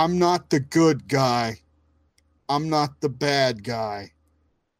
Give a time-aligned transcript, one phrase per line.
[0.00, 1.60] I'm not the good guy.
[2.48, 4.12] I'm not the bad guy.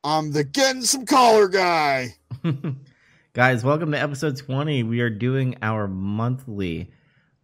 [0.02, 2.14] I'm the getting some collar guy.
[3.34, 4.82] Guys, welcome to episode 20.
[4.84, 6.90] We are doing our monthly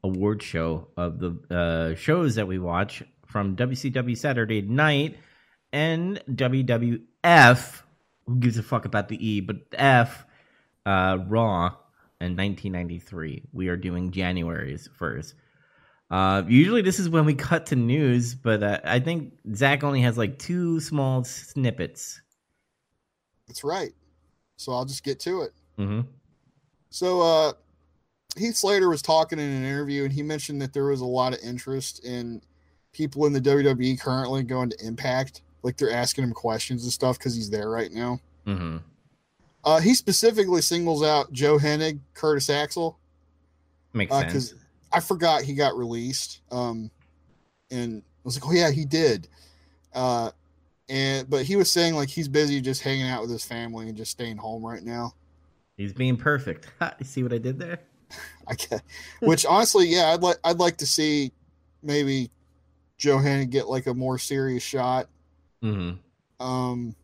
[0.03, 5.19] award show of the uh, shows that we watch from WCW Saturday Night
[5.71, 7.83] and WWF.
[8.27, 9.43] Who gives a fuck about the E?
[9.43, 10.25] But F,
[10.87, 11.67] uh, Raw
[12.23, 13.43] in 1993.
[13.53, 15.35] We are doing January's first.
[16.11, 20.01] Uh, usually this is when we cut to news, but uh, I think Zach only
[20.03, 22.21] has like two small snippets.
[23.49, 23.93] That's right.
[24.57, 25.53] So I'll just get to it.
[25.79, 26.03] Mm-hmm.
[26.91, 27.53] So uh,
[28.37, 31.33] Heath Slater was talking in an interview, and he mentioned that there was a lot
[31.33, 32.41] of interest in
[32.93, 35.43] people in the WWE currently going to Impact.
[35.63, 38.21] Like they're asking him questions and stuff because he's there right now.
[38.47, 38.77] Mm-hmm.
[39.65, 43.01] Uh, he specifically singles out Joe Hennig, Curtis Axel,
[43.93, 44.55] Makes uh, sense.
[44.93, 46.41] I forgot he got released.
[46.51, 46.91] Um,
[47.71, 49.29] and I was like, oh yeah, he did.
[49.95, 50.31] Uh,
[50.89, 53.97] and but he was saying like he's busy just hanging out with his family and
[53.97, 55.15] just staying home right now.
[55.77, 56.69] He's being perfect.
[56.99, 57.81] you see what I did there?
[58.47, 58.83] I get,
[59.21, 61.33] which honestly, yeah, I'd like I'd like to see
[61.83, 62.31] maybe
[62.99, 65.09] Joe Hennig get like a more serious shot.
[65.63, 66.45] Mm-hmm.
[66.45, 66.95] Um,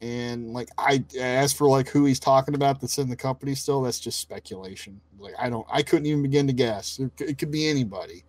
[0.00, 3.82] and like I as for like who he's talking about that's in the company still,
[3.82, 5.00] that's just speculation.
[5.18, 6.98] Like I don't, I couldn't even begin to guess.
[6.98, 8.24] It, could- it could be anybody.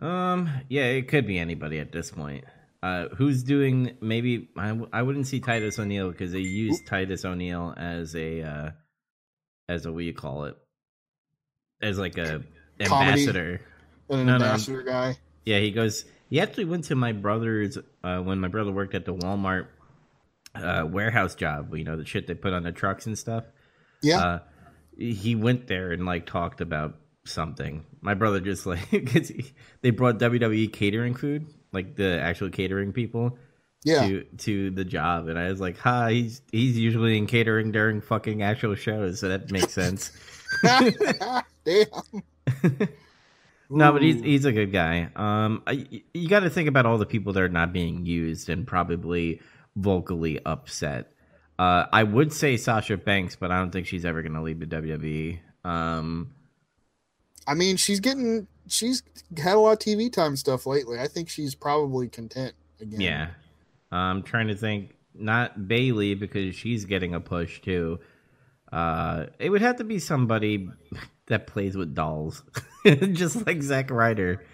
[0.00, 2.44] Um, yeah, it could be anybody at this point.
[2.82, 3.96] Uh, who's doing?
[4.00, 8.42] Maybe I, w- I wouldn't see Titus O'Neil because they use Titus O'Neil as a
[8.42, 8.70] uh,
[9.68, 10.56] as a what you call it?
[11.82, 12.42] As like a
[12.82, 13.10] Comedy.
[13.22, 13.60] ambassador.
[14.08, 14.44] An No, no.
[14.46, 15.18] ambassador guy.
[15.44, 16.06] Yeah, he goes.
[16.30, 19.66] He actually went to my brother's uh, when my brother worked at the Walmart
[20.54, 21.74] uh, warehouse job.
[21.74, 23.44] You know the shit they put on the trucks and stuff.
[24.02, 24.38] Yeah, Uh,
[24.96, 27.84] he went there and like talked about something.
[28.00, 33.38] My brother just like he- they brought WWE catering food, like the actual catering people,
[33.84, 34.06] yeah.
[34.06, 38.00] to to the job, and I was like, "Hi, he's he's usually in catering during
[38.00, 40.10] fucking actual shows, so that makes sense."
[40.62, 41.86] Damn.
[43.70, 45.08] no, but he's he's a good guy.
[45.14, 48.48] Um, I, you got to think about all the people that are not being used
[48.48, 49.40] and probably
[49.80, 51.12] vocally upset.
[51.58, 54.60] Uh, I would say Sasha Banks, but I don't think she's ever going to leave
[54.60, 55.40] the WWE.
[55.64, 56.32] Um,
[57.46, 59.02] I mean, she's getting she's
[59.36, 60.98] had a lot of TV time stuff lately.
[60.98, 63.00] I think she's probably content again.
[63.00, 63.28] Yeah.
[63.92, 67.98] I'm trying to think not Bayley because she's getting a push too.
[68.72, 70.70] Uh it would have to be somebody
[71.26, 72.44] that plays with dolls.
[73.12, 74.44] Just like Zack Ryder.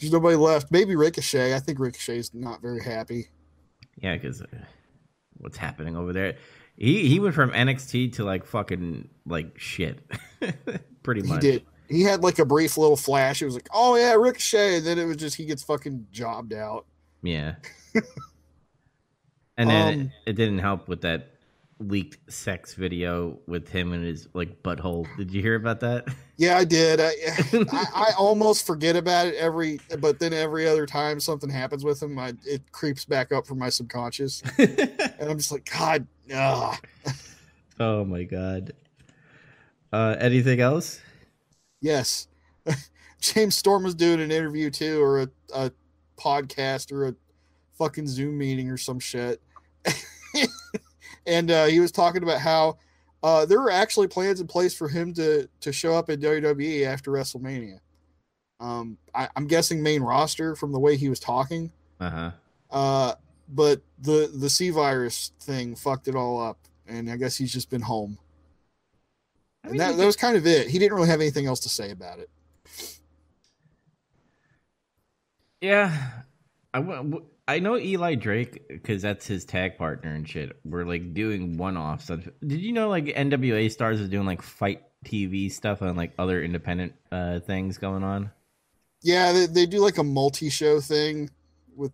[0.00, 0.70] There's nobody left.
[0.70, 1.54] Maybe Ricochet.
[1.54, 3.28] I think Ricochet's not very happy.
[4.00, 4.46] Yeah, cuz uh,
[5.38, 6.36] what's happening over there?
[6.76, 10.00] He he went from NXT to like fucking like shit.
[11.02, 11.40] Pretty He much.
[11.40, 11.64] did.
[11.88, 13.40] He had like a brief little flash.
[13.42, 14.76] It was like, oh yeah, Ricochet.
[14.78, 16.86] And then it was just he gets fucking jobbed out.
[17.22, 17.56] Yeah.
[19.56, 21.30] and then Um, it, it didn't help with that
[21.80, 25.06] leaked sex video with him and his like butthole.
[25.16, 26.08] Did you hear about that?
[26.36, 27.00] Yeah, I did.
[27.00, 27.12] I,
[27.72, 32.02] I, I almost forget about it every, but then every other time something happens with
[32.02, 36.76] him, I, it creeps back up from my subconscious, and I'm just like, God, ugh.
[37.80, 38.72] oh my god.
[39.92, 41.00] Uh anything else?
[41.80, 42.28] yes.
[43.20, 45.72] James Storm was doing an interview too, or a, a
[46.18, 47.14] podcast, or a
[47.76, 49.40] fucking Zoom meeting, or some shit,
[51.28, 52.78] and uh, he was talking about how
[53.22, 56.86] uh, there were actually plans in place for him to to show up at WWE
[56.86, 57.78] after WrestleMania.
[58.60, 61.70] Um, I, I'm guessing main roster from the way he was talking.
[62.00, 62.30] Uh-huh.
[62.70, 63.14] Uh,
[63.48, 67.70] but the the C virus thing fucked it all up, and I guess he's just
[67.70, 68.18] been home.
[69.64, 70.68] I And that, that was kind of it.
[70.68, 72.30] He didn't really have anything else to say about it.
[75.60, 76.10] Yeah.
[76.72, 80.54] I w- w- I know Eli Drake because that's his tag partner and shit.
[80.66, 82.08] We're like doing one-offs.
[82.08, 86.42] Did you know like NWA stars is doing like FITE TV stuff and like other
[86.42, 88.30] independent uh things going on?
[89.00, 91.30] Yeah, they, they do like a multi-show thing
[91.74, 91.92] with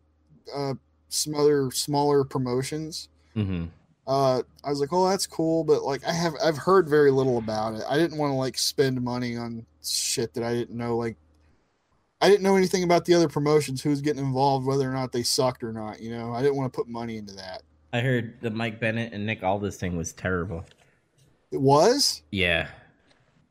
[0.55, 0.75] uh,
[1.09, 3.09] some other smaller promotions.
[3.37, 3.67] Mm-hmm.
[4.07, 7.39] Uh, I was like, oh, that's cool, but like I have I've heard very little
[7.39, 7.83] about it.
[7.89, 10.97] I didn't want to like spend money on shit that I didn't know.
[10.97, 11.17] Like,
[12.25, 15.23] I didn't know anything about the other promotions, who's getting involved, whether or not they
[15.23, 16.01] sucked or not.
[16.01, 17.61] You know, I didn't want to put money into that.
[17.93, 20.65] I heard the Mike Bennett and Nick Aldis thing was terrible.
[21.53, 22.23] It was.
[22.31, 22.69] Yeah,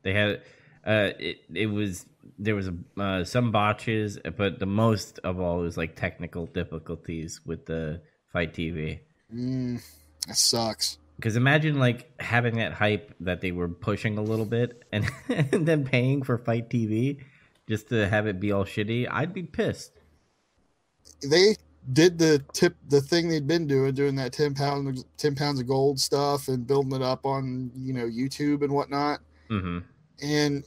[0.02, 0.42] they had
[0.84, 1.42] uh, it.
[1.54, 2.04] It was
[2.36, 2.68] there was
[2.98, 8.00] uh, some botches, but the most of all was like technical difficulties with the
[8.32, 8.98] FITE TV.
[9.32, 9.80] Mm,
[10.26, 10.98] that sucks.
[11.14, 15.64] Because imagine like having that hype that they were pushing a little bit, and, and
[15.64, 17.20] then paying for FITE TV.
[17.68, 19.92] Just to have it be all shitty, I'd be pissed.
[21.22, 21.56] They
[21.92, 25.66] did the tip the thing they'd been doing, doing that ten pounds ten pounds of
[25.66, 29.20] gold stuff and building it up on you know YouTube and whatnot.
[29.48, 29.78] hmm
[30.22, 30.64] And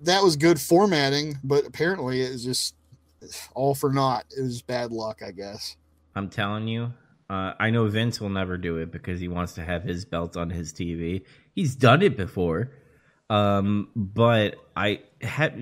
[0.00, 2.74] that was good formatting, but apparently it was just
[3.54, 4.24] all for naught.
[4.36, 5.76] It was bad luck, I guess.
[6.14, 6.92] I'm telling you,
[7.30, 10.36] uh, I know Vince will never do it because he wants to have his belt
[10.36, 11.24] on his TV.
[11.54, 12.70] He's done it before,
[13.30, 15.54] um, but I have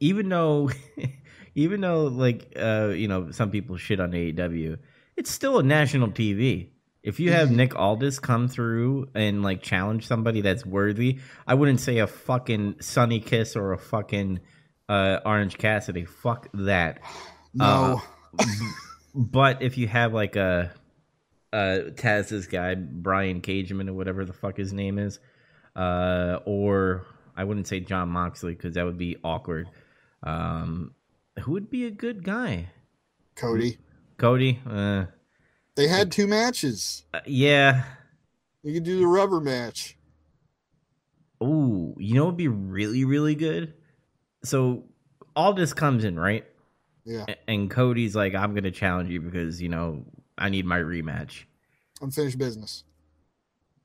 [0.00, 0.70] even though,
[1.54, 4.78] even though like uh, you know some people shit on AEW,
[5.16, 6.68] it's still a national TV.
[7.02, 7.50] If you have.
[7.52, 12.76] Nick Aldis come through and like challenge somebody that's worthy, I wouldn't say a fucking
[12.80, 14.40] Sonny Kiss or a fucking
[14.88, 16.04] uh, Orange Cassidy.
[16.04, 17.00] Fuck that.
[17.56, 18.02] No.
[19.14, 20.72] But if you have like a,
[21.52, 25.20] a Taz's guy, Brian Cageman or whatever the fuck his name is,
[25.76, 29.68] uh, or I wouldn't say Jon Moxley because that would be awkward.
[30.22, 30.94] Um,
[31.40, 32.70] who would be a good guy?
[33.34, 33.78] Cody.
[34.16, 34.60] Cody?
[34.68, 35.06] Uh,
[35.74, 37.04] They had two matches.
[37.12, 37.84] uh, yeah.
[38.62, 39.96] You could do the rubber match.
[41.42, 43.74] Ooh, you know, it'd be really, really good.
[44.44, 44.84] So
[45.36, 46.44] all this comes in, right?
[47.04, 47.26] Yeah.
[47.46, 50.04] And Cody's like, I'm going to challenge you because, you know,
[50.38, 51.42] I need my rematch.
[52.00, 52.84] Unfinished business.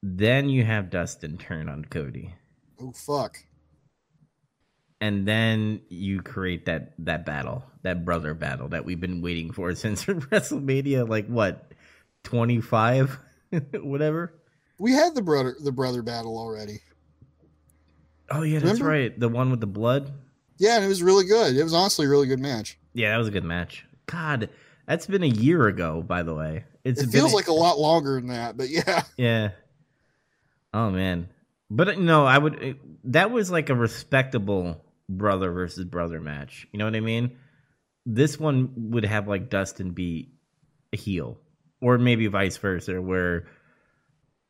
[0.02, 2.34] Then you have Dustin turn on Cody.
[2.82, 3.38] Oh fuck.
[5.02, 9.74] and then you create that that battle, that brother battle that we've been waiting for
[9.76, 11.72] since WrestleMania, like what,
[12.24, 13.18] twenty five,
[13.74, 14.34] whatever.
[14.78, 16.80] We had the brother the brother battle already.
[18.32, 18.90] Oh yeah, that's Remember?
[18.90, 19.20] right.
[19.20, 20.12] The one with the blood.
[20.58, 21.56] Yeah, and it was really good.
[21.56, 22.78] It was honestly a really good match.
[22.94, 23.86] Yeah, that was a good match.
[24.08, 24.50] God,
[24.88, 26.66] that's been a year ago, by the way.
[26.84, 29.04] It's It feels like a lot longer than that, but yeah.
[29.18, 29.52] yeah.
[30.74, 31.30] Oh man,
[31.70, 32.80] but uh, no, I would.
[33.06, 36.68] that was like a respectable brother versus brother match.
[36.72, 37.38] You know what I mean?
[38.06, 40.32] This one would have like Dustin be
[40.94, 41.38] a heel,
[41.82, 43.46] or maybe vice versa, where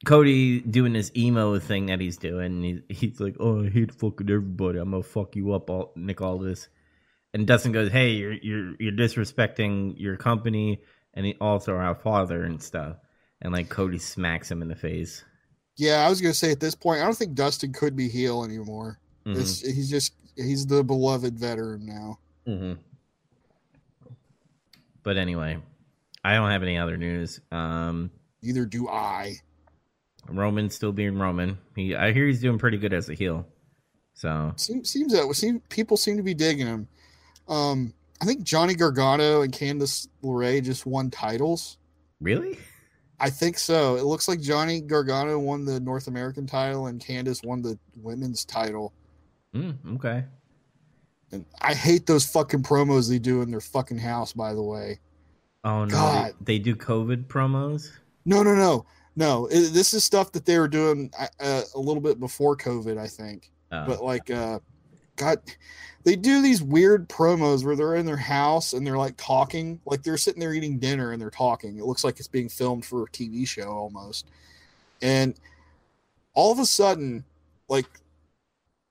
[0.06, 2.64] Cody doing his emo thing that he's doing.
[2.64, 4.80] He, he's like, "Oh, I hate fucking everybody.
[4.80, 6.70] I'm gonna fuck you up, all Nick Aldis."
[7.34, 10.82] And Dustin goes, "Hey, you're you're you're disrespecting your company
[11.14, 12.96] and also our father and stuff."
[13.42, 15.24] And like Cody smacks him in the face.
[15.80, 18.44] Yeah, I was gonna say at this point, I don't think Dustin could be heel
[18.44, 19.00] anymore.
[19.26, 19.38] Mhm.
[19.40, 22.20] It's he's just he's the beloved veteran now.
[22.46, 22.74] hmm
[25.04, 25.58] But anyway,
[26.24, 27.40] I don't have any other news.
[27.52, 28.12] Um,
[28.42, 29.36] Neither do I.
[30.28, 31.58] Roman still being Roman.
[31.76, 33.48] He, I hear he's doing pretty good as a heel.
[34.14, 36.88] So Seems seems that seem people seem to be digging him.
[37.48, 41.78] Um, I think Johnny Gargano and Candice LeRae just won titles.
[42.20, 42.60] really,
[43.20, 43.96] I think so.
[43.96, 48.46] It looks like Johnny Gargano won the North American title and Candice won the women's
[48.46, 48.94] title.
[49.54, 50.24] mm, okay.
[51.32, 54.34] And I hate those fucking promos they do in their fucking house.
[54.34, 55.00] By the way,
[55.64, 56.34] Oh no, God.
[56.42, 57.92] They, they do COVID promos.
[58.26, 58.86] no, no, no,
[59.16, 59.46] no.
[59.48, 63.08] It, this is stuff that they were doing uh, a little bit before COVID, I
[63.08, 63.52] think.
[63.72, 64.60] Oh, but like uh
[65.20, 65.40] god
[66.04, 69.80] they do these weird promos where they're in their house and they're like talking.
[69.86, 71.78] Like they're sitting there eating dinner and they're talking.
[71.78, 74.26] It looks like it's being filmed for a tv show almost.
[75.02, 75.36] And
[76.34, 77.24] all of a sudden
[77.68, 77.86] like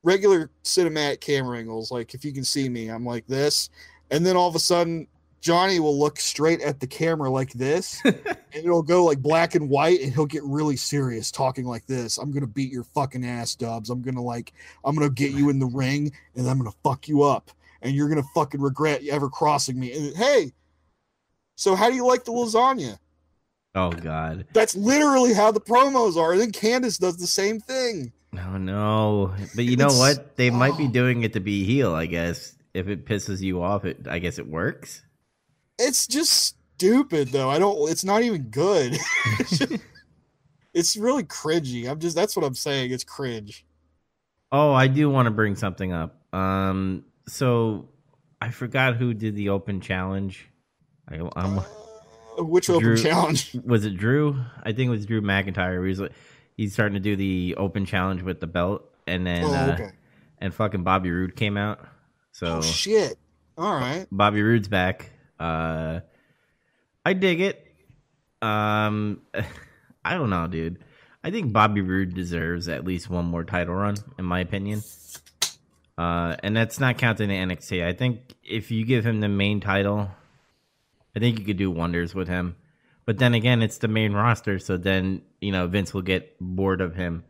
[0.02, 3.70] regular cinematic camera angles like if you can see me i'm like this.
[4.10, 5.06] And then all of a sudden
[5.40, 9.68] johnny will look straight at the camera like this and it'll go like black and
[9.68, 13.54] white and he'll get really serious talking like this i'm gonna beat your fucking ass
[13.54, 14.52] dubs i'm gonna like
[14.84, 17.50] i'm gonna get you in the ring and i'm gonna fuck you up
[17.82, 20.52] and you're gonna fucking regret ever crossing me and hey
[21.56, 22.98] so how do you like the lasagna
[23.74, 24.46] oh god.
[24.52, 29.34] that's literally how the promos are and then candice does the same thing Oh no.
[29.54, 30.36] But you know what?
[30.36, 30.90] They might be oh.
[30.90, 31.94] doing it to be heel.
[31.94, 35.02] I guess if it pisses you off, it I guess it works.
[35.78, 38.96] It's just stupid though i don't it's not even good
[40.74, 43.64] it's really cringy i'm just that's what i'm saying it's cringe
[44.50, 46.22] Oh, I do want to bring something up.
[46.34, 47.90] Um, so
[48.40, 50.48] I forgot who did the open challenge.
[51.06, 54.42] I, I'm, Uh, which open Drew- challenge was it Drew?
[54.62, 55.86] I think it was Drew McIntyre.
[55.86, 56.12] He's like,
[56.56, 59.90] he's starting to do the open challenge with the belt, and then oh uh,
[60.38, 61.86] and fucking Bobby Roode came out.
[62.32, 63.18] So oh shit
[63.58, 65.10] all right Bobby Roode's back.
[65.38, 66.00] Uh,
[67.04, 67.66] I dig it.
[68.42, 69.22] Um,
[70.04, 70.84] I don't know, dude.
[71.22, 74.82] I think Bobby Roode deserves at least one more title run, in my opinion.
[75.96, 77.84] Uh, and that's not counting the NXT.
[77.84, 80.08] I think if you give him the main title,
[81.16, 82.56] I think you could do wonders with him.
[83.04, 86.80] But then again, it's the main roster, so then you know Vince will get bored
[86.80, 87.24] of him,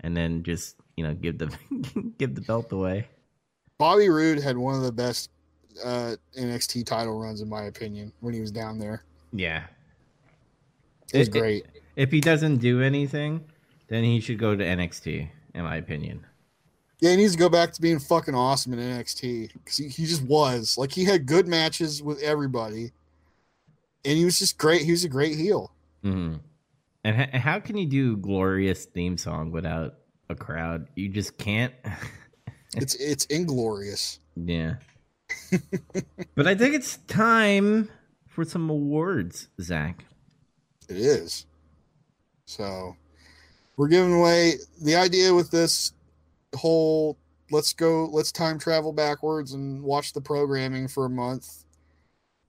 [0.00, 1.54] and then just you know give the
[2.18, 3.06] give the belt away.
[3.78, 5.30] Bobby Roode had one of the best
[5.84, 9.04] uh, NXT title runs, in my opinion, when he was down there.
[9.32, 9.64] Yeah,
[11.12, 11.66] It was great.
[11.96, 13.44] if he doesn't do anything,
[13.88, 16.26] then he should go to NXT, in my opinion.
[17.00, 20.04] Yeah, he needs to go back to being fucking awesome in NXT because he, he
[20.06, 20.76] just was.
[20.76, 22.92] Like, he had good matches with everybody,
[24.04, 24.82] and he was just great.
[24.82, 25.72] He was a great heel.
[26.02, 26.34] hmm
[27.04, 29.94] And h- how can you do glorious theme song without
[30.28, 30.88] a crowd?
[30.94, 31.72] You just can't.
[32.76, 34.20] It's it's inglorious.
[34.36, 34.74] yeah.
[36.34, 37.88] But I think it's time
[38.28, 40.04] for some awards, Zach.
[40.88, 41.46] It is.
[42.46, 42.96] So
[43.76, 45.92] we're giving away the idea with this
[46.54, 47.16] whole
[47.50, 51.64] let's go let's time travel backwards and watch the programming for a month.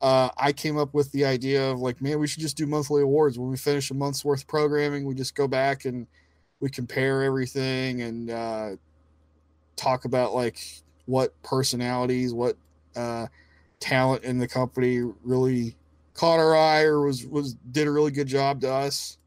[0.01, 3.03] Uh, I came up with the idea of like, man, we should just do monthly
[3.03, 3.37] awards.
[3.37, 6.07] When we finish a month's worth of programming, we just go back and
[6.59, 8.69] we compare everything and uh,
[9.75, 10.57] talk about like
[11.05, 12.57] what personalities, what
[12.95, 13.27] uh,
[13.79, 15.75] talent in the company really
[16.13, 19.17] caught our eye or was was did a really good job to us.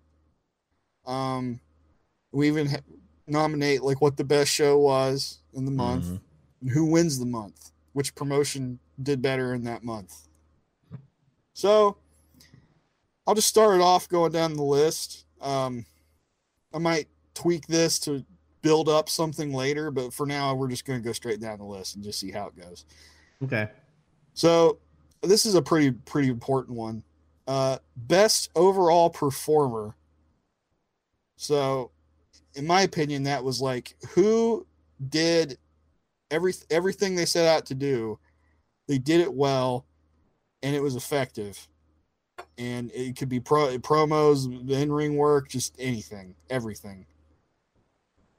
[1.06, 1.60] Um,
[2.32, 2.76] we even ha-
[3.26, 6.20] nominate like what the best show was in the month Mhm.
[6.60, 10.28] and who wins the month, which promotion did better in that month.
[11.54, 11.96] So
[13.26, 15.24] I'll just start it off going down the list.
[15.40, 15.86] Um,
[16.72, 18.24] I might tweak this to
[18.62, 21.64] build up something later, but for now we're just going to go straight down the
[21.64, 22.84] list and just see how it goes.
[23.42, 23.68] Okay.
[24.34, 24.78] So
[25.22, 27.02] this is a pretty pretty important one.
[27.46, 29.94] Uh, best overall performer.
[31.36, 31.90] So,
[32.54, 34.66] in my opinion, that was like who
[35.08, 35.58] did
[36.30, 38.18] every everything they set out to do.
[38.88, 39.86] They did it well,
[40.62, 41.68] and it was effective.
[42.58, 47.06] And it could be pro promos, in ring work, just anything, everything.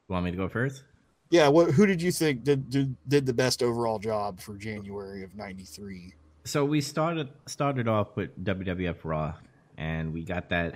[0.08, 0.84] You Want me to go first?
[1.30, 1.48] Yeah.
[1.48, 1.72] What?
[1.72, 6.14] Who did you think did did, did the best overall job for January of '93?
[6.46, 9.34] So we started started off with WWF Raw,
[9.78, 10.76] and we got that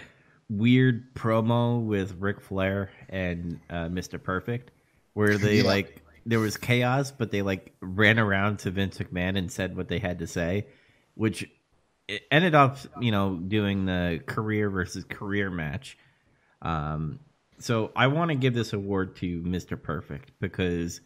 [0.50, 4.22] weird promo with Ric Flair and uh, Mr.
[4.22, 4.72] Perfect,
[5.14, 5.64] where they Yeah.
[5.64, 9.88] like there was chaos, but they like ran around to Vince McMahon and said what
[9.88, 10.66] they had to say,
[11.14, 11.48] which
[12.08, 15.98] it ended up you know doing the career versus career match.
[16.64, 17.20] Um,
[17.60, 19.82] so I want to give this award to Mr.
[19.82, 21.02] Perfect because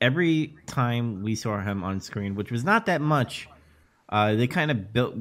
[0.00, 3.48] every time we saw him on screen, which was not that much,
[4.08, 5.14] uh, they kind of built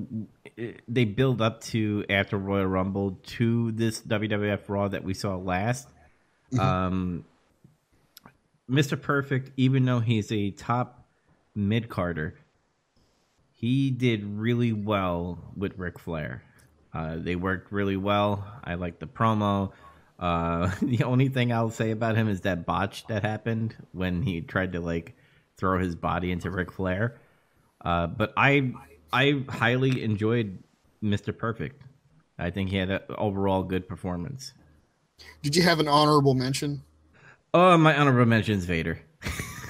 [0.87, 5.87] they build up to after Royal Rumble to this WWF Raw that we saw last.
[6.59, 7.25] Um,
[8.69, 9.01] Mr.
[9.01, 11.07] Perfect, even though he's a top
[11.55, 12.35] mid carder,
[13.53, 16.43] he did really well with Ric Flair.
[16.93, 18.45] Uh, they worked really well.
[18.63, 19.71] I like the promo.
[20.19, 24.41] Uh, the only thing I'll say about him is that botch that happened when he
[24.41, 25.15] tried to like
[25.57, 27.19] throw his body into Ric Flair.
[27.83, 28.73] Uh, but I
[29.11, 30.57] I highly enjoyed
[31.03, 31.37] Mr.
[31.37, 31.83] Perfect.
[32.39, 34.53] I think he had an overall good performance.
[35.41, 36.81] Did you have an honorable mention?
[37.53, 38.99] Oh, my honorable mention is Vader.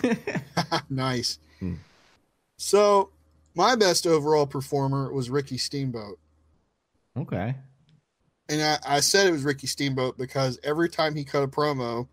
[0.90, 1.40] nice.
[1.60, 1.76] Hmm.
[2.58, 3.10] So,
[3.56, 6.20] my best overall performer was Ricky Steamboat.
[7.18, 7.56] okay.
[8.50, 12.08] And I, I said it was Ricky Steamboat because every time he cut a promo,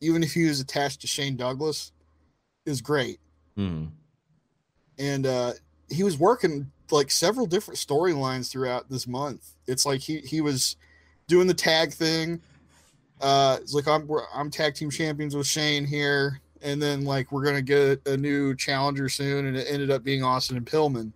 [0.00, 1.92] even if he was attached to Shane Douglas,
[2.64, 3.20] is great.
[3.56, 3.90] Mm.
[4.98, 5.52] And uh,
[5.88, 9.50] he was working like several different storylines throughout this month.
[9.66, 10.76] It's like he, he was
[11.26, 12.40] doing the tag thing.
[13.20, 17.32] Uh, it's like I'm we're- I'm tag team champions with Shane here, and then like
[17.32, 21.12] we're gonna get a new challenger soon, and it ended up being Austin and Pillman.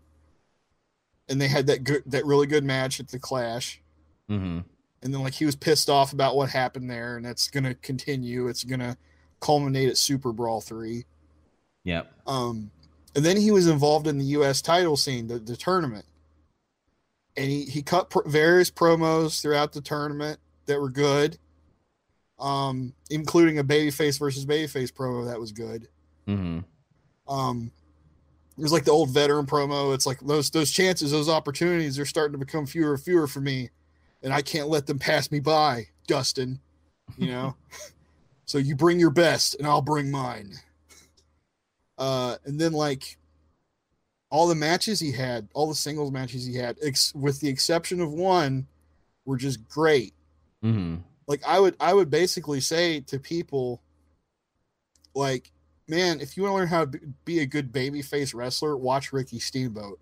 [1.29, 3.81] And they had that good that really good match at the Clash,
[4.31, 4.61] hmm
[5.03, 8.49] and then like he was pissed off about what happened there, and that's gonna continue.
[8.49, 8.97] It's gonna
[9.41, 11.05] culminate at Super Brawl three.
[11.85, 12.13] Yep.
[12.27, 12.71] Um,
[13.17, 14.61] and then he was involved in the U.S.
[14.61, 16.05] title scene, the, the tournament,
[17.37, 21.39] and he he cut pr- various promos throughout the tournament that were good,
[22.39, 25.89] um, including a babyface versus babyface promo that was good.
[26.27, 26.59] hmm
[27.27, 27.73] Um,
[28.59, 29.95] it was like the old veteran promo.
[29.95, 33.41] It's like those those chances, those opportunities are starting to become fewer and fewer for
[33.41, 33.71] me,
[34.23, 36.61] and I can't let them pass me by, Dustin.
[37.17, 37.57] You know,
[38.45, 40.55] so you bring your best, and I'll bring mine.
[41.99, 43.19] Uh, and then like
[44.31, 48.01] all the matches he had, all the singles matches he had, ex- with the exception
[48.01, 48.67] of one,
[49.25, 50.15] were just great
[50.63, 50.97] hmm
[51.27, 53.81] like i would i would basically say to people
[55.15, 55.51] like
[55.89, 59.13] man if you want to learn how to be- be a good babyface wrestler watch
[59.13, 59.99] ricky steamboat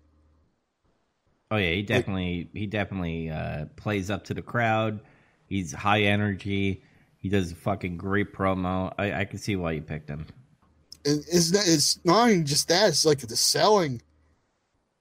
[1.51, 4.99] Oh yeah, he definitely he definitely uh, plays up to the crowd.
[5.47, 6.83] He's high energy.
[7.17, 8.93] He does a fucking great promo.
[8.97, 10.27] I, I can see why you picked him.
[11.05, 12.89] and it's not, it's not even just that.
[12.89, 14.01] It's like the selling,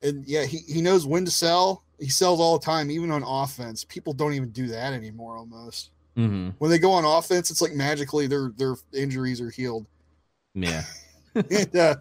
[0.02, 1.85] and yeah, he he knows when to sell.
[2.00, 3.85] He sells all the time, even on offense.
[3.85, 5.37] People don't even do that anymore.
[5.37, 6.50] Almost Mm-hmm.
[6.59, 9.87] when they go on offense, it's like magically their their injuries are healed.
[10.55, 10.83] Yeah.
[11.35, 11.97] and, uh,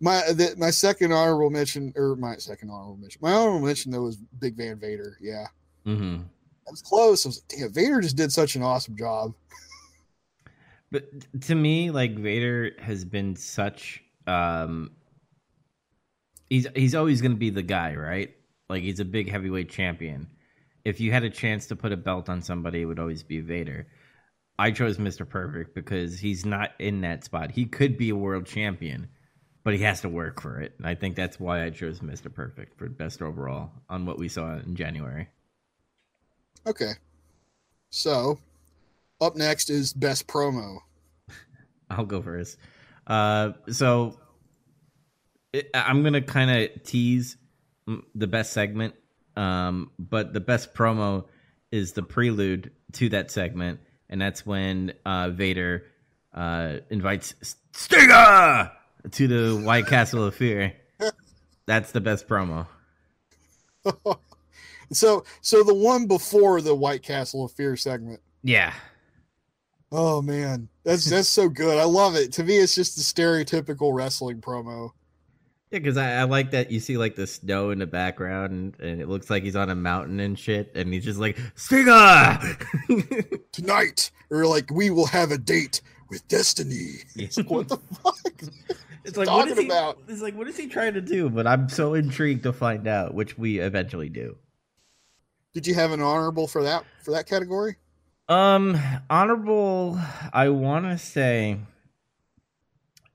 [0.00, 4.02] my the, my second honorable mention, or my second honorable mention, my honorable mention though
[4.02, 5.16] was Big Van Vader.
[5.20, 5.46] Yeah,
[5.86, 6.22] Mm-hmm.
[6.66, 7.24] I was close.
[7.24, 9.34] I was like, damn, Vader just did such an awesome job.
[10.90, 11.04] But
[11.42, 14.90] to me, like Vader has been such um
[16.48, 18.34] he's he's always gonna be the guy, right?
[18.68, 20.28] Like he's a big heavyweight champion.
[20.84, 23.40] If you had a chance to put a belt on somebody, it would always be
[23.40, 23.88] Vader.
[24.58, 25.28] I chose Mr.
[25.28, 27.50] Perfect because he's not in that spot.
[27.50, 29.08] He could be a world champion,
[29.66, 30.74] but he has to work for it.
[30.78, 32.32] And I think that's why I chose Mr.
[32.32, 35.26] Perfect for best overall on what we saw in January.
[36.64, 36.92] Okay,
[37.90, 38.38] so
[39.20, 40.78] up next is best promo.
[41.90, 42.58] I'll go first.
[43.08, 44.16] Uh, so
[45.52, 47.36] it, I'm gonna kind of tease
[48.14, 48.94] the best segment,
[49.34, 51.24] um, but the best promo
[51.72, 55.86] is the prelude to that segment, and that's when uh, Vader
[56.32, 58.70] uh, invites Stinger
[59.12, 60.72] to the White Castle of Fear.
[61.66, 62.66] That's the best promo.
[64.92, 68.20] so so the one before the White Castle of Fear segment.
[68.42, 68.72] Yeah,
[69.92, 71.78] Oh man, that's that's so good.
[71.78, 72.32] I love it.
[72.34, 74.90] To me, it's just the stereotypical wrestling promo.
[75.70, 78.80] Yeah, because I, I like that you see like the snow in the background, and,
[78.80, 82.38] and it looks like he's on a mountain and shit, and he's just like Stinger.
[83.52, 86.98] Tonight, or like we will have a date with destiny.
[87.16, 88.42] It's like, what the fuck?
[89.06, 89.98] It's like talking what is he, about?
[90.08, 91.30] It's like what is he trying to do?
[91.30, 94.36] But I'm so intrigued to find out, which we eventually do.
[95.54, 97.76] Did you have an honorable for that for that category?
[98.28, 98.76] Um,
[99.08, 99.98] honorable,
[100.32, 101.58] I want to say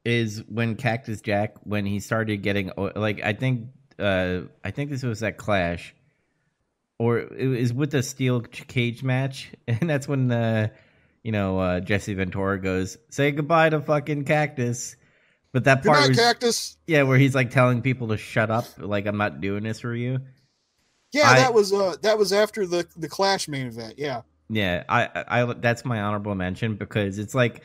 [0.06, 3.68] is when Cactus Jack when he started getting like I think
[4.00, 5.94] uh I think this was that Clash,
[6.98, 10.70] or it was with the steel cage match, and that's when uh
[11.22, 14.96] you know uh Jesse Ventura goes say goodbye to fucking Cactus.
[15.54, 16.78] But that part night, was Cactus.
[16.88, 19.94] yeah, where he's like telling people to shut up, like I'm not doing this for
[19.94, 20.20] you.
[21.12, 23.96] Yeah, I- that was uh that was after the the Clash main event.
[23.98, 27.64] Yeah, Yeah, I, I, I that's my honorable mention because it's like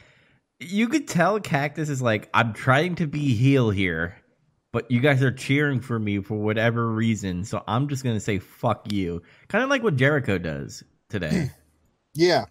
[0.59, 4.17] you could tell Cactus is like I'm trying to be heel here,
[4.73, 8.41] but you guys are cheering for me for whatever reason, so I'm just gonna say
[8.41, 11.53] fuck you, kind of like what Jericho does today.
[12.15, 12.47] yeah.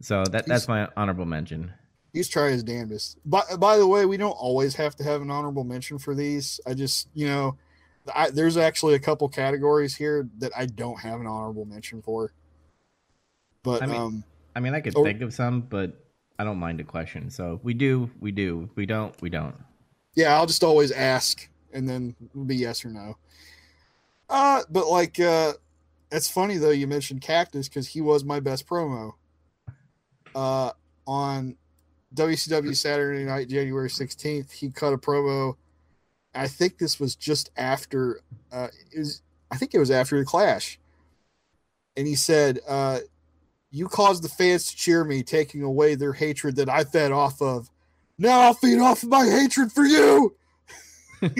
[0.00, 1.72] so that that's my honorable mention.
[2.18, 3.16] He's trying his damnedest.
[3.24, 6.58] By, by the way, we don't always have to have an honorable mention for these.
[6.66, 7.56] I just, you know,
[8.12, 12.32] I, there's actually a couple categories here that I don't have an honorable mention for.
[13.62, 14.24] But I mean- um,
[14.56, 15.04] I mean, I could Oh.
[15.04, 15.92] think of some, but
[16.40, 17.30] I don't mind a question.
[17.30, 18.68] So we do, we do.
[18.74, 19.54] We don't, we don't.
[20.16, 23.16] yeah, I'll just always ask, and then be yes or no.
[24.28, 25.52] Uh, but like, uh,
[26.10, 29.12] it's funny though you mentioned Cactus because he was my best promo.
[30.34, 30.72] Uh,
[31.06, 31.56] on
[32.14, 35.56] WCW Saturday Night, January sixteenth, he cut a promo.
[36.34, 38.20] I think this was just after.
[38.52, 40.78] Uh, it was, I think it was after the Clash,
[41.96, 43.00] and he said, uh,
[43.70, 47.42] "You caused the fans to cheer me, taking away their hatred that I fed off
[47.42, 47.70] of.
[48.18, 50.34] Now I'll feed off of my hatred for you."
[51.20, 51.36] and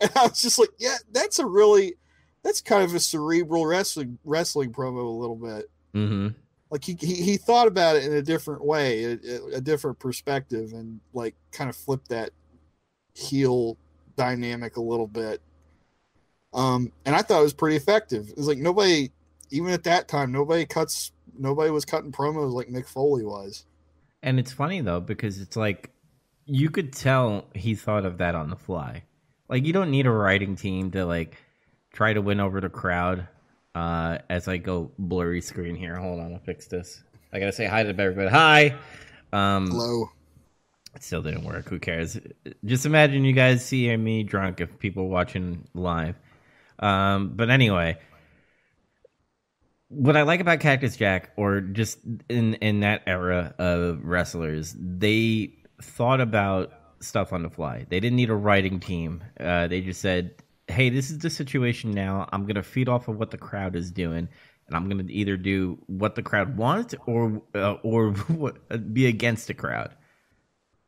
[0.00, 1.94] I was just like, "Yeah, that's a really,
[2.42, 6.28] that's kind of a cerebral wrestling wrestling promo a little bit." Mm-hmm.
[6.70, 10.72] Like he, he he thought about it in a different way a, a different perspective
[10.72, 12.30] and like kind of flipped that
[13.14, 13.76] heel
[14.16, 15.40] dynamic a little bit
[16.52, 19.10] um and i thought it was pretty effective it was like nobody
[19.50, 23.64] even at that time nobody cuts nobody was cutting promos like mick foley was
[24.22, 25.90] And it's funny though because it's like
[26.46, 29.04] you could tell he thought of that on the fly.
[29.48, 31.36] Like you don't need a writing team to like
[31.92, 33.28] try to win over the crowd.
[33.74, 37.02] Uh, as I go blurry screen here, hold on, I'll fix this.
[37.32, 38.28] I gotta say hi to everybody.
[38.28, 38.74] Hi.
[39.32, 40.10] Um, low
[40.94, 41.68] it still didn't work.
[41.68, 42.18] Who cares?
[42.64, 46.16] Just imagine you guys seeing me drunk if people watching live.
[46.78, 47.98] Um, but anyway,
[49.88, 55.54] what I like about Cactus Jack, or just in in that era of wrestlers, they
[55.80, 57.86] thought about stuff on the fly.
[57.88, 59.22] They didn't need a writing team.
[59.38, 60.34] Uh, they just said,
[60.70, 62.28] "Hey, this is the situation now.
[62.32, 64.28] I'm gonna feed off of what the crowd is doing."
[64.66, 68.12] And I'm gonna either do what the crowd wants, or uh, or
[68.92, 69.94] be against the crowd.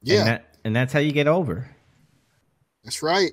[0.03, 1.69] yeah And, that, and that's how you get over.
[2.85, 3.33] that's right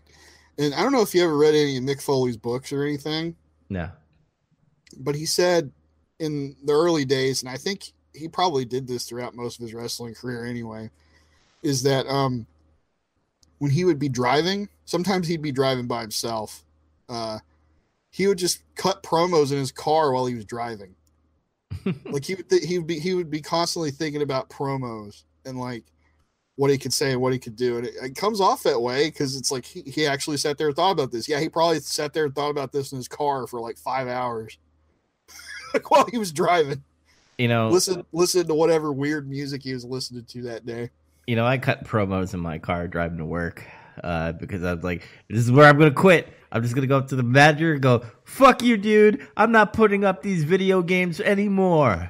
[0.57, 3.35] and i don't know if you ever read any of mick foley's books or anything
[3.69, 3.89] No.
[4.99, 5.71] but he said
[6.19, 9.73] in the early days, and I think he probably did this throughout most of his
[9.73, 10.89] wrestling career anyway.
[11.63, 12.45] is that um
[13.59, 16.63] when he would be driving, sometimes he'd be driving by himself.
[17.07, 17.39] Uh,
[18.09, 20.95] he would just cut promos in his car while he was driving.
[22.05, 25.59] like he would th- he would be he would be constantly thinking about promos and
[25.59, 25.83] like
[26.55, 28.81] what he could say and what he could do, and it, it comes off that
[28.81, 31.29] way because it's like he, he actually sat there and thought about this.
[31.29, 34.07] Yeah, he probably sat there and thought about this in his car for like five
[34.07, 34.57] hours,
[35.73, 36.83] like while he was driving.
[37.37, 40.89] You know, Listen, listen to whatever weird music he was listening to that day.
[41.29, 43.63] You know, I cut promos in my car driving to work
[44.03, 46.27] uh, because I was like, "This is where I'm gonna quit.
[46.51, 49.27] I'm just gonna go up to the manager and go, fuck you, dude.
[49.37, 52.09] I'm not putting up these video games anymore.'"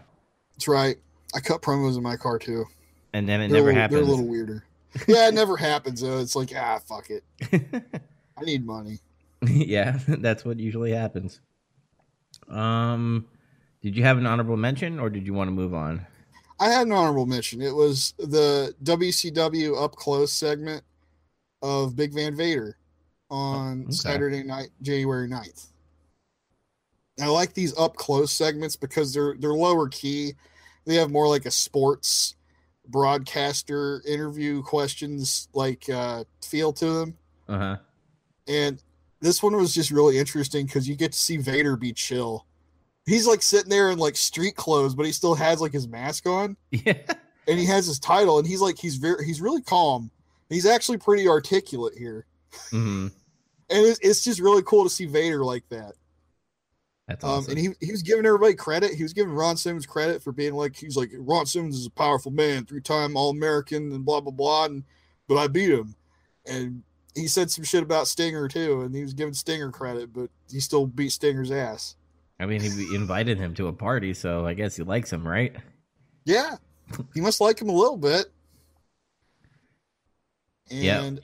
[0.53, 0.95] That's right.
[1.35, 2.63] I cut promos in my car too.
[3.11, 3.99] And then it They're, never little, happens.
[3.99, 4.63] they're a little weirder.
[5.05, 6.19] yeah, it never happens though.
[6.19, 7.23] It's like ah, fuck it.
[8.37, 8.99] I need money.
[9.45, 11.41] yeah, that's what usually happens.
[12.47, 13.25] Um,
[13.81, 16.07] did you have an honorable mention, or did you want to move on?
[16.59, 17.61] I had an honorable mention.
[17.61, 20.83] It was the WCW up close segment
[21.61, 22.77] of Big Van Vader
[23.29, 23.91] on okay.
[23.91, 25.67] Saturday night, January 9th.
[27.21, 30.33] I like these up close segments because they're they're lower key.
[30.85, 32.35] They have more like a sports
[32.87, 37.17] broadcaster interview questions like uh feel to them.
[37.47, 37.77] Uh huh.
[38.47, 38.81] And
[39.21, 42.45] this one was just really interesting because you get to see Vader be chill.
[43.05, 46.27] He's like sitting there in like street clothes, but he still has like his mask
[46.27, 46.93] on Yeah.
[47.47, 50.11] and he has his title and he's like he's very he's really calm.
[50.49, 52.25] He's actually pretty articulate here.
[52.71, 53.07] hmm
[53.69, 55.93] And it's, it's just really cool to see Vader like that.
[57.07, 57.51] That's Um, awesome.
[57.51, 58.93] and he, he was giving everybody credit.
[58.93, 61.91] He was giving Ron Simmons credit for being like he's like Ron Simmons is a
[61.91, 64.65] powerful man, three time All American, and blah blah blah.
[64.65, 64.83] And
[65.27, 65.95] but I beat him,
[66.45, 66.83] and
[67.15, 70.59] he said some shit about Stinger too, and he was giving Stinger credit, but he
[70.59, 71.95] still beat Stinger's ass.
[72.39, 75.55] I mean, he invited him to a party, so I guess he likes him, right?
[76.25, 76.55] Yeah,
[77.13, 78.25] he must like him a little bit.
[80.71, 81.23] And Yeah.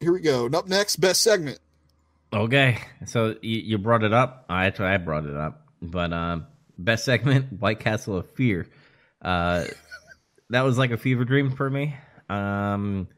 [0.00, 0.46] here we go.
[0.46, 1.58] And up next, best segment.
[2.32, 4.46] Okay, so you, you brought it up.
[4.48, 6.46] I actually I brought it up, but um,
[6.78, 8.66] best segment, White Castle of Fear.
[9.20, 9.64] Uh,
[10.50, 11.94] that was like a fever dream for me.
[12.30, 13.08] Um,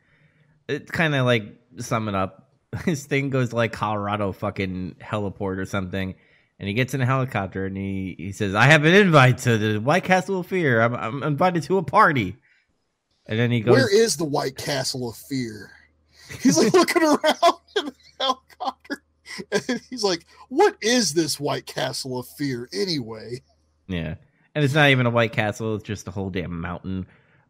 [0.69, 1.45] it's kind of like
[1.79, 2.51] sum it up.
[2.85, 6.15] His thing goes like Colorado fucking heliport or something,
[6.61, 9.57] and he gets in a helicopter and he he says, "I have an invite to
[9.57, 10.83] the White Castle of Fear.
[10.83, 12.37] I'm I'm invited to a party."
[13.27, 15.71] And then he goes, Where is the White Castle of Fear?
[16.43, 19.03] He's like looking around in the helicopter,
[19.51, 23.43] and he's like, "What is this White Castle of Fear anyway?"
[23.89, 24.15] Yeah,
[24.55, 27.07] and it's not even a White Castle; it's just a whole damn mountain.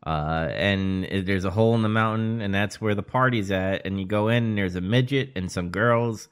[0.06, 3.84] Uh, and there's a hole in the mountain, and that's where the party's at.
[3.84, 6.28] And you go in, and there's a midget and some girls.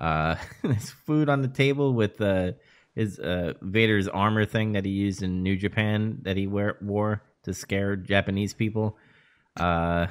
[0.00, 2.52] Uh, there's food on the table with uh,
[2.94, 7.22] his uh, Vader's armor thing that he used in New Japan that he wear, wore
[7.44, 8.96] to scare Japanese people.
[9.58, 10.06] Uh,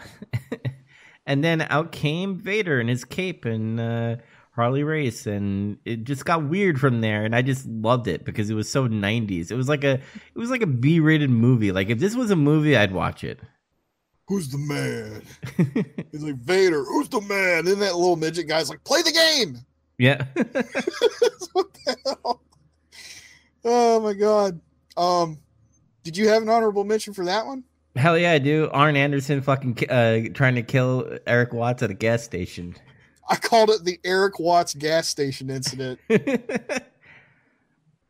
[1.26, 4.15] and then out came Vader in his cape and uh,
[4.56, 7.24] Harley Race, and it just got weird from there.
[7.24, 9.52] And I just loved it because it was so '90s.
[9.52, 11.71] It was like a it was like a B-rated movie.
[11.71, 13.39] Like if this was a movie, I'd watch it.
[14.28, 15.21] Who's the man?
[16.12, 16.84] He's like Vader.
[16.84, 17.65] Who's the man?
[17.65, 19.58] Then that little midget guy's like, "Play the game."
[19.97, 22.41] Yeah, what the hell?
[23.63, 24.60] Oh my god.
[24.97, 25.39] Um,
[26.03, 27.63] did you have an honorable mention for that one?
[27.95, 28.69] hell yeah, I do.
[28.71, 32.75] Arn Anderson fucking uh, trying to kill Erik Watts at a gas station.
[33.29, 35.99] I called it the Erik Watts gas station incident.
[36.10, 36.81] I,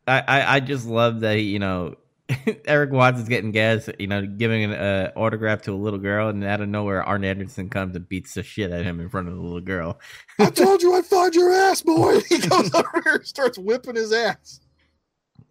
[0.06, 1.94] I I just love that you know
[2.66, 6.28] Erik Watts is getting gas, you know, giving an uh, autograph to a little girl,
[6.28, 9.28] and out of nowhere, Arn Anderson comes and beats the shit at him in front
[9.28, 10.00] of the little girl.
[10.38, 12.20] I told you I'd find your ass, boy.
[12.28, 14.60] He goes over here and starts whipping his ass.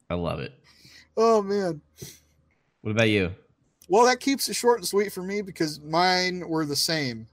[0.10, 0.54] I love it.
[1.16, 1.82] Oh man.
[2.82, 3.34] What about you?
[3.88, 7.28] Well, that keeps it short and sweet for me because mine were the same.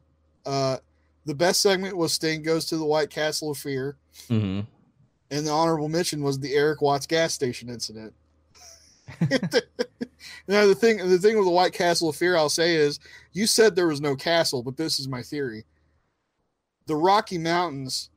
[0.47, 0.79] Uh,
[1.25, 3.97] the best segment was Sting goes to the White Castle of Fear,
[4.29, 4.61] hmm
[5.33, 8.13] and the honorable mention was the Erik Watts gas station incident.
[10.49, 12.99] now the thing, the thing with the White Castle of Fear, I'll say is,
[13.33, 15.65] you said there was no castle, but this is my theory.
[16.87, 18.11] The Rocky Mountains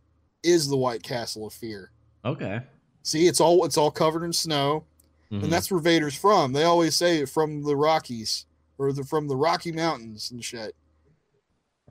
[0.43, 1.91] is the White Castle of Fear.
[2.23, 2.61] Okay.
[3.03, 4.85] See, it's all it's all covered in snow.
[5.31, 5.43] Mhm.
[5.45, 6.53] and that's where Vader's from.
[6.53, 8.45] They always say from the Rockies
[8.77, 10.75] or the, from the Rocky Mountains and shit.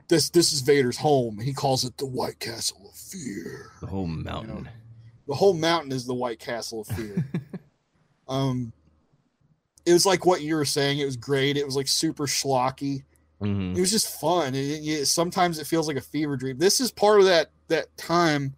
[0.09, 1.39] This this is Vader's home.
[1.41, 3.71] He calls it the White Castle of Fear.
[3.81, 4.69] the whole mountain.
[5.27, 7.25] The whole mountain is the White Castle of Fear.
[8.29, 8.73] um,
[9.87, 10.99] it was like what you were saying.
[10.99, 11.57] It was great.
[11.57, 13.03] It was like super schlocky.
[13.41, 14.55] hmm It was just fun.
[14.55, 16.59] It, it- sometimes it feels like a fever dream.
[16.59, 18.55] This is part of that that time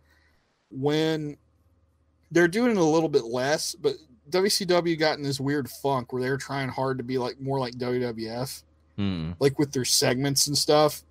[0.70, 1.36] when
[2.30, 3.94] they're doing it a little bit less, but
[4.30, 7.58] WCW got in this weird funk where they were trying hard to be like more
[7.60, 8.62] like WWF.
[8.98, 9.36] Mm.
[9.40, 11.02] like with their segments and stuff.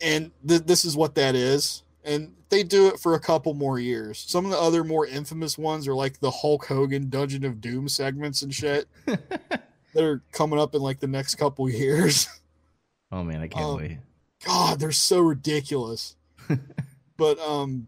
[0.00, 1.84] And th- this is what that is.
[2.04, 4.18] And they do it for a couple more years.
[4.26, 7.88] Some of the other more infamous ones are like the Hulk Hogan Dungeon of Doom
[7.88, 9.62] segments and shit that
[9.96, 12.28] are coming up in like the next couple years.
[13.12, 13.98] oh man, I can't Um, wait.
[14.44, 16.16] God, they're so ridiculous.
[17.16, 17.86] but um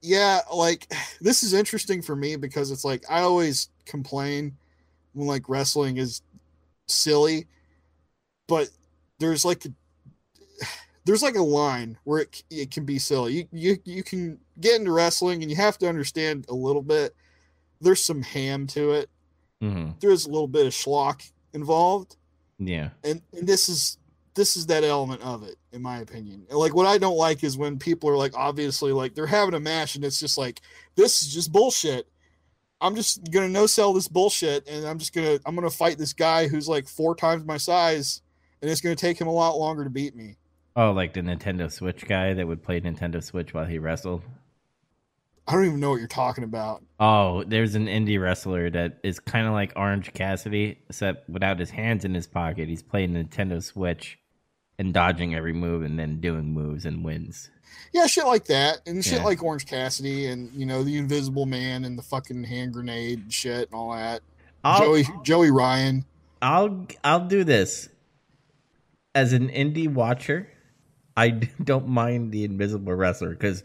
[0.00, 4.56] yeah, like this is interesting for me because it's like I always complain
[5.12, 6.22] when like wrestling is
[6.88, 7.46] silly,
[8.48, 8.70] but
[9.18, 9.68] there's like a,
[11.04, 13.32] there's like a line where it, it can be silly.
[13.34, 17.14] You, you you can get into wrestling and you have to understand a little bit.
[17.80, 19.10] There's some ham to it.
[19.60, 22.16] hmm There's a little bit of schlock involved
[22.58, 22.90] Yeah.
[23.02, 23.98] and, and this is
[24.34, 27.42] this is that element of it in my opinion And, like what i don't like
[27.42, 30.60] is when people are like obviously like they're having a match and it's just like
[30.94, 32.06] this is just bullshit
[32.80, 36.12] i'm just gonna no sell this bullshit and i'm just gonna i'm gonna fight this
[36.12, 38.22] guy who's like four times my size
[38.62, 40.36] and it's gonna take him a lot longer to beat me
[40.76, 44.22] Oh, like the Nintendo Switch guy that would play Nintendo Switch while he wrestled.
[45.48, 49.18] i don't even know what you're talking about Oh, there's an indie wrestler that is
[49.20, 52.68] kind of like Orange Cassidy, except without his hands in his pocket.
[52.68, 54.18] He's playing Nintendo Switch
[54.78, 57.50] and dodging every move and then doing moves and wins.
[57.92, 59.24] yeah shit like that and shit Yeah.
[59.24, 63.32] like orange cassidy and you know the invisible man and the fucking hand grenade and
[63.32, 64.22] shit and all that
[64.64, 66.04] I'll, joey joey ryan
[66.42, 67.88] I'll I'll do this
[69.14, 70.48] as an indie watcher.
[71.20, 71.28] I
[71.64, 73.62] don't mind the invisible wrestler because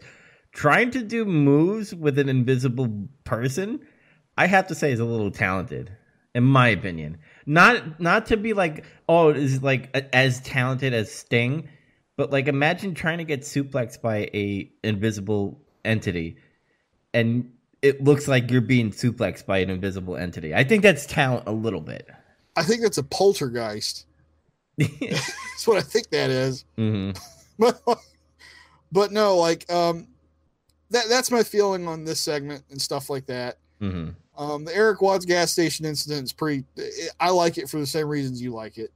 [0.52, 3.80] trying to do moves with an invisible person,
[4.36, 5.90] I have to say, is a little talented,
[6.34, 7.18] in my opinion.
[7.46, 11.68] Not not to be like, oh, is like a- as talented as Sting,
[12.16, 16.36] but like imagine trying to get suplexed by a invisible entity,
[17.14, 20.54] and it looks like you're being suplexed by an invisible entity.
[20.54, 22.08] I think that's talent a little bit.
[22.56, 24.06] i think that's a poltergeist
[24.78, 27.10] that's what i think that is hmm
[27.58, 27.80] but
[28.92, 30.08] but no, like um,
[30.90, 33.58] that that's my feeling on this segment and stuff like that.
[33.80, 36.64] hmm Um, the Erik Watts gas station incident is pretty.
[37.20, 38.92] I like it for the same reasons you like it.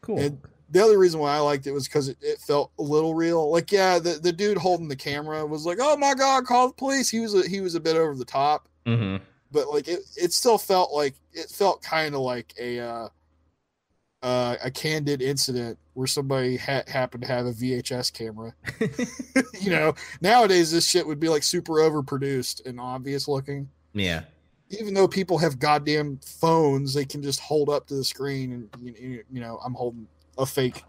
[0.00, 0.18] Cool.
[0.18, 0.38] And
[0.70, 3.50] the other reason why I liked it was because it, it felt a little real.
[3.50, 6.74] Like, yeah, the, the dude holding the camera was like, "Oh my god, call the
[6.74, 9.16] police." He was a, he was a bit over the top, hmm
[9.52, 13.08] but like it, it still felt like it felt kind of like a uh,
[14.22, 18.54] uh, a candid incident where somebody ha- happened to have a VHS camera.
[19.60, 23.68] you know, nowadays this shit would be like super overproduced and obvious looking.
[23.92, 24.22] yeah.
[24.80, 28.96] Even though people have goddamn phones, they can just hold up to the screen and
[28.98, 30.06] you, know, I'm holding
[30.38, 30.82] a fake.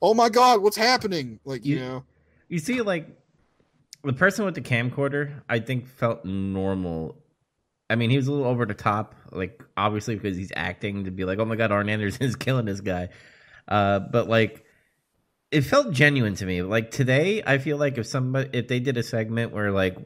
[0.00, 1.40] Oh my god, what's happening?
[1.44, 2.04] Like you, You- know,
[2.48, 3.08] You see, like
[4.04, 7.16] the person with the camcorder, I think felt normal.
[7.90, 11.10] I mean, he was a little over the top, like obviously because he's acting to
[11.10, 13.08] be like, "Oh my god, Arn Anderson is killing this guy,"
[13.68, 14.64] uh, but like
[15.50, 16.62] it felt genuine to me.
[16.62, 19.96] Like today, I feel like if somebody if they did a segment where like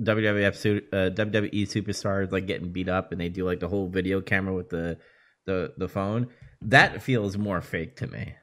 [0.00, 4.20] WWF uh, WWE superstars like getting beat up and they do like the whole video
[4.20, 4.98] camera with the
[5.46, 6.28] the the phone,
[6.62, 8.34] that feels more fake to me.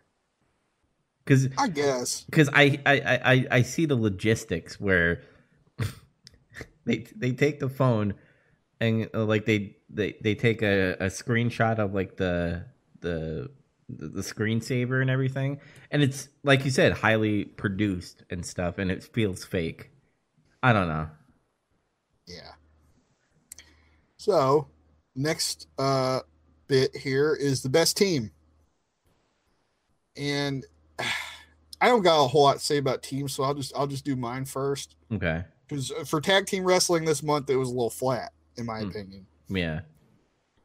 [1.24, 2.22] Because I guess.
[2.24, 5.22] because I, I I I see the logistics where
[6.86, 8.16] they they take the phone
[8.82, 12.66] and uh, like they they they take a, a screenshot of like the
[13.02, 13.52] the
[13.98, 15.60] the the screensaver and everything
[15.92, 19.92] and it's like you said highly produced and stuff and it feels fake
[20.64, 21.10] i don't know
[22.28, 22.54] Yeah.
[24.18, 24.68] So,
[25.16, 26.22] next uh
[26.68, 28.32] bit here is the best team.
[30.16, 30.66] And
[31.82, 34.06] I don't got a whole lot to say about teams, so I'll just I'll just
[34.06, 34.96] do mine first.
[35.12, 38.80] okay Because for tag team wrestling this month, it was a little flat, in my
[38.80, 38.90] Hmm.
[38.90, 39.26] opinion.
[39.50, 39.82] yeah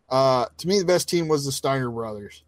[0.09, 2.45] Uh, to me, the best team was the Steiner brothers,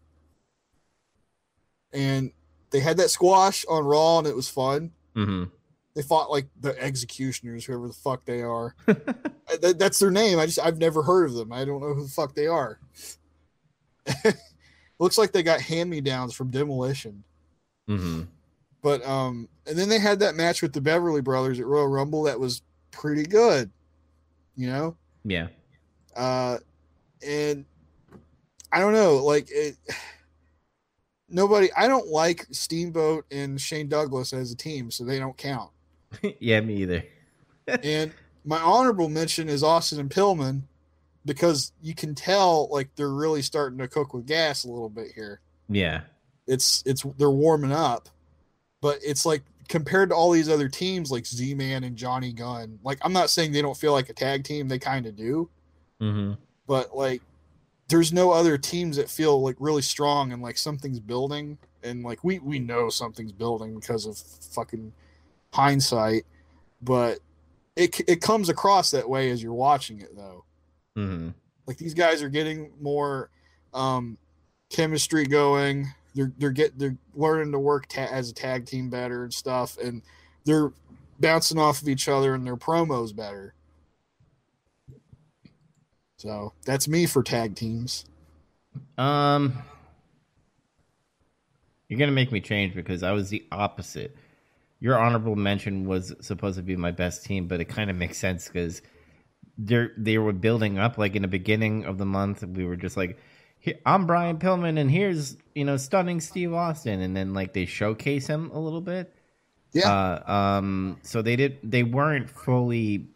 [1.93, 2.31] and
[2.71, 4.91] they had that squash on Raw, and it was fun.
[5.15, 5.45] mm-hmm
[5.95, 8.75] They fought like the executioners, whoever the fuck they are.
[9.51, 10.37] Uh, that, that's their name.
[10.37, 11.51] I just I've never heard of them.
[11.51, 12.79] I don't know who the fuck they are.
[14.99, 17.23] Looks like they got hand me downs from Demolition.
[17.89, 18.25] mm-hmm
[18.83, 22.21] But um, and then they had that match with the Beverly Brothers at Royal Rumble
[22.25, 23.71] that was pretty good.
[24.55, 25.47] You know, yeah
[26.15, 26.57] uh,
[27.25, 27.65] and
[28.71, 29.77] I don't know, like it.
[31.29, 35.71] Nobody, I don't like Steamboat and Shane Douglas as a team, so they don't count.
[36.39, 37.03] yeah me either
[37.83, 38.11] and
[38.43, 40.63] my honorable mention is Austin and Pillman
[41.23, 45.11] because you can tell like they're really starting to cook with gas a little bit
[45.13, 45.39] here.
[45.67, 46.01] yeah
[46.47, 48.09] It's it's they're warming up,
[48.81, 52.79] but it's like compared to all these other teams like Z Man and Johnny Gunn.
[52.83, 55.47] Like I'm not saying they don't feel like a tag team, they kind of do,
[56.01, 56.33] mm-hmm
[56.69, 57.23] but like
[57.89, 61.57] there's no other teams that feel like really strong and like something's building.
[61.83, 64.93] And like we we know something's building because of fucking
[65.51, 66.23] hindsight
[66.81, 67.19] but
[67.75, 70.43] it it comes across that way as you're watching it though.
[70.97, 71.29] Mm-hmm.
[71.65, 73.29] like these guys are getting more
[73.73, 74.17] um
[74.69, 75.87] chemistry going.
[76.15, 79.77] They're they're get they're learning to work ta- as a tag team better and stuff
[79.77, 80.01] and
[80.45, 80.71] they're
[81.19, 83.53] bouncing off of each other and their promos better
[86.19, 88.05] so that's me for tag teams
[88.97, 89.53] Um,
[91.87, 94.15] you're gonna make me change because I was the opposite.
[94.79, 98.17] Your honorable mention was supposed to be my best team, but it kind of makes
[98.17, 98.81] sense because
[99.57, 100.97] they they were building up.
[100.97, 103.17] Like in the beginning of the month, we were just like,
[103.85, 108.27] "I'm Brian Pillman, and here's you know stunning Steve Austin," and then like they showcase
[108.27, 109.13] him a little bit.
[109.73, 111.57] yeah Uh, um, so they did.
[111.63, 113.09] They weren't fully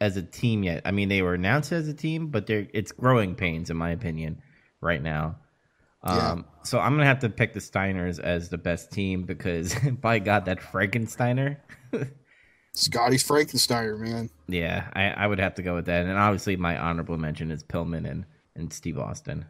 [0.00, 0.82] as a team yet.
[0.84, 3.90] I mean, they were announced as a team, but they're it's growing pains, in my
[3.90, 4.42] opinion,
[4.80, 5.36] right now.
[6.04, 6.30] Yeah.
[6.30, 10.18] Um, so I'm gonna have to pick the Steiners as the best team because, by
[10.18, 11.58] God, that Frankensteiner.
[12.72, 16.06] scotty frankensteiner man yeah, I, I would have to go with that.
[16.06, 18.24] And obviously, my honorable mention is Pillman and
[18.56, 19.44] and Steve Austin.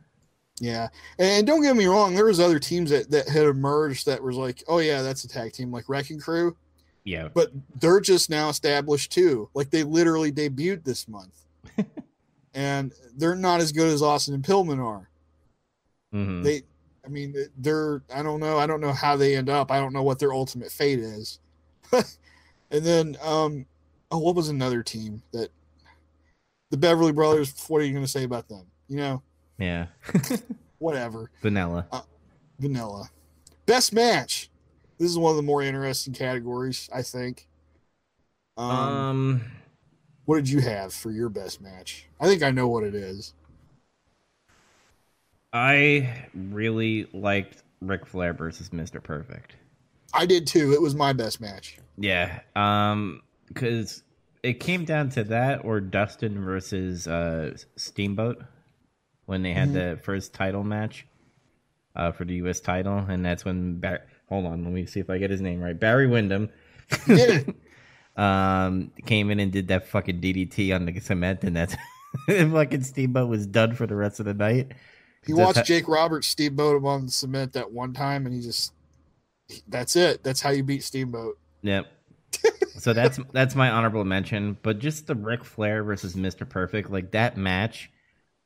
[0.60, 2.14] Yeah, and don't get me wrong.
[2.14, 5.28] There was other teams that that had emerged that was like, oh yeah, that's a
[5.28, 6.56] tag team, like Wrecking Crew.
[7.04, 9.48] Yeah, But they're just now established too.
[9.54, 11.46] Like they literally debuted this month,
[12.54, 15.08] and they're not as good as Austin and Pillman are.
[16.12, 16.62] hmm They,
[17.04, 18.02] I mean, they're.
[18.14, 18.58] I don't know.
[18.58, 19.70] I don't know how they end up.
[19.70, 21.38] I don't know what their ultimate fate is.
[21.92, 23.64] and then, um,
[24.10, 25.48] oh, what was another team that
[26.70, 27.54] the Beverly Brothers?
[27.68, 28.66] What are you going to say about them?
[28.88, 29.22] You know,
[29.58, 29.86] yeah,
[30.78, 31.30] whatever.
[31.40, 31.86] vanilla.
[32.58, 33.08] vanilla.
[33.64, 34.49] Best match.
[35.00, 37.48] This is one of the more interesting categories, I think.
[38.58, 39.40] Um, Um,
[40.26, 42.06] what did you have for your best match?
[42.20, 43.32] I think I know what it is.
[45.54, 49.02] I really liked Ric Flair versus Mr.
[49.02, 49.56] Perfect.
[50.12, 50.74] I did too.
[50.74, 51.78] It was my best match.
[51.96, 54.02] Yeah, um, because
[54.42, 58.42] it came down to that or Dustin versus uh, Steamboat
[59.24, 61.06] when they had the first title match
[61.96, 62.60] uh, for the U.S.
[62.60, 63.80] title, and that's when
[64.30, 65.78] hold on, let me see if I get his name right.
[65.78, 66.48] Barry Windham
[68.16, 71.76] um, came in and did that fucking DDT on the cement, and that's
[72.26, 74.72] fucking Steamboat was done for the rest of the night.
[75.26, 78.34] He That's watched how- Jake Roberts steamboat him on the cement that one time, and
[78.34, 78.72] he just.
[79.66, 80.22] That's it.
[80.22, 81.36] That's how you beat Steamboat.
[81.62, 81.86] Yep.
[82.78, 84.56] so that's that's my honorable mention.
[84.62, 86.48] But just the Ric Flair versus Mr.
[86.48, 87.90] Perfect, like that match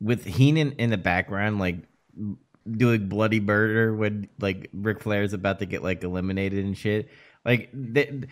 [0.01, 1.77] with Heenan in the background, like
[2.71, 7.09] doing bloody murder when like Ric Flair's about to get like eliminated and shit.
[7.45, 8.25] Like th-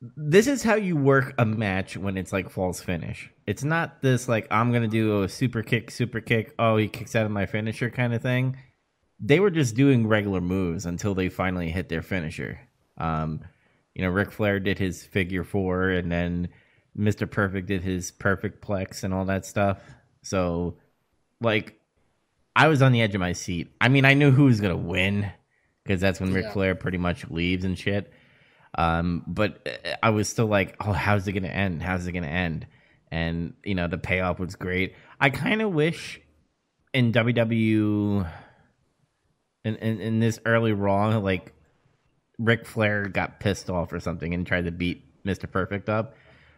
[0.00, 3.30] this is how you work a match when it's like false finish.
[3.46, 6.54] It's not this like I'm gonna do a super kick, super kick.
[6.58, 8.56] Oh, he kicks out of my finisher kind of thing.
[9.20, 12.60] They were just doing regular moves until they finally hit their finisher.
[12.98, 13.40] Um,
[13.94, 16.48] you know, Ric Flair did his figure four, and then
[16.96, 17.28] Mr.
[17.28, 19.80] Perfect did his perfect plex and all that stuff.
[20.22, 20.76] So,
[21.40, 21.77] like,
[22.58, 23.68] I was on the edge of my seat.
[23.80, 25.30] I mean, I knew who was gonna win
[25.84, 28.12] because that's when Ric Flair pretty much leaves and shit.
[28.76, 31.84] Um, but uh, I was still like, oh, how's it gonna end?
[31.84, 32.66] How's it gonna end?
[33.12, 34.96] And you know, the payoff was great.
[35.20, 36.20] I kind of wish
[36.92, 38.28] in WWE
[39.64, 41.52] in, in in this early Raw, like
[42.40, 45.48] Ric Flair got pissed off or something and tried to beat Mr.
[45.48, 46.16] Perfect up.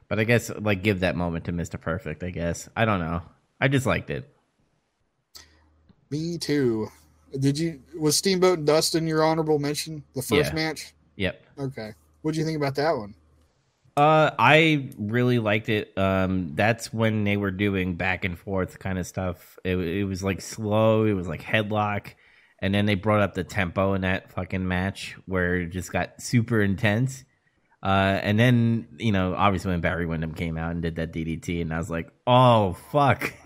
[0.08, 1.78] But I guess like give that moment to Mr.
[1.78, 2.24] Perfect.
[2.24, 3.20] I guess I don't know.
[3.60, 4.34] I just liked it.
[6.10, 6.88] Me too.
[7.38, 10.02] Did you was Steamboat and Dustin your honorable mention?
[10.14, 10.54] The first Yeah.
[10.54, 10.94] match.
[11.16, 11.42] Yep.
[11.58, 11.90] Okay.
[12.22, 13.14] What do you think about that one?
[13.96, 15.96] Uh, I really liked it.
[15.98, 19.58] Um, that's when they were doing back and forth kind of stuff.
[19.64, 21.04] It, it was like slow.
[21.04, 22.14] It was like headlock,
[22.60, 26.20] and then they brought up the tempo in that fucking match where it just got
[26.22, 27.24] super intense.
[27.82, 31.60] Uh, and then you know, obviously when Barry Windham came out and did that DDT,
[31.60, 33.32] and I was like, oh fuck.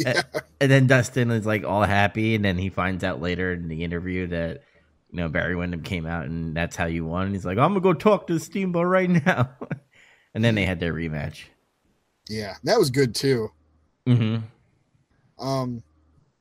[0.06, 0.22] Yeah.
[0.60, 3.84] And then Dustin is like all happy, and then he finds out later in the
[3.84, 4.62] interview that
[5.10, 7.26] you know Barry Windham came out, and that's how you won.
[7.26, 9.50] And he's like, I'm gonna go talk to Steamboat right now.
[10.34, 11.44] and then they had their rematch.
[12.28, 13.50] Yeah, that was good too.
[14.06, 15.44] Mm-hmm.
[15.44, 15.82] Um,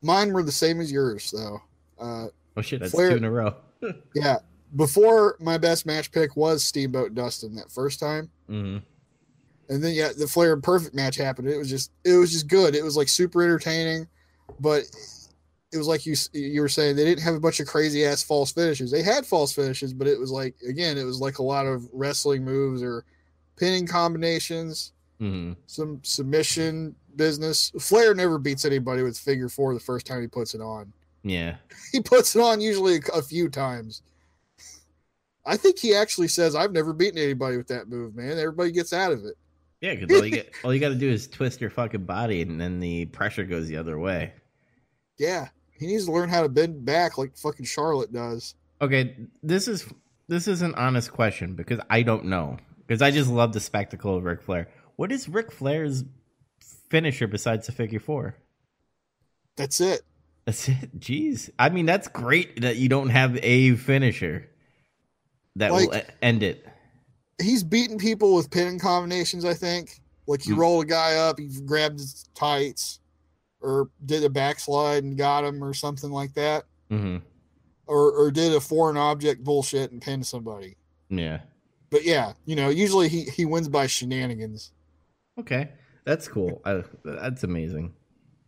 [0.02, 1.62] mine were the same as yours though.
[2.00, 3.56] Uh, Oh shit, that's Flair- two in a row.
[4.16, 4.38] yeah.
[4.76, 8.80] Before my best match pick was Steamboat Dustin that first time, mm-hmm.
[9.70, 11.48] And then yeah, the Flair and Perfect match happened.
[11.48, 12.76] It was just it was just good.
[12.76, 14.08] It was like super entertaining,
[14.60, 14.84] but
[15.72, 18.24] it was like you you were saying they didn't have a bunch of crazy ass
[18.24, 18.90] false finishes.
[18.92, 21.88] They had false finishes, but it was like again, it was like a lot of
[21.94, 23.06] wrestling moves or
[23.56, 25.60] pinning combinations, Mm-hmm.
[25.68, 27.74] some submission business.
[27.78, 30.94] Flair never beats anybody with figure four the first time he puts it on.
[31.24, 31.56] Yeah.
[31.92, 34.02] He puts it on usually a, a few times.
[35.46, 38.94] I think he actually says, "I've never beaten anybody with that move, man." Everybody gets
[38.94, 39.36] out of it.
[39.82, 42.42] Yeah, because all you get, all you got to do is twist your fucking body,
[42.42, 44.34] and then the pressure goes the other way.
[45.18, 48.56] Yeah, he needs to learn how to bend back like fucking Charlotte does.
[48.82, 49.86] Okay, this is
[50.28, 52.58] this is an honest question because I don't know
[52.88, 54.68] because I just love the spectacle of Ric Flair.
[54.96, 56.04] What is Ric Flair's
[56.90, 58.36] finisher besides the figure four?
[59.56, 60.02] That's it.
[60.46, 61.00] That's it.
[61.00, 64.50] Jeez, I mean that's great that you don't have a finisher
[65.56, 66.66] that Like- will end it.
[67.42, 69.46] He's beaten people with pin combinations.
[69.46, 70.62] I think, like you Hmm.
[70.62, 73.00] roll a guy up, he grabbed his tights,
[73.62, 77.18] or did a backslide and got him, or something like that, hmm
[77.88, 80.76] or or did a foreign object bullshit and pinned somebody.
[81.10, 81.42] Yeah.
[81.90, 84.72] But yeah, you know, usually he he wins by shenanigans.
[85.40, 85.70] Okay,
[86.06, 86.62] that's cool.
[86.66, 87.94] I, that's amazing.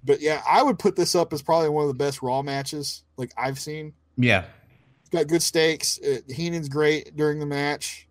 [0.03, 3.03] But yeah, I would put this up as probably one of the best Raw matches
[3.17, 3.93] like I've seen.
[4.17, 4.45] Yeah.
[5.01, 5.99] It's got good stakes.
[5.99, 8.07] Uh, Heenan's great during the match,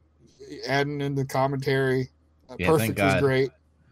[0.66, 2.10] adding in the commentary.
[2.48, 3.50] Uh, Yeah, Perfect was great.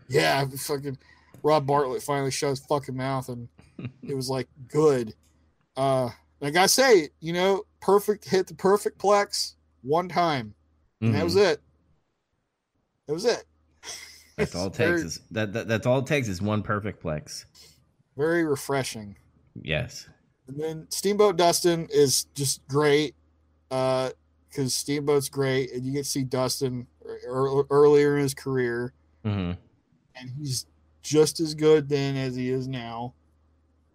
[0.08, 0.98] Yeah, fucking
[1.42, 3.48] Rob Bartlett finally shut his fucking mouth, and
[4.02, 5.14] it was like good.
[5.76, 10.54] Uh, and I gotta say, you know, perfect hit the perfect plex one time,
[11.00, 11.24] and that Mhm.
[11.24, 11.60] was it.
[13.06, 13.44] That was it.
[14.36, 15.02] That's all it Very- takes.
[15.16, 17.44] Is, that, that that's all it takes is one perfect plex.
[18.16, 19.16] Very refreshing.
[19.62, 20.08] Yes.
[20.48, 23.14] And then Steamboat Dustin is just great
[24.58, 28.92] because Steamboat's great, and you get to see Dustin ear- earlier in his career,
[29.24, 29.52] hmm
[30.16, 30.66] and he's
[31.00, 33.14] just as good then as he is now,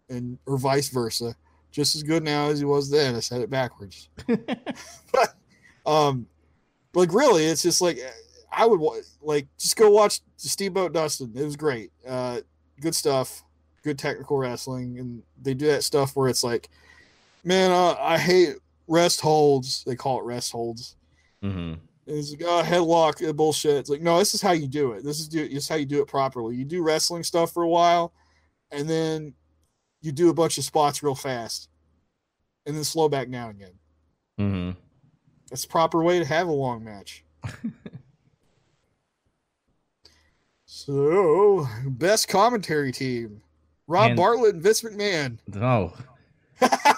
[0.08, 1.36] and or vice versa,
[1.70, 3.14] just as good now as he was then.
[3.14, 5.36] I said it backwards, but
[5.86, 6.28] um,
[6.94, 8.00] like really, it's just like
[8.50, 8.80] I would
[9.22, 11.34] like just go watch Steamboat Dustin.
[11.36, 12.40] It was great, uh,
[12.80, 13.44] good stuff,
[13.84, 16.70] good technical wrestling, and they do that stuff where it's like,
[17.44, 18.56] man, uh, I hate
[18.88, 19.84] rest holds.
[19.86, 20.96] They call it rest holds.
[21.42, 23.76] hmm And it's like, oh, headlock, uh, bullshit.
[23.78, 25.04] It's like, no, this is how you do it.
[25.04, 26.56] This is, do, this is how you do it properly.
[26.56, 28.14] You do wrestling stuff for a while,
[28.72, 29.34] and then
[30.02, 31.70] you do a bunch of spots real fast,
[32.66, 33.72] and then slow back down again.
[34.38, 34.72] hmm
[35.50, 37.24] That's the proper way to have a long match.
[40.66, 43.42] so, best commentary team
[43.88, 45.38] Rob And- Bartlett and Vince McMahon.
[45.56, 45.94] Oh,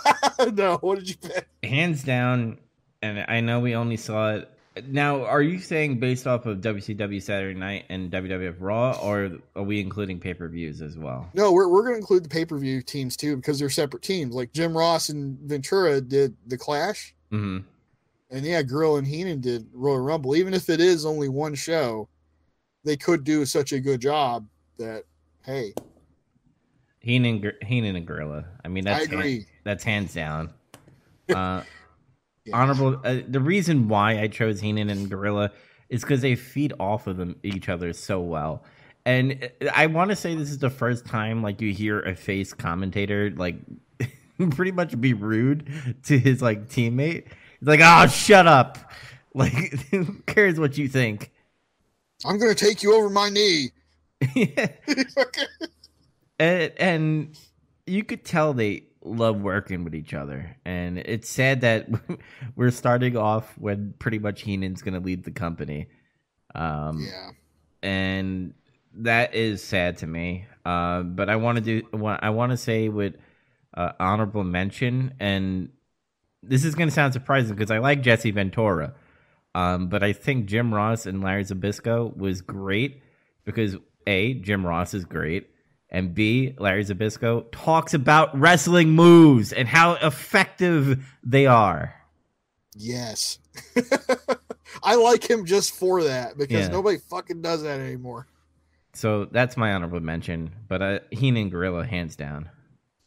[0.54, 1.48] no, what did you pick?
[1.64, 2.60] hands down.
[3.02, 4.52] And I know we only saw it.
[4.88, 9.64] Now, are you saying based off of WCW Saturday Night and WWF Raw, or are
[9.64, 11.30] we including pay per views as well?
[11.34, 14.04] No, we're, we're going to include the pay per view teams too because they're separate
[14.04, 14.34] teams.
[14.36, 17.16] Like Jim Ross and Ventura did the Clash.
[17.30, 17.60] hmm
[18.30, 20.36] And yeah, Gorilla and Heenan did Royal Rumble.
[20.36, 22.10] Even if it is only one show,
[22.84, 24.46] they could do such a good job
[24.78, 25.04] that
[25.46, 25.74] hey,
[27.00, 28.46] Heenan, Heenan and Gorilla.
[28.64, 29.46] I mean, that's I agree.
[29.66, 30.54] That's hands down.
[31.30, 31.64] Uh,
[32.46, 32.56] Yeah.
[32.58, 33.02] honorable.
[33.04, 35.52] Uh, the reason why I chose Heenan and Gorilla
[35.90, 38.64] is because they feed off of them each other so well.
[39.08, 42.16] And uh, I want to say this is the first time like you hear a
[42.16, 43.56] face commentator like
[44.52, 47.24] pretty much be rude to his like teammate.
[47.60, 48.78] He's like, "Oh, shut up!"
[49.34, 49.52] Like,
[49.90, 51.32] who cares what you think?
[52.24, 53.72] I'm going to take you over my knee.
[56.40, 57.38] and, and
[57.86, 60.58] you could tell they love working with each other.
[60.66, 61.88] And it's sad that
[62.56, 65.88] we're starting off when pretty much heenan's going to lead the company.
[66.54, 67.30] Um yeah.
[67.84, 68.54] and
[68.98, 70.46] that is sad to me.
[70.66, 73.16] Uh but i want to do i want to say with
[73.76, 75.70] uh, honorable mention and
[76.42, 78.94] this is going to sound surprising because i like jesse ventura
[79.54, 83.02] um but i think jim ross and larry zbyszko was great
[83.44, 83.76] because
[84.08, 85.50] a jim ross is great
[85.96, 91.96] and B, Larry Zbyszko talks about wrestling moves and how effective they are.
[92.76, 93.40] Yes.
[94.84, 96.68] I like him just for that because Yeah.
[96.68, 98.28] nobody fucking does that anymore.
[98.94, 100.52] So that's my honorable mention.
[100.68, 102.50] But uh, Heenan Gorilla, hands down.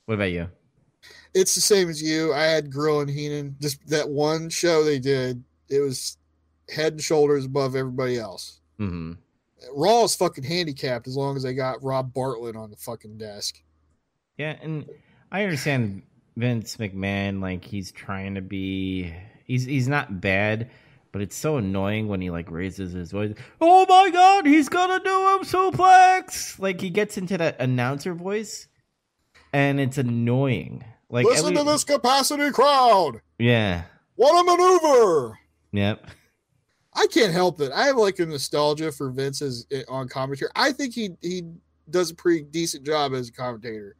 [0.07, 0.49] What about you?
[1.35, 2.33] It's the same as you.
[2.33, 3.57] I had Gorilla and Heenan.
[3.61, 6.17] Just that one show they did, it was
[6.75, 8.61] head and shoulders above everybody else.
[8.79, 9.13] hmm
[9.75, 13.61] Raw is fucking handicapped as long as they got Rob Bartlett on the fucking desk.
[14.37, 14.89] Yeah, and
[15.33, 16.03] I understand
[16.37, 17.41] Vince McMahon.
[17.41, 19.13] Like he's trying to be.
[19.45, 20.71] He's he's not bad,
[21.11, 23.35] but it's so annoying when he like raises his voice.
[23.61, 26.59] Oh my god, he's gonna do him suplex!
[26.59, 28.69] Like he gets into that announcer voice,
[29.53, 30.85] and it's annoying.
[31.11, 33.23] Like Listen every- to this capacity crowd.
[33.39, 33.85] Yeah.
[34.17, 35.39] What a maneuver!
[35.73, 36.11] Yep.
[36.99, 37.71] I can't help it.
[37.73, 40.51] I have like a nostalgia for Vince's on commentary.
[40.57, 41.45] I think he he
[41.89, 43.95] does a pretty decent job as a commentator.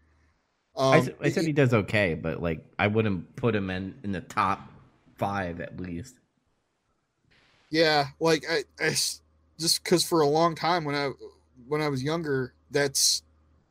[0.75, 4.11] Um, I, I said he does okay, but like I wouldn't put him in in
[4.11, 4.69] the top
[5.17, 6.19] five at least.
[7.71, 8.65] Yeah, like I
[9.61, 11.13] just because for a long time when I
[11.69, 13.23] when I was younger, that's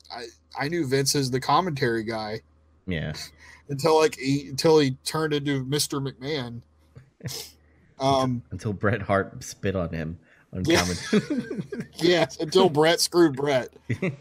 [0.09, 2.39] I I knew Vince as the commentary guy
[2.85, 3.11] Yeah,
[3.69, 6.01] until like he until he turned into Mr.
[6.01, 6.61] McMahon.
[7.99, 10.19] Um, until Bret Hart spit on him
[10.53, 10.85] on Yeah.
[11.95, 13.69] yes, until Bret screwed Bret.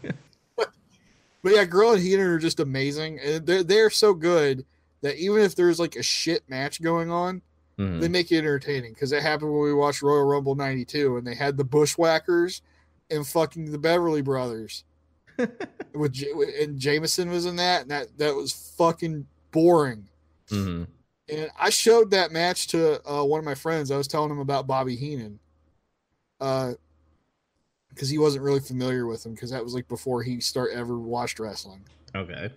[1.43, 4.65] But yeah, Gorilla and Heenan are just amazing, they're they're so good
[5.01, 7.41] that even if there's like a shit match going on,
[7.77, 8.01] Mhm.
[8.01, 11.35] they make it entertaining because it happened when we watched Royal Rumble '92, and they
[11.35, 12.63] had the Bushwhackers
[13.11, 14.83] and fucking the Beverly Brothers.
[15.93, 20.09] with J- and Jameson was in that, and that that was fucking boring.
[20.49, 20.87] Mhm.
[21.29, 23.91] And I showed that match to uh, one of my friends.
[23.91, 25.39] I was telling him about Bobby Heenan,
[26.39, 30.97] because he wasn't really familiar with him because that was like before he start ever
[30.97, 31.81] watched wrestling.
[32.15, 32.51] Okay.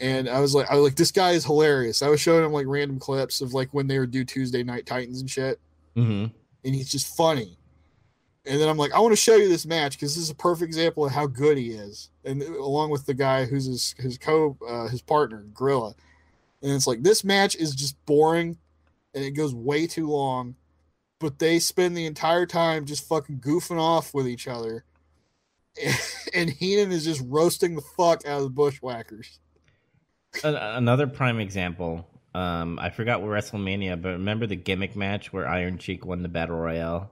[0.00, 2.02] And I was like, I was like, this guy is hilarious.
[2.02, 4.86] I was showing him like random clips of like when they would do Tuesday Night
[4.86, 5.60] Titans and shit,
[5.94, 6.26] hmm
[6.62, 7.56] and he's just funny.
[8.46, 10.34] And then I'm like, I want to show you this match because this is a
[10.34, 14.18] perfect example of how good he is, and along with the guy who's his his
[14.18, 15.94] co uh, his partner Gorilla,
[16.62, 18.58] and it's like this match is just boring,
[19.14, 20.54] and it goes way too long,
[21.18, 24.84] but they spend the entire time just fucking goofing off with each other,
[26.34, 29.38] and Heenan is just roasting the fuck out of the Bushwhackers.
[30.44, 32.06] Another prime example.
[32.34, 36.28] Um, I forgot what WrestleMania, but remember the gimmick match where Iron Sheik won the
[36.28, 37.10] battle royale?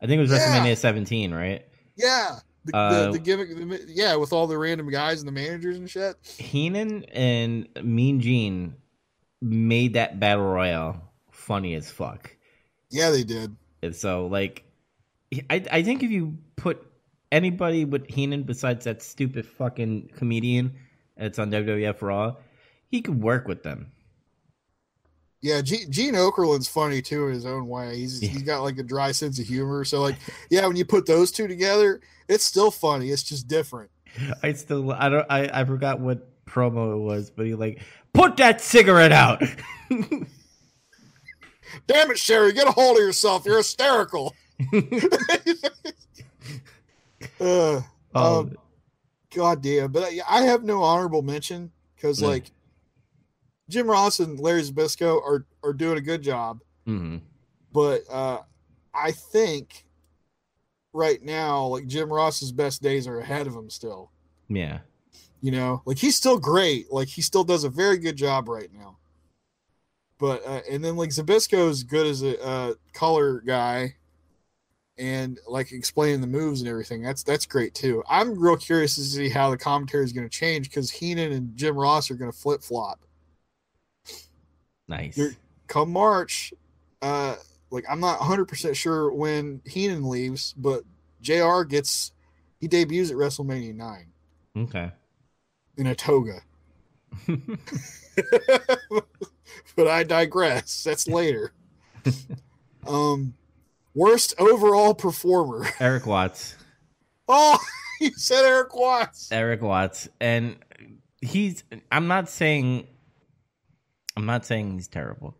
[0.00, 0.38] I think it was Yeah.
[0.38, 1.66] WrestleMania 17, right?
[1.96, 5.32] Yeah, the, Uh, the, the gimmick, the, yeah, with all the random guys and the
[5.32, 6.14] managers and shit.
[6.38, 8.76] Heenan and Mean Gene
[9.42, 12.34] made that battle royale funny as fuck.
[12.90, 13.56] Yeah, they did.
[13.82, 14.64] And so, like,
[15.50, 16.86] I I think if you put
[17.32, 20.74] anybody with Heenan besides that stupid fucking comedian
[21.16, 22.36] that's on WWF Raw,
[22.90, 23.90] he could work with them.
[25.40, 27.96] Yeah, G- Gene Okerlund's funny too in his own way.
[27.96, 29.84] He's he's got like a dry sense of humor.
[29.84, 30.16] So like,
[30.50, 33.10] yeah, when you put those two together, it's still funny.
[33.10, 33.90] It's just different.
[34.42, 37.80] I still I don't I, I forgot what promo it was, but he like
[38.12, 39.42] put that cigarette out.
[41.86, 43.44] Damn it, Sherry, get a hold of yourself.
[43.46, 44.34] You're hysterical.
[47.40, 47.84] uh, oh,
[48.14, 48.56] Um,
[49.34, 49.90] God damn.
[49.92, 52.24] But I, I have no honorable mention because Mm.
[52.28, 52.50] like
[53.70, 56.60] Jim Ross and Larry Zbyszko are are doing a good job.
[56.86, 57.22] mhm.
[57.72, 58.40] but uh,
[58.94, 59.86] I think
[60.92, 64.10] right now, like Jim Ross's best days are ahead of him still.
[64.48, 64.80] yeah.
[65.42, 66.90] You know, like he's still great.
[66.92, 68.96] Like he still does a very good job right now.
[70.18, 73.96] But uh, and then like Zbyszko is good as a uh, color guy,
[74.96, 77.02] and like explaining the moves and everything.
[77.02, 78.04] That's that's great too.
[78.08, 81.56] I'm real curious to see how the commentary is going to change because Heenan and
[81.56, 83.00] Jim Ross are going to flip flop.
[84.88, 85.16] Nice.
[85.16, 85.36] You're-
[85.66, 86.52] come March,
[87.00, 87.34] uh,
[87.70, 90.84] like I'm not 100 percent sure when Heenan leaves, but
[91.20, 91.62] Jr.
[91.62, 92.12] gets
[92.60, 94.12] he debuts at WrestleMania nine
[94.56, 94.92] Okay.
[95.76, 96.40] In a toga.
[99.76, 100.84] but I digress.
[100.84, 101.52] That's later.
[102.86, 103.34] um,
[103.94, 105.66] worst overall performer.
[105.80, 106.56] Erik Watts.
[107.28, 107.56] Oh,
[108.00, 109.30] you said Erik Watts.
[109.30, 110.08] Erik Watts.
[110.20, 110.56] And
[111.22, 112.86] he's I'm not saying
[114.16, 115.36] I'm not saying he's terrible.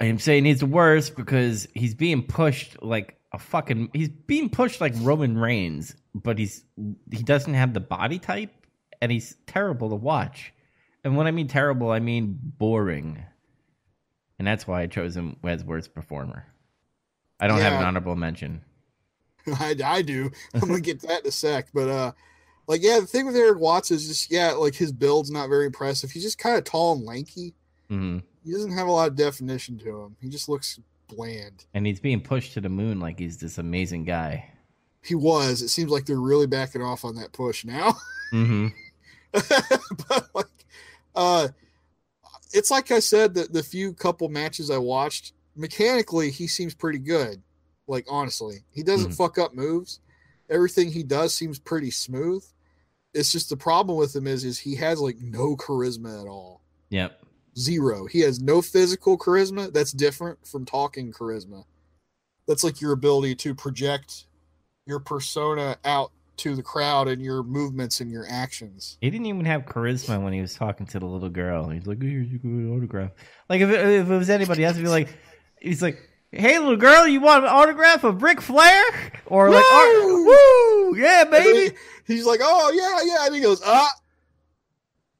[0.00, 4.48] I am saying he's the worst because he's being pushed like a fucking he's being
[4.48, 6.64] pushed like Roman Reigns, but he's
[7.10, 8.52] he doesn't have the body type
[9.02, 10.52] and he's terrible to watch.
[11.02, 13.22] And when I mean terrible, I mean boring.
[14.38, 16.46] And that's why I chose him as worst performer.
[17.38, 18.62] I don't have an honorable mention.
[19.46, 20.30] I, I do.
[20.54, 21.68] I'm gonna get that in a sec.
[21.74, 22.12] But uh
[22.66, 25.66] like yeah, the thing with Erik Watts is just yeah, like his build's not very
[25.66, 26.10] impressive.
[26.10, 27.54] He's just kind of tall and lanky.
[27.88, 30.16] hmm He doesn't have a lot of definition to him.
[30.20, 31.66] He just looks bland.
[31.74, 34.50] And he's being pushed to the moon like he's this amazing guy.
[35.04, 35.62] He was.
[35.62, 37.96] It seems like they're really backing off on that push now.
[38.30, 38.68] hmm
[40.08, 40.46] but like
[41.14, 41.48] uh
[42.52, 47.00] it's like I said that the few couple matches I watched, mechanically he seems pretty
[47.00, 47.42] good.
[47.88, 49.16] Like honestly, he doesn't Mhm.
[49.16, 50.00] fuck up moves.
[50.48, 52.44] Everything he does seems pretty smooth.
[53.12, 56.62] It's just the problem with him is is he has like no charisma at all.
[56.90, 57.20] Yep.
[57.58, 58.06] Zero.
[58.06, 59.72] He has no physical charisma.
[59.72, 61.64] That's different from talking charisma.
[62.46, 64.26] That's like your ability to project
[64.86, 68.98] your persona out to the crowd and your movements and your actions.
[69.00, 71.68] He didn't even have charisma when he was talking to the little girl.
[71.68, 73.12] He's like, "Here's your autograph."
[73.48, 75.08] Like if it, if it was anybody else, be like,
[75.60, 75.98] he's like,
[76.32, 78.84] hey, little girl, you want an autograph of Ric Flair?
[79.26, 80.26] Or like, Woo!
[80.26, 81.76] woo, yeah, baby.
[82.06, 83.88] he- he's like, oh yeah, yeah, and he goes, ah.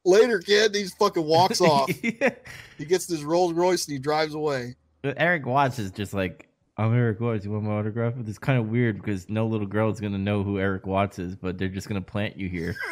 [0.07, 1.91] Later, kid, he fucking walks off.
[2.03, 2.31] Yeah.
[2.77, 4.75] he gets this Rolls Royce and he drives away.
[5.03, 7.45] Erik Watts is just like, I'm Erik Watts.
[7.45, 8.15] You want my autograph?
[8.27, 11.37] It's kind of weird because no little girl is gonna know who Erik Watts is,
[11.37, 12.77] but they're just gonna plant you here.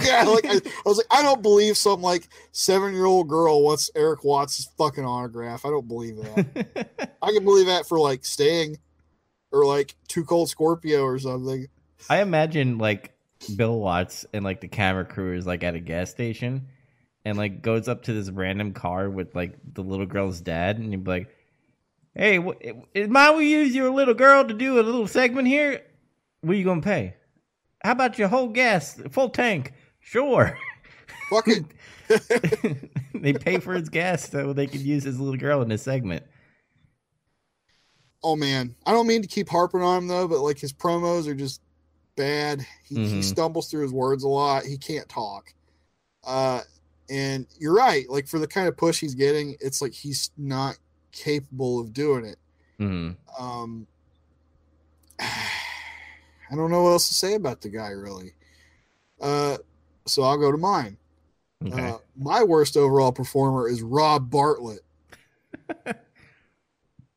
[0.00, 3.62] Yeah, like I, I was like, I don't believe some like seven year old girl
[3.62, 5.64] wants Erik Watts' fucking autograph.
[5.64, 7.16] I don't believe that.
[7.22, 8.78] I can believe that for like Sting
[9.50, 11.66] or like Too Cold Scorpio or something.
[12.08, 13.12] I imagine like
[13.56, 16.68] Bill Watts and like the camera crew is like at a gas station
[17.24, 20.90] and like goes up to this random car with like the little girl's dad and
[20.90, 21.28] he'd be like,
[22.18, 22.60] "Hey, what,
[23.08, 25.82] mind we use your little girl to do a little segment here?
[26.42, 27.14] What are you gonna pay?
[27.82, 29.72] How about your whole gas, full tank?
[30.00, 30.58] Sure."
[31.30, 31.64] Fuck it.
[33.14, 36.24] they pay for his gas so they can use his little girl in this segment.
[38.24, 41.26] oh man, I don't mean to keep harping on him though, but like his promos
[41.28, 41.60] are just
[42.16, 42.66] bad.
[42.84, 43.24] He, he Mhm.
[43.24, 44.64] stumbles through his words a lot.
[44.64, 45.54] He can't talk.
[46.24, 46.62] Uh,
[47.08, 48.08] and you're right.
[48.08, 50.76] Like for the kind of push he's getting, it's like he's not
[51.12, 52.38] capable of doing it.
[52.78, 53.86] hmm Um,
[55.20, 58.32] I don't know what else to say about the guy really.
[59.20, 59.58] Uh,
[60.06, 60.96] so I'll go to mine.
[61.66, 61.90] Okay.
[61.90, 64.80] Uh, my worst overall performer is Rob Bartlett.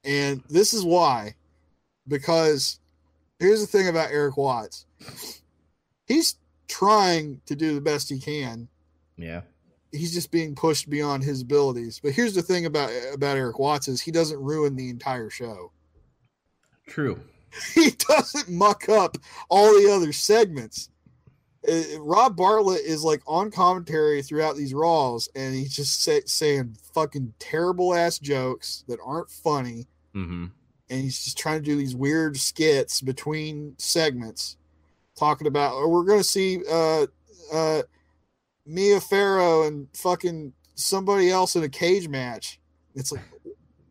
[0.04, 1.36] and this is why.
[2.08, 2.80] Because
[3.40, 4.86] here's the thing about Erik Watts
[6.06, 6.36] he's
[6.68, 8.68] trying to do the best he can.
[9.18, 9.42] yeah.
[9.92, 12.00] He's just being pushed beyond his abilities.
[12.02, 15.72] But here's the thing about about Erik Watts is he doesn't ruin the entire show.
[16.88, 17.20] True.
[17.76, 19.18] He doesn't muck up
[19.50, 20.90] all the other segments.
[21.68, 26.78] Uh, Rob Bartlett is like on commentary throughout these Raws, and he's just say, saying
[26.94, 30.46] fucking terrible ass jokes that aren't funny, hmm
[30.92, 34.58] and he's just trying to do these weird skits between segments,
[35.16, 37.06] talking about oh, we're gonna see uh
[37.54, 37.82] uh
[38.66, 42.60] Mia Farrow and fucking somebody else in a cage match.
[42.96, 43.22] It's like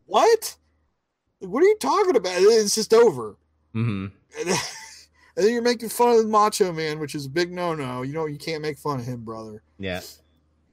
[0.07, 0.57] what?
[1.41, 2.35] What are you talking about?
[2.37, 3.37] It's just over.
[3.73, 4.07] hmm
[4.39, 4.59] And then,
[5.37, 8.03] and then you're making fun of the Macho Man, which is a big no no.
[8.03, 9.63] You know, you can't make fun of him, brother.
[9.79, 10.01] Yeah.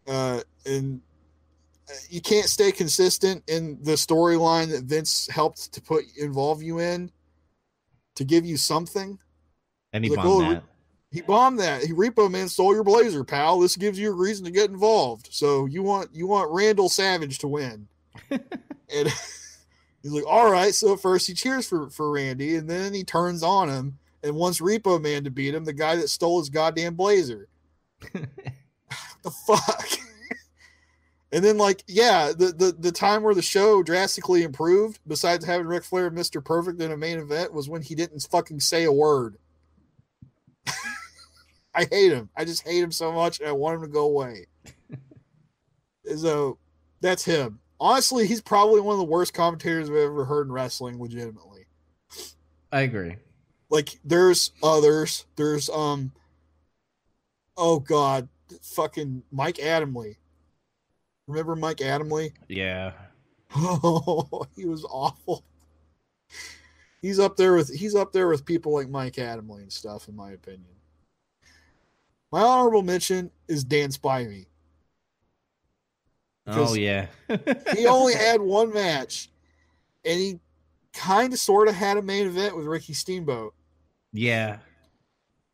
[0.07, 1.01] Uh, and
[1.89, 6.79] uh, you can't stay consistent in the storyline that Vince helped to put involve you
[6.79, 7.11] in
[8.15, 9.19] to give you something.
[9.93, 10.63] And he Like, bombed oh, that.
[11.11, 11.83] He bombed that.
[11.83, 13.59] He Repo Man stole your blazer, pal.
[13.59, 15.29] This gives you a reason to get involved.
[15.31, 17.87] So you want you want Randall Savage to win.
[18.29, 18.41] and
[20.03, 20.75] he's like, all right.
[20.75, 24.35] So at first he cheers for for Randy, and then he turns on him and
[24.35, 27.47] wants Repo Man to beat him, the guy that stole his goddamn blazer.
[28.13, 29.87] the fuck?
[31.31, 35.67] and then like, yeah, the, the the time where the show drastically improved, besides having
[35.67, 36.43] Ric Flair and Mr.
[36.43, 39.37] Perfect in a main event, was when he didn't fucking say a word.
[41.77, 42.27] I hate him.
[42.35, 44.47] I just hate him so much, and I want him to go away.
[46.17, 46.57] so
[47.01, 47.59] that's him.
[47.79, 50.99] Honestly, he's probably one of the worst commentators I've ever heard in wrestling.
[50.99, 51.67] Legitimately,
[52.71, 53.17] I agree.
[53.69, 55.25] like there's others.
[55.35, 56.11] There's um,
[57.55, 58.27] oh god,
[58.63, 60.15] fucking Mike Adamle.
[61.27, 62.31] Remember Mike Adamle?
[62.47, 62.93] Yeah.
[63.55, 65.43] Oh, he was awful.
[67.03, 70.15] He's up there with he's up there with people like Mike Adamle and stuff, in
[70.15, 70.76] my opinion.
[72.37, 74.45] My honorable mention is Dan Spivey.
[76.45, 77.07] Oh yeah.
[77.75, 79.29] He only had one match,
[80.05, 80.39] and he
[80.93, 83.55] kind of sort of had a main event with Ricky Steamboat.
[84.13, 84.59] yeah.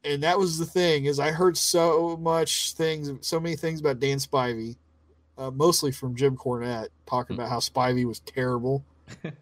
[0.03, 4.01] And that was the thing is I heard so much things, so many things about
[4.01, 4.75] Dan Spivey,
[5.37, 8.83] uh, mostly from Jim Cornette, talking about how Spivey was terrible.
[9.23, 9.33] and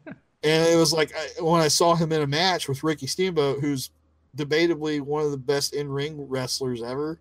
[0.44, 3.90] it was like I, when I saw him in a match with Ricky Steamboat, who's
[4.38, 7.20] debatably one of the best in ring wrestlers ever.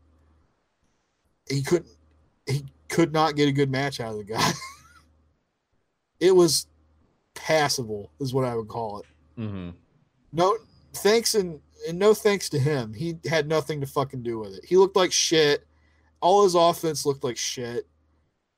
[1.48, 1.90] He couldn't,
[2.46, 4.50] he could not get a good match out of the guy.
[6.20, 6.66] it was
[7.34, 9.06] passable, is what I would call it.
[9.36, 9.70] hmm
[10.32, 10.56] No
[10.94, 12.92] thanks and and no thanks to him.
[12.92, 14.64] He had nothing to fucking do with it.
[14.64, 15.66] He looked like shit.
[16.20, 17.86] All his offense looked like shit.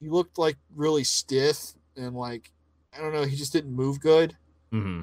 [0.01, 2.51] He looked like really stiff and like
[2.97, 3.25] I don't know.
[3.25, 4.37] He just didn't move good.
[4.71, 5.03] hmm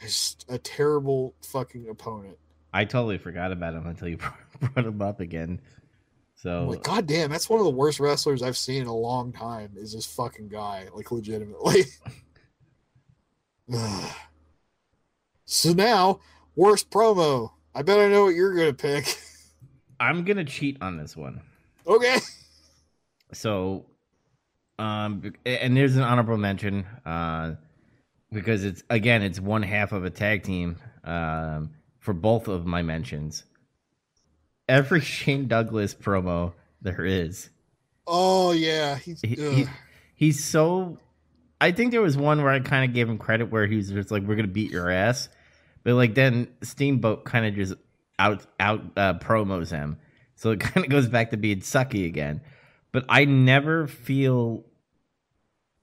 [0.00, 2.36] He's a terrible fucking opponent.
[2.74, 4.18] I totally forgot about him until you
[4.60, 5.58] brought him up again.
[6.36, 9.32] So like, God damn, that's one of the worst wrestlers I've seen in a long
[9.32, 9.72] time.
[9.76, 11.84] Is this fucking guy like legitimately?
[15.44, 16.20] so now,
[16.54, 17.50] worst promo.
[17.74, 19.18] I bet I know what you're gonna pick.
[20.00, 21.40] I'm gonna cheat on this one.
[21.86, 22.18] okay.
[23.32, 23.86] So,
[24.78, 26.86] um, and there's an honorable mention.
[27.04, 27.54] Uh,
[28.32, 32.82] because it's again it's one half of a tag team um, for both of my
[32.82, 33.44] mentions.
[34.68, 36.52] Every Shane Douglas promo
[36.82, 37.50] there is.
[38.06, 39.66] Oh yeah, he's He, he-
[40.14, 40.98] he's so.
[41.60, 43.90] I think there was one where I kind of gave him credit where he was
[43.90, 45.28] just like, "We're gonna beat your ass,"
[45.84, 47.74] but like then Steamboat kind of just
[48.18, 49.98] out out uh, promos him,
[50.34, 52.40] so it kind of goes back to being sucky again.
[52.92, 54.64] But I never feel,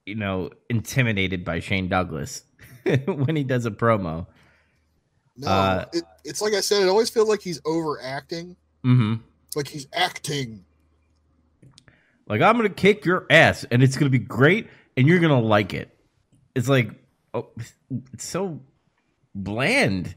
[0.06, 2.44] you know, intimidated by Shane Douglas
[3.06, 4.28] when he does a promo.
[5.38, 5.48] no.
[5.48, 6.84] uh, it, it's like I said.
[6.84, 8.56] It always feels like he's overacting.
[8.84, 9.16] Hmm
[9.56, 10.66] Like he's acting.
[12.28, 15.74] Like I'm gonna kick your ass, and it's gonna be great, and you're gonna like
[15.74, 15.90] it.
[16.56, 16.92] It's like,
[17.34, 17.50] oh,
[18.14, 18.62] it's so
[19.36, 20.16] bland.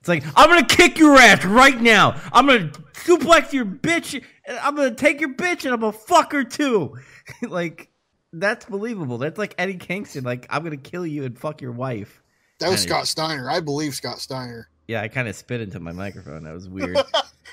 [0.00, 2.20] It's like I'm gonna kick your ass right now.
[2.32, 4.22] I'm gonna suplex your bitch.
[4.44, 6.96] And I'm gonna take your bitch, and I'm a fucker too.
[7.48, 7.90] like
[8.32, 9.18] that's believable.
[9.18, 10.24] That's like Eddie Kingston.
[10.24, 12.22] Like I'm gonna kill you and fuck your wife.
[12.60, 13.50] That was Scott Steiner.
[13.50, 14.68] I believe Scott Steiner.
[14.88, 16.44] Yeah, I kind of spit into my microphone.
[16.44, 16.96] That was weird.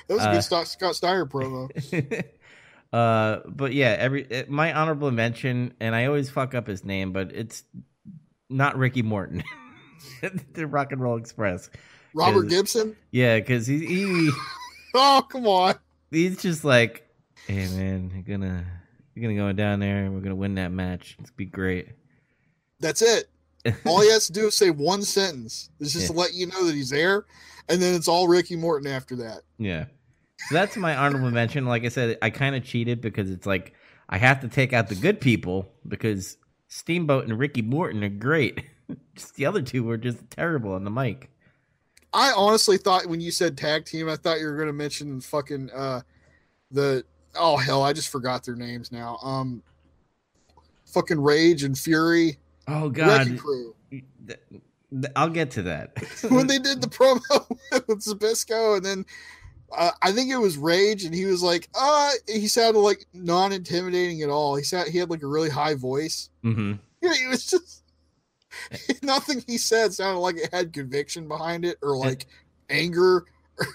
[0.08, 1.70] That was a Uh, good Scott, Scott Steiner promo.
[2.92, 7.12] uh, but yeah, every it, my honorable mention, and I always fuck up his name,
[7.12, 7.62] but it's
[8.50, 9.42] not Ricky Morton,
[10.52, 11.70] the Rock and Roll Express.
[12.14, 12.96] Robert Gibson.
[13.12, 14.30] Yeah, because he, he
[14.94, 15.76] Oh come on.
[16.10, 17.08] he's just like,
[17.46, 18.64] hey man, you're gonna
[19.14, 21.16] you're gonna go down there, and we're gonna win that match.
[21.20, 21.88] It's be great.
[22.80, 23.30] That's it.
[23.86, 25.70] All he has to do is say one sentence.
[25.80, 27.24] It's just to let you know that he's there,
[27.68, 29.40] and then it's all Ricky Morton after that.
[29.58, 29.86] Yeah.
[30.48, 31.64] So that's my honorable mention.
[31.64, 33.72] Like I said, I kind of cheated because it's like
[34.08, 36.36] I have to take out the good people because
[36.68, 38.64] Steamboat and Ricky Morton are great.
[39.14, 41.30] just the other two were just terrible on the mic.
[42.12, 45.20] I honestly thought when you said tag team, I thought you were going to mention
[45.20, 46.02] fucking uh
[46.70, 47.04] the
[47.36, 49.18] oh hell, I just forgot their names now.
[49.22, 49.62] Um,
[50.86, 52.38] fucking Rage and Fury,
[52.68, 53.74] Oh God, Crew.
[53.90, 55.92] Th- th- I'll get to that.
[56.30, 57.48] when they did the promo
[57.88, 59.06] with Zbyszko, and then
[59.76, 63.52] uh, I think it was Rage, and he was like, uh, he sounded like non
[63.52, 64.56] intimidating at all.
[64.56, 66.30] He sound, he had like a really high voice.
[66.42, 67.82] hmm He was just
[69.02, 72.26] nothing he said sounded like it had conviction behind it or like
[72.70, 73.24] anger.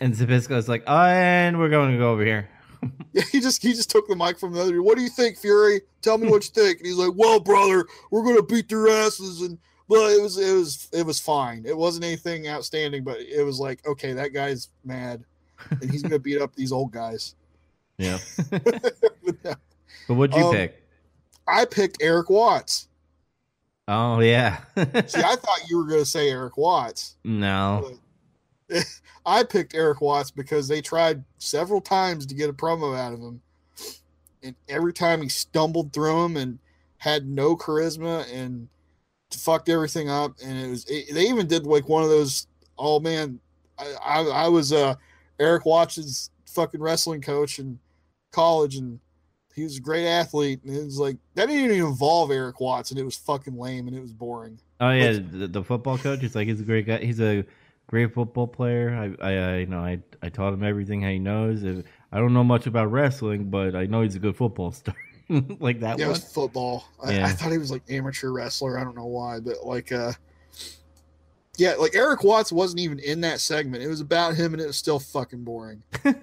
[0.02, 2.50] And Zbyszko's like, oh, and we're going to go over here.
[3.12, 4.84] Yeah, he just he just took the mic from the other.
[4.84, 5.82] What do you think, Fury?
[6.04, 6.78] Tell me what you think.
[6.78, 9.58] And he's like, "Well, brother, we're gonna beat their asses." And
[9.88, 11.64] well, it was it was it was fine.
[11.66, 15.24] It wasn't anything outstanding, but it was like, okay, that guy's mad,
[15.82, 17.34] and he's gonna beat up these old guys.
[17.98, 18.20] Yeah.
[18.52, 19.54] But no,
[20.08, 20.84] But what'd you Um, pick?
[21.48, 22.88] I picked Erik Watts.
[23.88, 24.60] Oh yeah.
[24.78, 27.16] See, I thought you were gonna say Erik Watts.
[27.24, 27.98] no.
[29.26, 33.20] I picked Erik Watts because they tried several times to get a promo out of
[33.20, 33.42] him,
[34.44, 36.60] and every time he stumbled through them and
[36.98, 38.68] had no charisma and
[39.32, 40.36] fucked everything up.
[40.44, 42.48] And it was it, they even did like one of those.
[42.78, 43.40] Oh man,
[43.78, 44.96] I I, I was uh
[45.40, 47.80] Erik Watts' fucking wrestling coach in
[48.32, 49.00] college, and
[49.56, 50.62] he was a great athlete.
[50.64, 53.88] And it was like that didn't even involve Erik Watts, and it was fucking lame
[53.88, 54.60] and it was boring.
[54.80, 56.24] Oh yeah, the, the football coach.
[56.24, 57.00] It's like he's a great guy.
[57.00, 57.44] He's a
[57.90, 59.16] great football player.
[59.22, 61.64] I, I, I you know, I, I taught him everything he knows.
[62.12, 64.96] I don't know much about wrestling, but I know he's a good football star.
[65.60, 66.86] like that yeah, it was football.
[67.04, 67.26] I, Yeah.
[67.26, 68.80] I thought he was like amateur wrestler.
[68.80, 70.14] I don't know why, but like, uh,
[71.58, 73.84] yeah, like Erik Watts wasn't even in that segment.
[73.84, 75.84] It was about him, and it was still fucking boring.
[76.04, 76.16] like,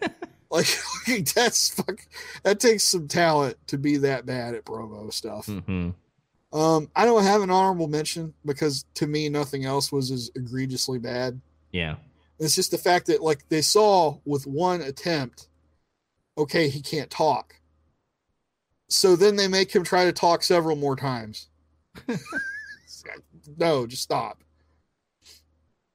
[1.08, 2.00] like, that's fuck.
[2.44, 5.46] That takes some talent to be that bad at promo stuff.
[5.46, 5.90] hmm
[6.52, 10.98] Um, I don't have an honorable mention because to me, nothing else was as egregiously
[10.98, 11.40] bad.
[11.76, 11.96] Yeah.
[12.38, 15.48] It's just the fact that like they saw with one attempt,
[16.38, 17.54] okay, he can't talk.
[18.88, 21.48] So then they make him try to talk several more times.
[23.58, 24.42] no, just stop.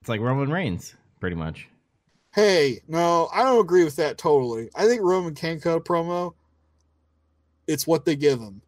[0.01, 1.67] It's like Roman Reigns, pretty much.
[2.33, 4.69] Hey, no, I don't agree with that totally.
[4.75, 6.33] I think Roman can cut a promo.
[7.67, 8.61] It's what they give him.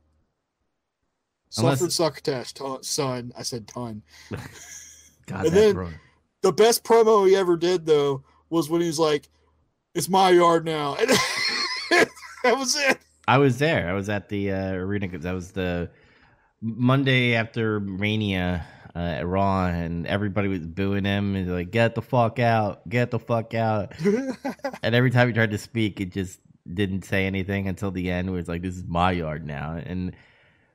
[1.58, 3.34] Unless- Suffered succotash, ton, son.
[3.38, 4.02] I said ton.
[5.28, 5.90] God, And then- bro.
[6.44, 9.30] The best promo he ever did though was when he's like,
[9.96, 11.10] "It's my yard now," and
[12.44, 13.00] that was it.
[13.28, 13.90] I was there.
[13.90, 15.90] I was at the uh, arena because that was the
[16.62, 18.66] Monday after Mania
[18.96, 21.36] uh, at Raw, and everybody was booing him.
[21.36, 22.88] and like, "Get the fuck out!
[22.90, 23.94] Get the fuck out!"
[24.84, 26.40] And every time he tried to speak, it just
[26.72, 30.14] didn't say anything until the end, where it's like, "This is my yard now." And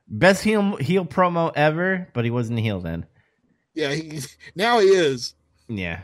[0.07, 3.05] best heel heel promo ever, but he wasn't a heel then.
[3.75, 4.21] yeah, he,
[4.55, 5.35] now he is.
[5.69, 6.01] Yeah,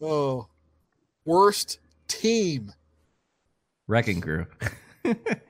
[0.00, 0.48] Oh,
[1.24, 1.78] worst
[2.08, 2.72] team.
[3.86, 4.46] Wrecking Crew.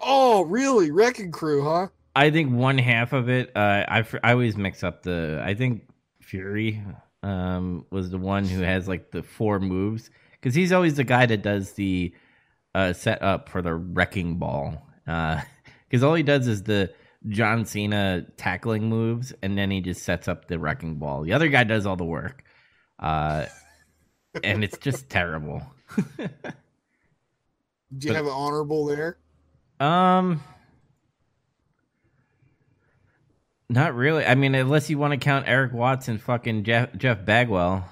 [0.03, 0.90] Oh, really?
[0.90, 1.88] Wrecking Crew, huh?
[2.14, 3.51] I think one half of it.
[3.57, 5.42] Uh, I I always mix up the.
[5.42, 5.88] I think
[6.20, 6.82] Fury
[7.22, 11.24] um, was the one who has like the four moves because he's always the guy
[11.24, 12.14] that does the
[12.74, 14.86] uh, set up for the wrecking ball.
[15.07, 16.92] Because all he does is the
[17.28, 21.22] John Cena tackling moves, and then he just sets up the wrecking ball.
[21.22, 22.44] The other guy does all the work,
[22.99, 23.47] uh,
[24.44, 25.62] and it's just terrible.
[25.97, 26.28] Do you
[28.09, 29.18] But- have an honorable there?
[29.80, 30.42] Um,
[33.68, 34.24] not really.
[34.24, 37.86] I mean, unless you want to count Erik Watts and fucking Jeff Jeff Bagwell,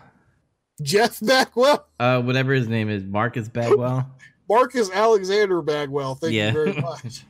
[0.82, 4.08] Jeff Bagwell, uh, whatever his name is, Marcus Bagwell.
[4.48, 6.14] Marcus Alexander Bagwell.
[6.16, 6.48] Thank Yeah.
[6.48, 7.24] you very much.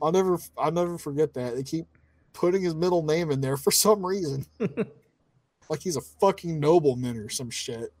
[0.00, 1.54] I'll never, I'll never forget that.
[1.54, 1.86] They keep
[2.32, 4.44] putting his middle name in there for some reason,
[5.72, 7.94] like he's a fucking nobleman or some shit.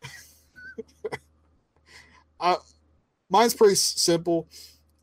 [2.40, 2.56] uh,
[3.28, 4.46] mine's pretty simple.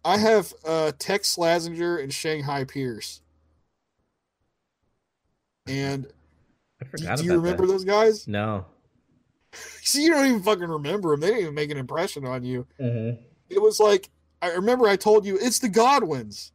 [0.06, 3.22] I have uh, Tex Slazenger and Shanghai Pierce.
[5.68, 6.08] And
[7.06, 7.74] I do, you remember that.
[7.74, 8.26] those guys?
[8.26, 8.66] No.
[9.82, 11.20] See, you don't even fucking remember them.
[11.20, 12.66] They didn't even make an impression on you.
[12.80, 13.22] Mm-hmm.
[13.50, 14.10] It was like
[14.42, 16.54] I remember I told you it's the Godwins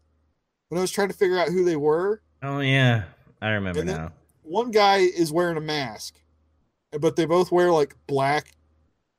[0.70, 2.22] when I was trying to figure out who they were.
[2.42, 3.04] Oh yeah,
[3.42, 4.12] I remember And then- now.
[4.48, 6.20] One guy is wearing a mask,
[6.98, 8.52] but they both wear like black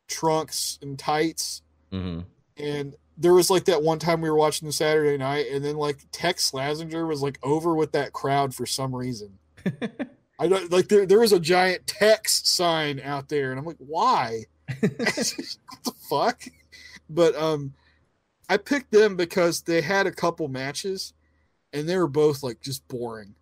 [0.08, 1.62] trunks and tights.
[1.92, 2.22] hmm
[2.58, 5.76] And there was like that one time we were watching the Saturday night, and then
[5.76, 9.38] like Tex Slazenger was like over with that crowd for some reason.
[10.40, 11.06] I don't like there.
[11.06, 14.46] There was a giant Tex sign out there, and I'm like, why?
[14.80, 14.94] what
[15.84, 16.44] the fuck?
[17.10, 17.74] But um,
[18.48, 21.14] I picked them because they had a couple matches,
[21.74, 23.36] and they were both like just boring.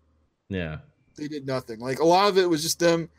[0.48, 0.78] yeah.
[1.18, 1.78] They did nothing.
[1.80, 3.10] Like a lot of it was just them.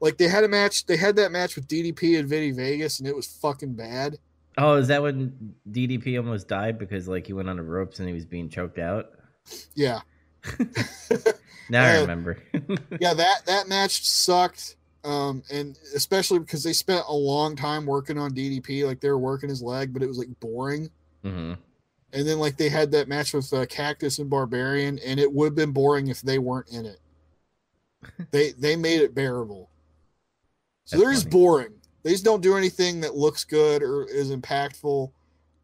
[0.00, 0.86] Like they had a match.
[0.86, 4.18] They had that match with DDP and Vinny Vegas, and it was fucking bad.
[4.58, 8.08] Oh, is that when DDP almost died because like he went on the ropes and
[8.08, 9.10] he was being choked out?
[9.74, 10.00] Yeah,
[11.70, 12.38] Now I Uh, remember.
[13.00, 13.14] yeah.
[13.14, 14.76] That that match sucked.
[15.04, 19.18] Um, and especially because they spent a long time working on DDP, like they were
[19.18, 20.90] working his leg, but it was like boring.
[21.22, 21.52] hmm
[22.12, 25.46] And then like they had that match with uh, Cactus and Barbarian, and it would
[25.46, 26.98] have been boring if they weren't in it.
[28.30, 29.70] they they made it bearable.
[30.84, 31.74] So That's they're just boring.
[32.02, 35.10] They just don't do anything that looks good or is impactful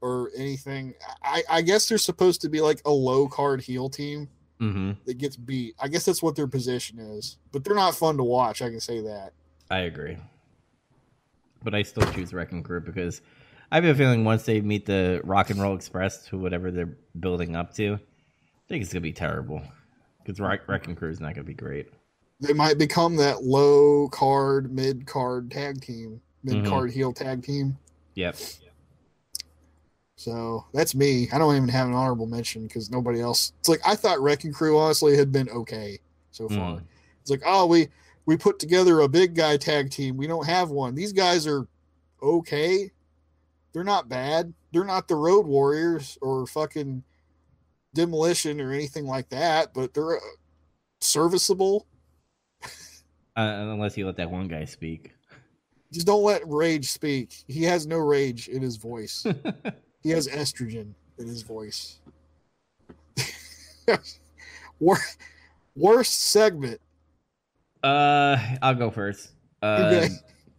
[0.00, 0.94] or anything.
[1.22, 4.28] I, I guess they're supposed to be like a low card heel team
[4.58, 5.74] hmm that gets beat.
[5.80, 7.38] I guess that's what their position is.
[7.52, 8.62] But they're not fun to watch.
[8.62, 9.32] I can say that.
[9.70, 10.16] I agree.
[11.62, 13.22] But I still choose Wrecking Crew because
[13.70, 16.96] I have a feeling once they meet the Rock and Roll Express to whatever they're
[17.18, 19.62] building up to, I think it's gonna be terrible.
[20.24, 21.88] Because Wrecking Crew is not gonna be great.
[22.42, 27.78] They might become that low card, mid card tag team, mid card heel tag team.
[28.14, 28.36] Yep.
[30.16, 31.28] So that's me.
[31.32, 33.52] I don't even have an honorable mention because nobody else.
[33.60, 36.00] It's like I thought Wrecking Crew honestly had been okay
[36.32, 36.76] so far.
[36.76, 36.82] Mm.
[37.20, 37.88] It's like oh we
[38.26, 40.16] we put together a big guy tag team.
[40.16, 40.96] We don't have one.
[40.96, 41.66] These guys are
[42.20, 42.90] okay.
[43.72, 44.52] They're not bad.
[44.72, 47.04] They're not the Road Warriors or fucking
[47.94, 50.20] Demolition or anything like that, but they're uh,
[51.00, 51.86] serviceable.
[53.34, 55.12] Uh, unless you let that one guy speak.
[55.90, 57.32] Just don't let Rage speak.
[57.48, 59.24] He has no rage in his voice.
[60.02, 62.00] he has estrogen in his voice.
[64.80, 64.98] Wor-
[65.74, 66.78] worst segment.
[67.82, 69.30] Uh, I'll go first.
[69.62, 70.08] Uh, Okay.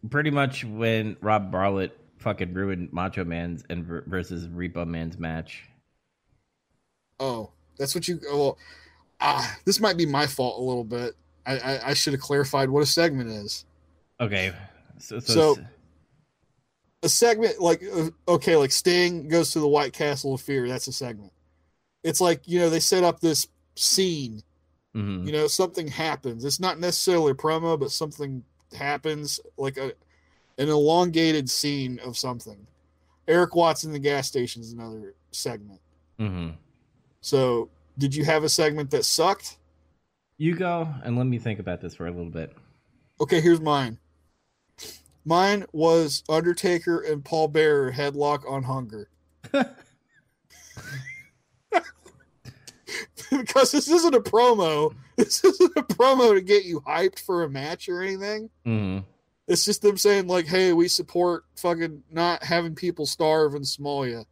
[0.10, 5.70] pretty much when Rob Bartlett fucking ruined Macho Man's and versus Repo Man's match.
[7.20, 8.20] Oh, that's what you.
[8.30, 8.58] Oh, well,
[9.22, 11.16] ah, this might be my fault a little bit.
[11.46, 13.66] I, I, I should have clarified what a segment is.
[14.20, 14.54] Okay,
[15.00, 15.62] so so, So-
[17.04, 20.70] A segment, like, uh, okay, like Sting goes to the White Castle of Fear.
[20.70, 21.34] That's a segment.
[22.04, 24.42] It's like, you know, they set up this scene,
[24.96, 25.26] mhm.
[25.26, 26.46] you know, something happens.
[26.46, 28.44] It's not necessarily a promo, but something
[28.78, 29.94] happens, like a
[30.60, 32.68] an elongated scene of something.
[33.28, 35.82] Eric Watts in the gas station is another segment.
[36.20, 36.56] Mhm.
[37.22, 39.58] So, did you have a segment that sucked?
[40.38, 42.56] You go and let me think about this for a little bit.
[43.22, 44.00] Okay, here's mine.
[45.26, 49.10] Mine was Undertaker and Paul Bearer headlock on hunger.
[53.32, 54.94] because this isn't a promo.
[55.16, 58.50] This isn't a promo to get you hyped for a match or anything.
[58.66, 59.00] hmm
[59.48, 64.26] It's just them saying like, "Hey, we support fucking not having people starve in Somalia,"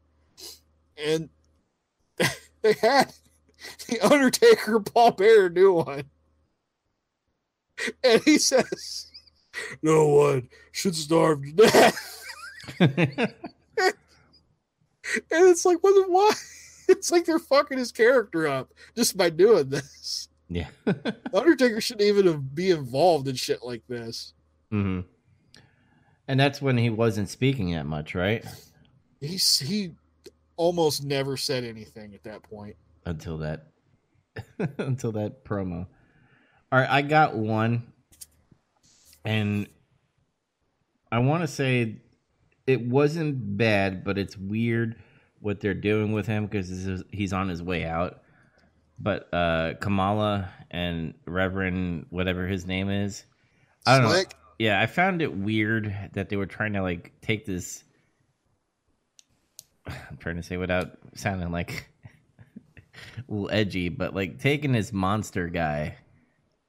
[0.97, 1.29] and
[2.61, 3.13] they had
[3.87, 6.03] the Undertaker Paul Bearer do one,
[8.03, 9.11] and he says,
[9.81, 12.25] "No one should starve to death,"
[12.79, 13.33] and
[15.31, 16.09] it's like, what?
[16.09, 16.31] Why?
[16.89, 20.27] It's like they're fucking his character up just by doing this.
[20.49, 20.67] Yeah.
[21.33, 24.33] Undertaker shouldn't even be involved in shit like this.
[24.73, 25.07] Mm-hmm.
[26.27, 28.43] And that's when he wasn't speaking that much, right?
[29.21, 29.93] He's he
[30.57, 32.75] almost never said anything at that point.
[33.05, 33.67] Until that,
[34.77, 35.87] until that promo.
[36.71, 37.91] All right, I got one,
[39.25, 39.67] and
[41.11, 41.97] I want to say
[42.67, 44.95] it wasn't bad, but it's weird
[45.39, 48.21] what they're doing with him because he's on his way out.
[48.99, 53.25] But uh Kamala and Reverend whatever his name is,
[53.85, 54.13] I don't know.
[54.13, 54.33] Slick.
[54.59, 57.83] Yeah, I found it weird that they were trying to like take this.
[59.87, 61.89] I'm trying to say without sounding like
[63.17, 65.97] a little edgy, but like taking this monster guy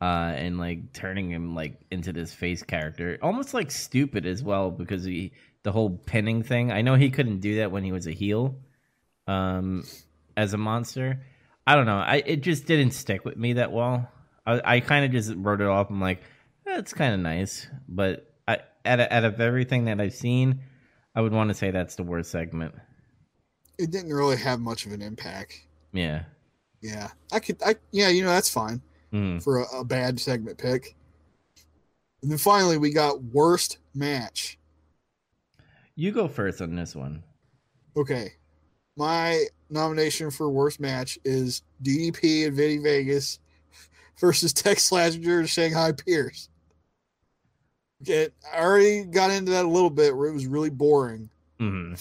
[0.01, 4.71] uh, and like turning him like into this face character, almost like stupid as well
[4.71, 5.33] because he
[5.63, 6.73] the whole pinning thing.
[6.73, 8.57] I know he couldn't do that when he was a heel,
[9.27, 9.85] um,
[10.37, 11.25] as a monster.
[11.67, 11.99] I don't know.
[11.99, 14.09] I it just didn't stick with me that well.
[14.45, 15.89] I, I kind of just wrote it off.
[15.89, 16.23] I'm like,
[16.65, 20.63] that's kind of nice, but I, out of, out of everything that I've seen,
[21.15, 22.75] I would want to say that's the worst segment.
[23.83, 25.61] It didn't really have much of an impact.
[25.93, 26.23] Yeah.
[26.81, 27.61] Yeah, I could.
[27.65, 28.81] I yeah, you know that's fine
[29.13, 29.43] Mm.
[29.43, 30.97] for a, a bad segment pick.
[32.23, 34.59] And then finally, we got worst match.
[35.97, 37.23] You go first on this one.
[37.97, 38.33] Okay,
[38.97, 43.39] my nomination for worst match is DDP and Vinny Vegas
[44.19, 46.49] versus Tex Slazenger and Shanghai Pierce.
[48.03, 51.29] Okay, I already got into that a little bit where it was really boring.
[51.59, 51.95] hmm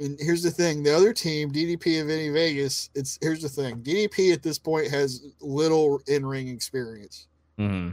[0.00, 2.90] And here's the thing: the other team, DDP and Vinny Vegas.
[2.94, 7.26] It's here's the thing: DDP at this point has little in-ring experience.
[7.56, 7.90] hmm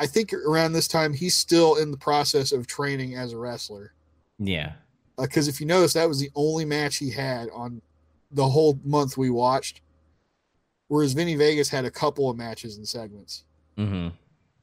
[0.00, 3.94] I think around this time he's still in the process of training as a wrestler.
[4.38, 4.74] Yeah.
[5.16, 7.82] Because if you notice, that was the only match he had on
[8.30, 9.80] the whole month we watched.
[10.86, 13.42] Whereas Vinny Vegas had a couple of matches and segments.
[13.76, 14.08] hmm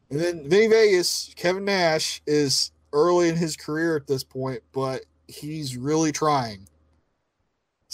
[0.09, 5.03] And then Vinny Vegas, Kevin Nash is early in his career at this point, but
[5.27, 6.65] he's really trying.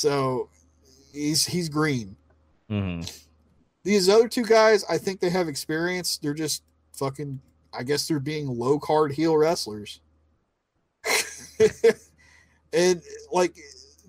[0.02, 0.49] So
[1.14, 2.16] he's he's green.
[2.68, 3.02] hmm
[3.84, 6.18] These other two guys, I think they have experience.
[6.18, 7.39] They're just fucking
[7.72, 9.99] I guess they're being low card heel wrestlers.
[12.74, 13.56] and like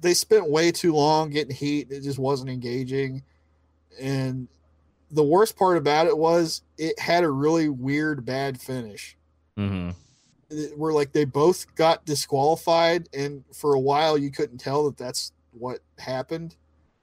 [0.01, 1.88] they spent way too long getting heat.
[1.90, 3.22] It just wasn't engaging.
[4.01, 4.49] And
[5.11, 9.14] the worst part about it was it had a really weird bad finish.
[9.59, 9.90] hmm
[10.74, 15.32] Where like they both got disqualified and for a while you couldn't tell that that's
[15.53, 16.57] what happened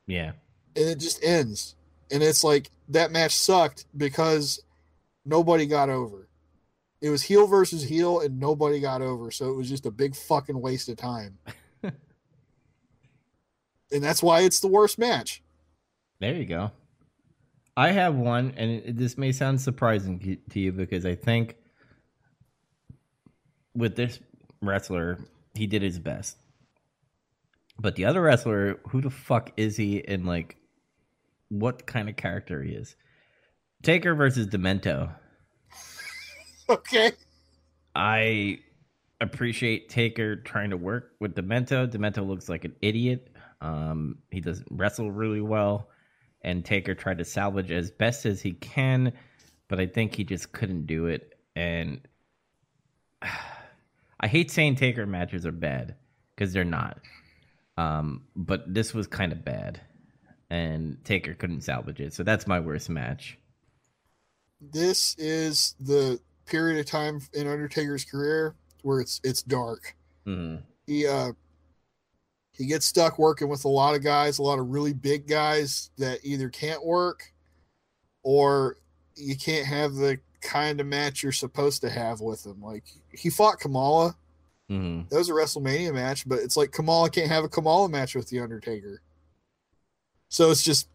[0.07, 0.31] Yeah.
[0.75, 1.75] and it just ends.
[2.11, 4.61] And it's like that match sucked because
[5.25, 6.27] nobody got over.
[7.01, 9.31] It was heel versus heel, and nobody got over.
[9.31, 11.37] So it was just a big fucking waste of time.
[11.83, 11.93] and
[14.03, 15.41] that's why it's the worst match.
[16.19, 16.71] There you go.
[17.77, 21.55] I have one, and this may sound surprising to- to you because I think
[23.75, 24.19] with this
[24.61, 25.19] wrestler,
[25.53, 26.37] he did his best.
[27.79, 30.57] But the other wrestler, who the fuck is he and like
[31.49, 32.95] what kind of character he is?
[33.83, 35.13] Taker versus Demento.
[36.69, 37.13] Okay.
[37.95, 38.59] I
[39.21, 41.91] appreciate Taker trying to work with Demento.
[41.91, 43.31] Demento looks like an idiot.
[43.61, 45.89] Um, he doesn't wrestle really well,
[46.43, 49.11] and Taker tried to salvage as best as he can,
[49.67, 51.39] but I think he just couldn't do it.
[51.55, 52.01] And
[54.19, 55.95] I hate saying Taker matches are bad
[56.35, 56.99] because they're not.
[57.79, 59.79] Um, but this was kind of bad,
[60.49, 62.13] and Taker couldn't salvage it.
[62.13, 63.37] So that's my worst match.
[64.59, 69.95] This is the period of time in Undertaker's career where it's it's dark.
[70.25, 70.57] hmm
[70.87, 71.31] He uh
[72.51, 75.91] he gets stuck working with a lot of guys, a lot of really big guys
[75.97, 77.31] that either can't work
[78.23, 78.75] or
[79.15, 82.61] you can't have the kind of match you're supposed to have with them.
[82.61, 84.17] Like he fought Kamala.
[84.69, 88.15] Hmm That was a WrestleMania match, but it's like Kamala can't have a Kamala match
[88.15, 89.01] with the Undertaker.
[90.29, 90.87] So it's just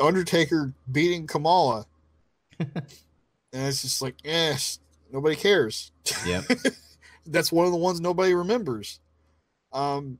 [0.00, 1.86] Undertaker beating Kamala.
[2.58, 2.82] and
[3.52, 4.56] it's just like, eh,
[5.12, 5.90] nobody cares.
[6.24, 6.44] Yep.
[7.26, 9.00] That's one of the ones nobody remembers.
[9.72, 10.18] Um,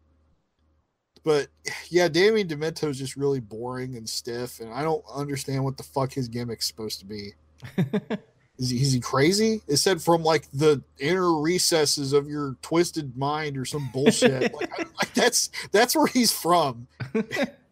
[1.25, 1.49] but
[1.89, 5.83] yeah, Damien Demento is just really boring and stiff, and I don't understand what the
[5.83, 7.33] fuck his gimmick's supposed to be.
[8.59, 9.63] Is he, is he crazy?
[9.69, 14.53] It said from like the inner recesses of your twisted mind or some bullshit.
[14.55, 16.89] like, I, like that's that's where he's from.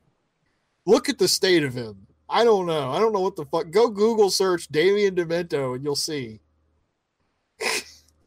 [0.87, 2.07] Look at the state of him.
[2.29, 2.91] I don't know.
[2.91, 3.71] I don't know what the fuck.
[3.71, 6.41] Go Google search Damien Demento and you'll see.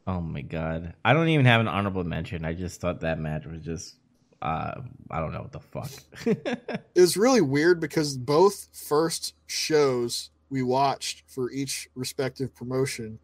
[0.06, 0.94] Oh my god.
[1.04, 2.44] I don't even have an honorable mention.
[2.44, 3.96] I just thought that match was just
[4.42, 4.80] uh,
[5.10, 5.90] I don't know what the fuck.
[6.94, 13.18] It was really weird because both first shows we watched for each respective promotion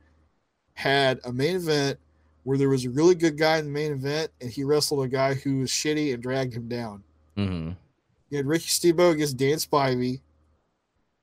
[0.75, 1.99] had a main event
[2.45, 5.09] where there was a really good guy in the main event and he wrestled a
[5.09, 7.03] guy who was shitty and dragged him down.
[7.35, 7.71] hmm
[8.31, 10.21] You had Ricky Steamboat against Dan Spivey,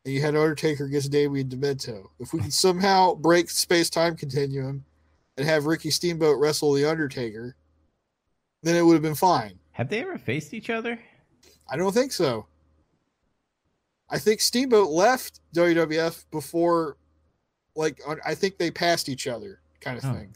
[0.05, 2.09] and you had Undertaker against Damien Demento.
[2.19, 4.83] If we could somehow break space time continuum
[5.37, 7.55] and have Ricky Steamboat wrestle the Undertaker,
[8.63, 9.59] then it would have been fine.
[9.71, 10.99] Have they ever faced each other?
[11.69, 12.47] I don't think so.
[14.13, 16.97] I think Steamboat left WWF before,
[17.75, 20.13] like, I think they passed each other, kind of Oh.
[20.13, 20.35] thing.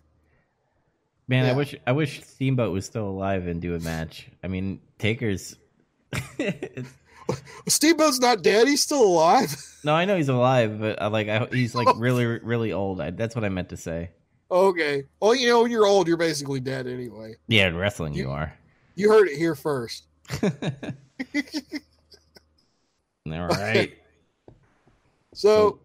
[1.30, 4.28] Man, I wish I wish Steamboat was still alive and do a match.
[4.44, 5.56] I mean, Taker's.
[7.68, 9.54] Steamboat's not dead; he's still alive.
[9.84, 13.02] no, I know he's alive, but I like I, he's like really really old.
[13.02, 14.12] I, that's what I meant to say.
[14.50, 15.04] okay.
[15.20, 17.36] Well, you know, when you're old, you're basically dead anyway.
[17.50, 18.54] Yeah, in wrestling you You- are.
[18.96, 20.08] You heard it here first.
[23.34, 23.94] All right.
[25.34, 25.80] So,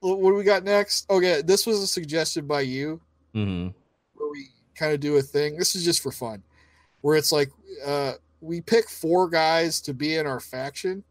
[0.00, 1.08] what do we got next?
[1.10, 3.00] Okay, this was suggested by you,
[3.34, 3.68] Mm-hmm.
[4.14, 5.56] where we kind of do a thing.
[5.56, 6.42] This is just for fun,
[7.00, 7.50] where it's like
[7.86, 11.04] uh, we pick four guys to be in our faction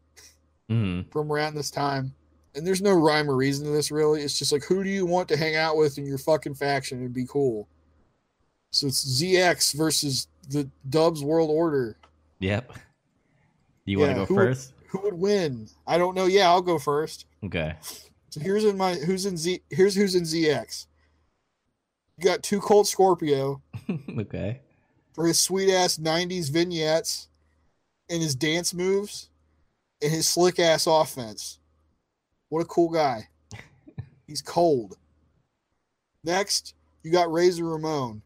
[0.68, 2.14] hmm from around this time,
[2.54, 4.22] and there's no rhyme or reason to this really.
[4.22, 7.00] It's just like who do you want to hang out with in your fucking faction
[7.00, 7.66] and be cool.
[8.70, 11.96] So it's ZX versus the Dubs World Order.
[12.38, 12.74] Yep.
[12.74, 12.78] Do
[13.92, 14.72] you want to go who first?
[14.90, 15.68] Who would win?
[15.86, 16.26] I don't know.
[16.26, 17.26] Yeah, I'll go first.
[17.44, 17.74] Okay.
[18.30, 19.60] So here's in my who's in Z.
[19.70, 20.86] Here's who's in ZX.
[22.18, 23.62] You got 2 Cold Scorpio
[24.18, 24.60] okay.
[25.14, 27.28] for his sweet ass '90s vignettes
[28.08, 29.30] and his dance moves
[30.02, 31.58] and his slick ass offense.
[32.48, 33.28] What a cool guy.
[34.26, 34.96] He's cold.
[36.24, 38.22] Next, you got Razor Ramon,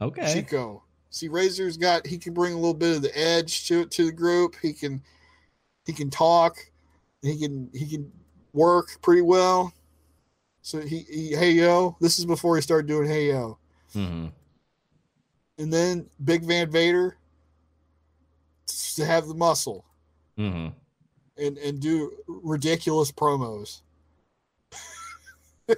[0.00, 0.34] Okay.
[0.34, 0.82] Chico.
[1.10, 4.04] See, Razor's got he can bring a little bit of the edge to it to
[4.06, 4.56] the group.
[4.60, 5.02] He can
[5.90, 6.56] he can talk.
[7.20, 8.12] He can he can
[8.52, 9.72] work pretty well.
[10.62, 13.58] So he, he hey yo, this is before he started doing hey yo.
[13.92, 14.26] hmm
[15.58, 17.16] And then Big Van Vader
[18.94, 19.84] to have the muscle
[20.36, 20.68] hmm
[21.36, 23.80] and and do ridiculous promos.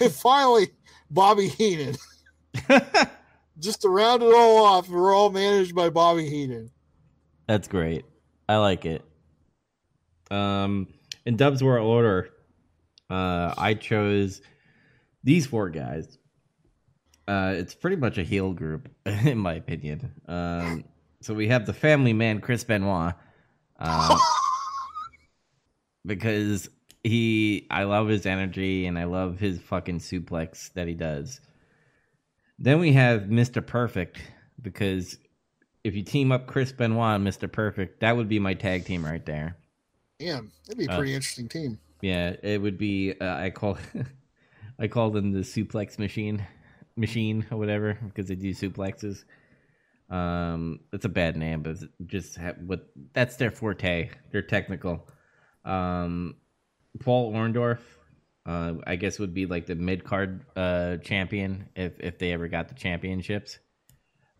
[0.00, 0.70] and finally,
[1.08, 1.96] Bobby Heenan.
[3.58, 6.70] Just to round it all off, we're all managed by Bobby Heenan.
[7.46, 8.04] That's great.
[8.48, 9.02] I like it.
[10.30, 10.88] Um,
[11.24, 12.30] in Dub's World Order,
[13.10, 14.40] uh, I chose
[15.24, 16.18] these four guys.
[17.28, 20.12] Uh, it's pretty much a heel group, in my opinion.
[20.28, 20.84] Um,
[21.20, 23.14] so we have the family man, Chris Benoit,
[23.78, 24.18] uh,
[26.06, 26.68] because
[27.02, 31.40] he, I love his energy and I love his fucking suplex that he does.
[32.58, 33.64] Then we have Mr.
[33.64, 34.20] Perfect,
[34.62, 35.18] because
[35.84, 37.50] if you team up Chris Benoit and Mr.
[37.50, 39.56] Perfect, that would be my tag team right there.
[40.18, 41.78] Damn, that'd be a Uh, pretty interesting team.
[42.02, 43.14] Yeah, it would be.
[43.20, 43.78] Uh, I call,
[44.78, 46.46] I call them the suplex machine,
[46.96, 49.24] machine or whatever because they do suplexes.
[50.08, 54.10] Um, it's a bad name, but just ha- what that's their forte.
[54.30, 55.08] They're technical.
[55.64, 56.36] Um,
[57.00, 57.80] Paul Orndorff,
[58.46, 62.46] uh, I guess would be like the mid card uh champion if if they ever
[62.48, 63.58] got the championships.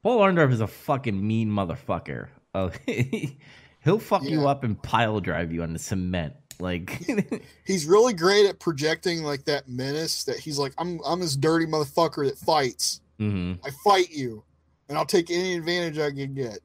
[0.03, 2.29] Paul Orndorff is a fucking mean motherfucker.
[2.55, 2.71] Oh,
[3.87, 6.35] he'll fuck you up and pile drive you on the cement.
[6.59, 7.03] Like,
[7.67, 11.65] He's really great at projecting like that menace that he's like, I'm I'm this dirty
[11.67, 13.01] motherfucker that fights.
[13.19, 14.43] hmm I fight you,
[14.91, 16.59] and I'll take any advantage I can get.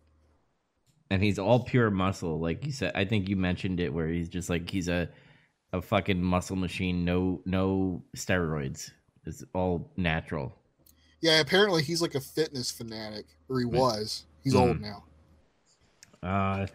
[1.09, 2.39] and he's all pure muscle.
[2.39, 5.09] Like you said, I think you mentioned it where he's just like he's a
[5.73, 7.03] a fucking muscle machine.
[7.05, 8.91] No, no steroids.
[9.25, 10.53] It's all natural.
[11.21, 14.23] Yeah, apparently he's like a fitness fanatic, or he was.
[14.43, 14.59] He's Mhm.
[14.59, 15.03] old now.
[16.23, 16.65] Uh,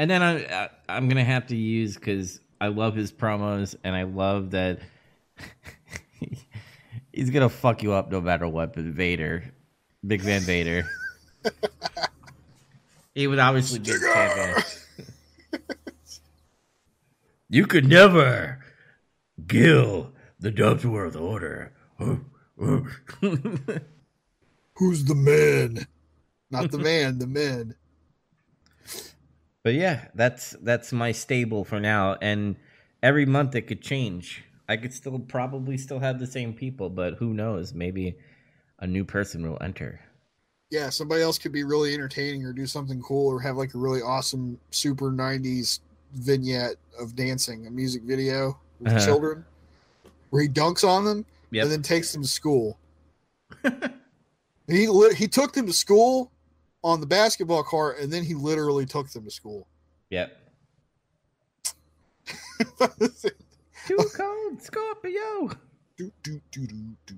[0.00, 3.94] and then I, I I'm gonna have to use because I love his promos and
[3.94, 4.80] I love that
[7.12, 8.72] he's gonna fuck you up no matter what.
[8.72, 9.44] But Vader,
[10.06, 10.88] Big Van Vader,
[13.14, 14.62] he would obviously be champion.
[17.52, 18.60] You could never
[19.48, 21.72] kill the Dubs World Order.
[24.74, 25.84] Who's the man?
[26.48, 27.74] Not the man, the men.
[29.62, 32.56] But yeah, that's that's my stable for now, and
[33.02, 34.44] every month it could change.
[34.68, 37.74] I could still probably still have the same people, but who knows?
[37.74, 38.16] Maybe
[38.78, 40.00] a new person will enter.
[40.70, 43.78] Yeah, somebody else could be really entertaining or do something cool or have like a
[43.78, 45.80] really awesome super 90s
[46.14, 49.04] vignette of dancing, a music video with Uh-huh.
[49.06, 49.44] children
[50.30, 51.64] where he dunks on them Yep.
[51.64, 52.78] and then takes them to school.
[54.68, 56.30] He he took them to school
[56.82, 59.66] on the basketball court, and then he literally took them to school.
[60.10, 60.36] Yep.
[63.86, 65.50] Too cold, Scorpio.
[65.96, 67.16] do, do, do, do, do.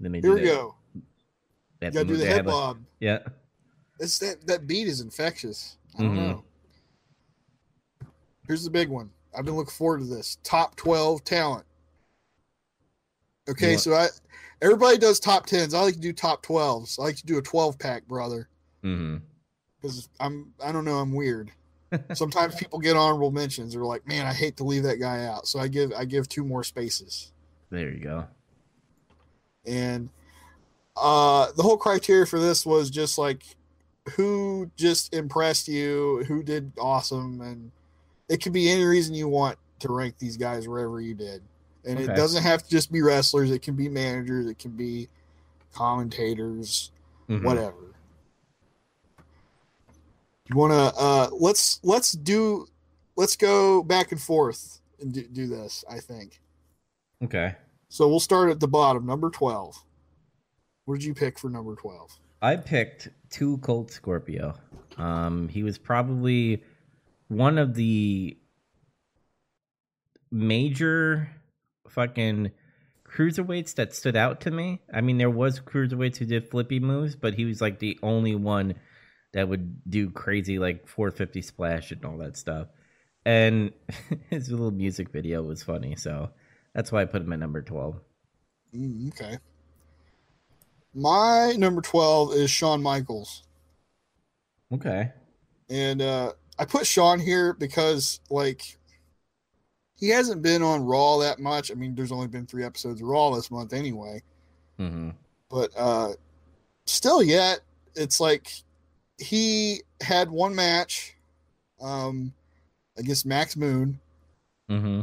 [0.00, 0.46] Let me Here do we that.
[0.46, 0.74] go.
[1.80, 2.78] They You gotta do the their head like- bob.
[3.00, 3.18] Yeah.
[3.98, 5.76] It's that that beat is infectious.
[5.98, 6.28] I don't Mhm.
[6.30, 6.44] know.
[8.46, 9.10] Here's the big one.
[9.36, 10.38] I've been looking forward to this.
[10.42, 11.66] Top twelve talent.
[13.48, 14.08] Okay, You want- so I
[14.62, 15.74] everybody does top tens.
[15.74, 16.98] I like to do top twelves.
[16.98, 18.48] I like to do a twelve pack, brother.
[19.80, 21.50] Because I'm I don't know, I'm weird.
[22.14, 23.74] Sometimes people get honorable mentions.
[23.74, 25.46] They're like, man, I hate to leave that guy out.
[25.48, 27.32] So I give I give two more spaces.
[27.70, 28.26] There you go.
[29.66, 30.08] and
[30.96, 33.42] uh the whole criteria for this was just like
[34.16, 37.70] who just impressed you who did awesome and
[38.28, 41.42] it could be any reason you want to rank these guys wherever you did
[41.84, 45.08] and it doesn't have to just be wrestlers it can be managers it can be
[45.72, 46.90] commentators
[47.28, 47.44] Mhm.
[47.44, 47.94] whatever
[50.48, 52.66] you want to uh let's let's do
[53.16, 56.40] let's go back and forth and do, do this i think
[57.22, 57.54] Okay.
[57.88, 59.76] so we'll start at the bottom, number 12.
[60.86, 62.18] What did you pick for number 12?
[62.40, 64.54] I picked 2 Cold Scorpio.
[64.96, 66.64] Um, he was probably
[67.28, 68.38] one of the
[70.30, 71.28] major
[71.90, 72.52] fucking
[73.04, 74.80] cruiserweights that stood out to me.
[74.92, 78.34] I mean, there was cruiserweights who did flippy moves, but he was like the only
[78.34, 78.74] one
[79.32, 82.68] that would do crazy like 450 splash and all that stuff.
[83.24, 83.72] And
[84.30, 86.30] his little music video was funny, so
[86.74, 88.00] that's why I put him at number 12.
[88.74, 89.38] Mm, okay.
[90.94, 93.44] My number 12 is Shawn Michaels.
[94.72, 95.12] Okay.
[95.68, 98.78] And uh, I put Shawn here because, like,
[100.00, 101.70] he hasn't been on Raw that much.
[101.70, 104.22] I mean, there's only been three episodes of Raw this month anyway.
[104.78, 105.10] hmm
[105.48, 106.14] But uh,
[106.86, 107.60] still, yet,
[107.94, 108.50] it's like
[109.18, 111.16] he had one match
[111.80, 112.32] um,
[112.96, 114.00] against Max Moon.
[114.68, 115.02] hmm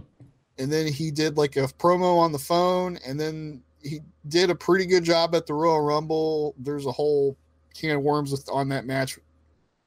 [0.60, 4.56] and then he did like a promo on the phone and then he did a
[4.56, 6.56] pretty good job at the Royal Rumble.
[6.58, 7.38] There's a whole
[7.76, 9.20] can of worms with, on that match,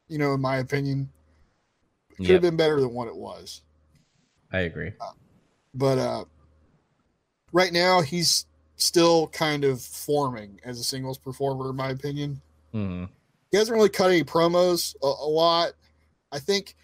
[0.08, 1.10] you know, in my opinion.
[2.16, 3.62] Could have been better than what it was.
[4.52, 4.92] I agree.
[5.74, 6.24] But uh
[7.52, 8.46] right now he's
[8.76, 12.40] still kind of forming as a singles performer in my opinion.
[12.72, 13.04] hmm
[13.50, 15.72] He hasn't really cut any promos a, a lot.
[16.32, 16.74] I think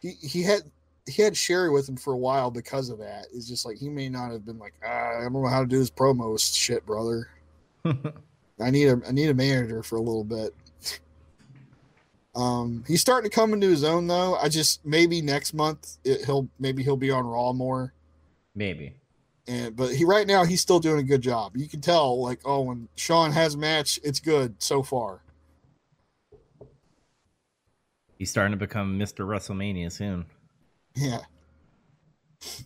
[0.00, 0.62] he, he had
[1.08, 3.26] he had Sherry with him for a while because of that.
[3.32, 5.66] It's just like he may not have been like, ah, I don't know how to
[5.66, 7.28] do his promos shit, brother.
[7.84, 10.54] I need a I need a manager for a little bit.
[12.36, 14.34] Um, he's starting to come into his own though.
[14.36, 17.94] I just maybe next month it, he'll maybe he'll be on Raw more.
[18.54, 18.94] Maybe.
[19.48, 21.56] And but he right now he's still doing a good job.
[21.56, 25.22] You can tell like oh when Shawn has a match, it's good so far.
[28.18, 29.26] He's starting to become Mr.
[29.26, 30.26] WrestleMania soon.
[30.94, 31.20] Yeah.
[32.40, 32.64] So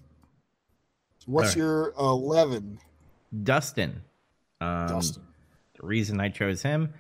[1.27, 1.57] what's Alright.
[1.57, 2.81] your eleven,
[3.45, 4.03] Dustin.
[4.61, 5.23] Um, Dustin?
[5.81, 6.93] The reason I chose him,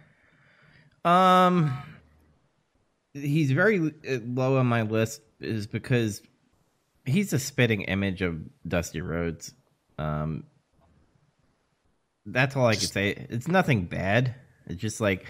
[1.04, 1.72] um,
[3.14, 6.22] he's very uh, low on my list is because
[7.04, 9.52] he's a spitting image of Dusty Rhodes.
[9.98, 10.44] Um,
[12.26, 13.26] that's all I can say.
[13.30, 14.34] It's nothing bad.
[14.66, 15.26] It's just like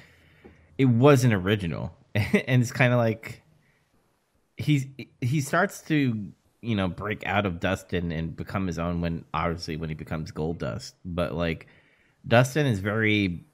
[0.77, 3.43] it wasn't original, and it's kind of like
[4.57, 4.86] he's
[5.20, 9.77] he starts to you know break out of Dustin and become his own when obviously
[9.77, 11.69] when he becomes Gold Dust, but like
[12.27, 13.44] Dustin is very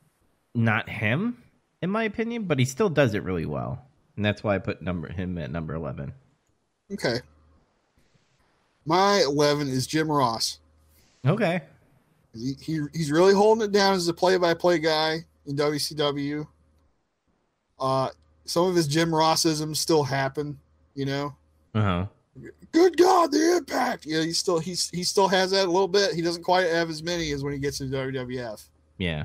[0.55, 1.37] not him
[1.83, 3.86] in my opinion, but he still does it really well,
[4.17, 6.13] and that's why I put number him at number eleven.
[6.93, 7.21] Okay.
[8.85, 10.59] My eleven is Jim Ross.
[11.27, 11.61] Okay,
[12.35, 16.47] He, he he's really holding it down as a play-by-play guy in WCW.
[17.81, 18.11] Uh,
[18.45, 20.57] some of his Jim Rossisms still happen,
[20.95, 21.35] you know.
[21.75, 22.07] uh huh,
[22.71, 24.07] Good God, the impact!
[24.07, 26.15] Yeah, he still he's he still has that a little bit.
[26.15, 28.69] He doesn't quite have as many as when he gets into WWF.
[28.99, 29.25] yeah,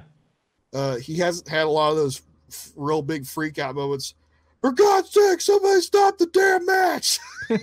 [0.74, 4.16] Uh, he hasn't had a lot of those f- real big freak out moments.
[4.62, 7.20] For God's sake, somebody stop the damn match!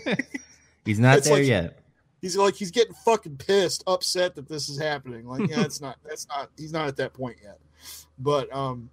[0.84, 1.78] he's not It's there like- yet.
[2.20, 5.26] he's like he's getting fucking pissed, upset that this is happening.
[5.26, 7.58] Like, yeah, it's not that's not he's not at that point yet.
[8.18, 8.90] But um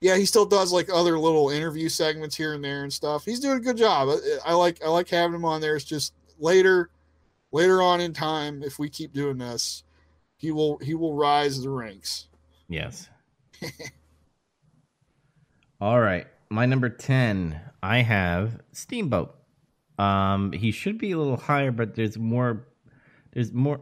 [0.00, 3.24] yeah, he still does like other little interview segments here and there and stuff.
[3.24, 4.08] He's doing a good job.
[4.08, 5.76] I, I like I like having him on there.
[5.76, 6.90] It's just later
[7.52, 9.84] later on in time, if we keep doing this,
[10.36, 12.26] he will he will rise the ranks.
[12.68, 13.08] Yes.
[15.80, 16.26] All right.
[16.50, 19.34] My number 10, I have Steamboat.
[19.98, 22.66] Um he should be a little higher but there's more
[23.32, 23.80] there's more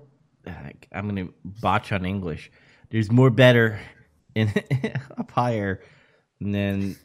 [0.93, 2.51] I'm going to botch on English.
[2.91, 3.81] There's more better
[4.35, 4.53] in
[5.17, 5.81] up higher
[6.41, 6.97] And then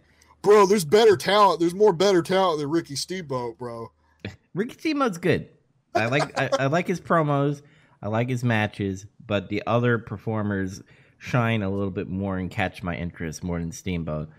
[0.41, 1.59] Bro, there's better talent.
[1.59, 3.91] There's more better talent than Ricky Steamboat, bro.
[4.53, 5.49] Ricky Steamboat's good.
[5.93, 7.61] I like I, I like his promos.
[8.01, 10.81] I like his matches, but the other performers
[11.17, 14.29] shine a little bit more and catch my interest more than Steamboat.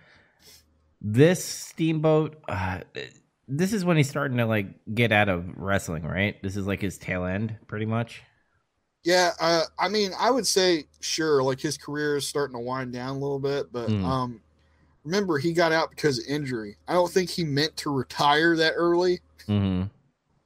[1.00, 2.80] This Steamboat, uh,
[3.46, 6.40] this is when he's starting to like get out of wrestling, right?
[6.42, 8.22] This is like his tail end, pretty much.
[9.04, 12.92] Yeah, uh, I mean, I would say sure, like his career is starting to wind
[12.92, 14.04] down a little bit, but Mm.
[14.04, 14.42] um,
[15.04, 16.76] remember he got out because of injury.
[16.88, 19.20] I don't think he meant to retire that early.
[19.46, 19.84] hmm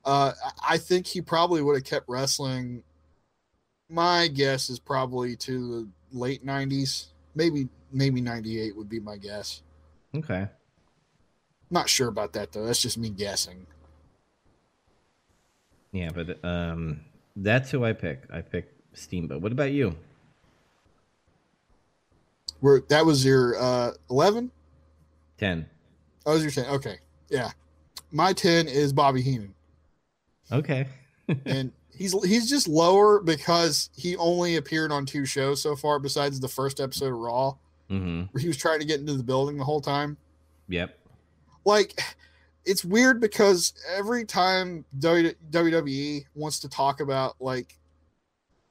[0.05, 2.83] Uh, I- I think he probably would have kept wrestling.
[3.89, 5.69] My guess is probably to
[6.13, 9.63] the late '90s, maybe maybe '98 would be my guess.
[10.15, 10.49] Okay.
[11.71, 12.67] Not sure about that though.
[12.67, 13.67] That's just me guessing.
[15.93, 17.01] Yeah, but um,
[17.37, 18.23] that's who I pick.
[18.33, 19.43] I pick Steamboat.
[19.43, 19.95] What about you?
[22.61, 24.51] Where that was your uh, 11?
[25.39, 25.67] Ten.
[26.25, 26.67] That was your 10.
[26.75, 26.99] Okay,
[27.29, 27.51] yeah.
[28.11, 29.55] My 10 is Bobby Heenan.
[30.51, 30.87] Okay.
[31.47, 36.41] and he's he's just lower because he only appeared on two shows so far besides
[36.41, 37.55] the first episode of raw
[37.89, 40.17] hmm where he was trying to get into the building the whole time
[40.69, 40.97] Yep.
[41.65, 42.01] like
[42.65, 47.79] it's weird because every time wwe wants to talk about like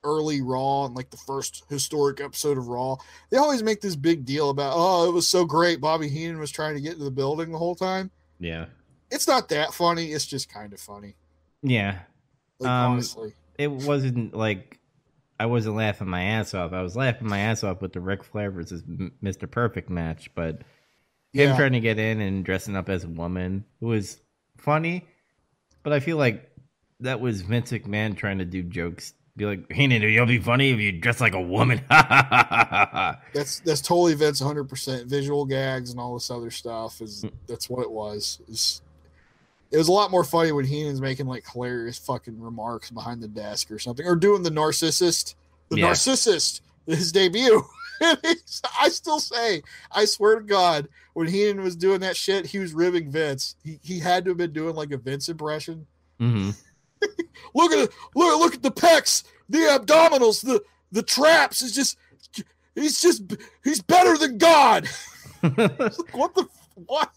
[0.04, 2.96] early raw and like the first historic episode of raw
[3.30, 6.50] they always make this big deal about oh it was so great bobby heenan was
[6.50, 8.10] trying to get into the building the whole time
[8.40, 8.66] Yeah.
[9.12, 11.16] it's not that funny it's just kind of funny
[11.62, 12.00] Yeah.
[12.60, 14.80] like Um, honestly it wasn't like
[15.42, 16.72] I wasn't laughing my ass off.
[16.72, 19.50] I was laughing my ass off with the Ric Flair versus Mr.
[19.50, 20.58] Perfect match, but
[21.34, 21.58] him Yeah.
[21.58, 24.20] trying to get in and dressing up as a woman was
[24.56, 25.04] funny.
[25.82, 26.48] But I feel like
[27.00, 29.16] that was Vince McMahon trying to do jokes.
[29.36, 31.82] Be like, hey, you'll be funny if you dress like a woman.
[31.90, 37.32] That's that's totally Vince 100 percent visual gags and all this other stuff is mm.
[37.48, 38.42] that's what it was.
[38.48, 38.84] It's,
[39.72, 43.28] it was a lot more funny when Heenan's making like hilarious fucking remarks behind the
[43.28, 45.36] desk or something, or doing the narcissist,
[45.70, 45.92] the Yeah.
[45.92, 47.64] narcissist, his debut.
[48.02, 49.62] I still say,
[49.92, 53.56] I swear to God, when Heenan was doing that shit, he was ribbing Vince.
[53.64, 55.86] He he had to have been doing like a Vince impression.
[56.20, 56.50] hmm
[57.56, 60.62] Look at it, look look at the pecs, the abdominals, the
[60.92, 61.62] the traps.
[61.62, 61.98] Is just
[62.76, 63.24] he's just
[63.64, 64.88] he's better than God.
[65.44, 67.12] Like, what the what?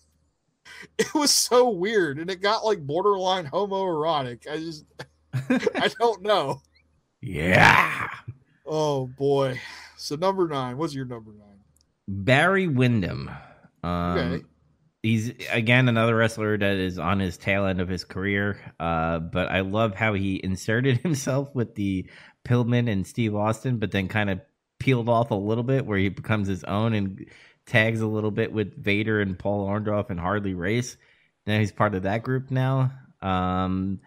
[0.98, 4.48] It was so weird, and it got like borderline homoerotic.
[4.51, 4.85] I just
[5.74, 6.62] I don't know.
[7.20, 8.09] yeah.
[8.66, 9.61] Oh boy.
[9.97, 10.77] So number nine.
[10.77, 11.61] What's your number nine?
[12.09, 13.31] Barry Windham.
[13.82, 14.44] Um, Okay.
[15.02, 18.59] He's again another wrestler that is on his tail end of his career.
[18.81, 22.09] Uh, but I love how he inserted himself with the
[22.47, 24.40] Pillman and Steve Austin, but then kind of
[24.78, 27.27] peeled off a little bit where he becomes his own and
[27.66, 30.97] tags a little bit with Vader and Paul Orndorff and Harley Race.
[31.47, 32.93] Now he's part of that group now.
[33.23, 34.01] Um,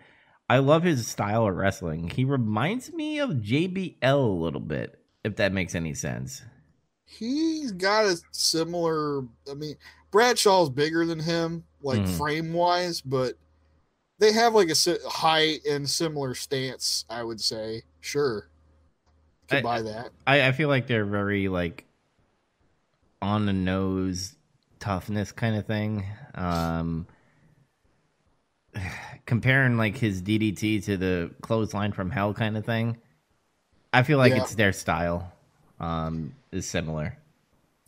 [0.50, 2.10] I love his style of wrestling.
[2.10, 6.42] He reminds me of JBL a little bit, if that makes any sense.
[7.06, 9.22] He's got a similar.
[9.50, 9.76] I mean,
[10.12, 12.18] Bradshaw's bigger than him, like Mhm.
[12.18, 13.36] frame wise, but
[14.20, 17.06] they have like a height and similar stance.
[17.10, 18.50] I would say, sure,
[19.52, 20.12] I- buy that.
[20.26, 21.86] I, I feel like they're very like
[23.22, 24.36] on the nose
[24.80, 26.06] toughness kind of thing.
[26.36, 27.08] Um
[29.26, 32.98] comparing like his DDT to the clothesline from hell kind of thing.
[33.94, 34.42] I feel like Yeah.
[34.42, 35.34] it's their style.
[35.80, 37.18] Um is similar.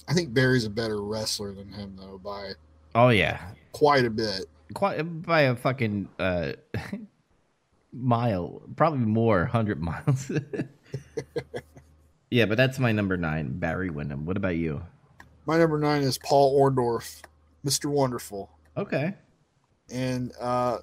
[0.07, 2.53] I think Barry's a better wrestler than him, though, by
[2.95, 3.39] Oh yeah.
[3.71, 4.45] quite a bit.
[4.73, 6.53] Quite by a fucking uh
[7.93, 10.31] mile, probably more, 100 miles.
[12.31, 14.25] yeah, but that's my number 9, Barry Windham.
[14.25, 14.81] What about you?
[15.49, 17.23] My number nine is Paul Orndorff,
[17.65, 17.89] Mr.
[17.89, 18.51] Wonderful.
[18.77, 19.15] Okay.
[19.91, 20.77] and uh,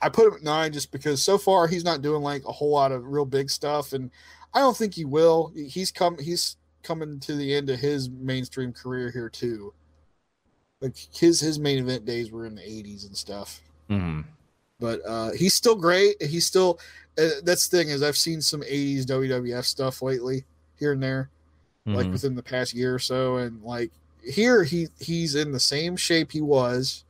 [0.00, 2.70] I put him at nine just because so far he's not doing like a whole
[2.70, 4.12] lot of real big stuff, and
[4.54, 5.52] I don't think he will.
[5.56, 9.74] He's come he's coming to the end of his mainstream career here too.
[10.80, 14.24] Like his his main event days were in the '80s and stuff, Mhm.
[14.78, 16.22] but uh, he's still great.
[16.22, 16.78] He's still
[17.18, 20.44] uh, that's the thing is I've seen some '80s WWF stuff lately
[20.78, 21.28] here and there,
[21.86, 22.12] like Mhm.
[22.12, 23.90] within the past year or so, and like
[24.24, 27.04] here he he's in the same shape he was.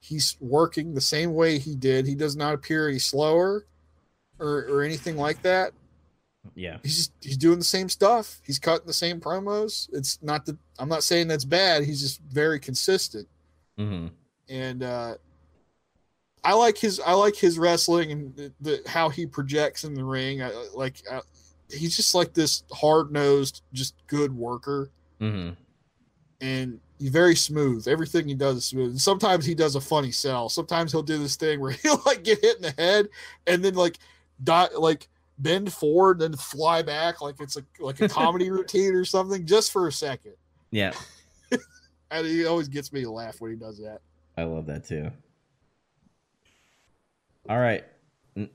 [0.00, 2.06] He's working the same way he did.
[2.06, 3.66] He does not appear any slower
[4.38, 5.72] or, or anything like that.
[6.54, 6.78] Yeah.
[6.82, 8.40] He's just he's doing the same stuff.
[8.44, 9.88] He's cutting the same promos.
[9.92, 11.84] It's not that I'm not saying that's bad.
[11.84, 13.28] He's just very consistent.
[13.76, 14.08] hmm
[14.48, 15.16] And uh
[16.44, 20.04] I like his I like his wrestling and the, the how he projects in the
[20.04, 20.42] ring.
[20.42, 21.20] I like I,
[21.68, 25.50] he's just like this hard-nosed just good worker hmm
[26.40, 27.86] and He's very smooth.
[27.86, 28.90] Everything he does is smooth.
[28.90, 30.48] And sometimes he does a funny sell.
[30.48, 33.08] Sometimes he'll do this thing where he'll like get hit in the head
[33.46, 33.98] and then like
[34.42, 35.08] dot like
[35.38, 39.44] bend forward and then fly back like it's a like a comedy routine or something
[39.44, 40.34] just for a second.
[40.70, 40.92] Yeah,
[42.10, 44.00] And he always gets me to laugh when he does that.
[44.36, 45.10] I love that too.
[47.48, 47.84] All right,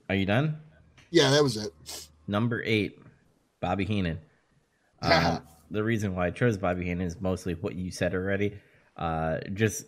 [0.08, 0.56] are you done?
[1.10, 1.72] Yeah, that was it.
[2.26, 3.00] Number eight,
[3.60, 4.18] Bobby Heenan.
[5.00, 5.42] Um,
[5.72, 8.58] the reason why I chose Bobby Heenan is mostly what you said already.
[8.96, 9.86] Uh, just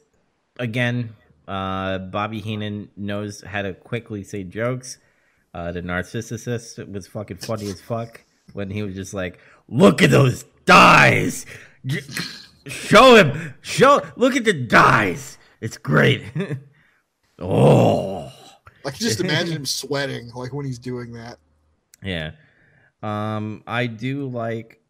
[0.58, 1.14] again,
[1.46, 4.98] uh, Bobby Heenan knows how to quickly say jokes.
[5.52, 8.22] Uh, the narcissist was fucking funny as fuck
[8.54, 9.38] when he was just like,
[9.68, 11.46] "Look at those dies,
[12.66, 15.38] show him, show, look at the dies.
[15.60, 16.24] It's great."
[17.38, 18.32] oh,
[18.84, 21.38] I can just imagine him sweating like when he's doing that.
[22.02, 22.32] Yeah.
[23.02, 24.80] Um, I do like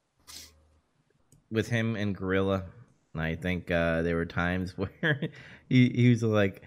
[1.54, 2.64] with him and Gorilla.
[3.16, 5.20] I think uh, there were times where
[5.68, 6.62] he, he was like,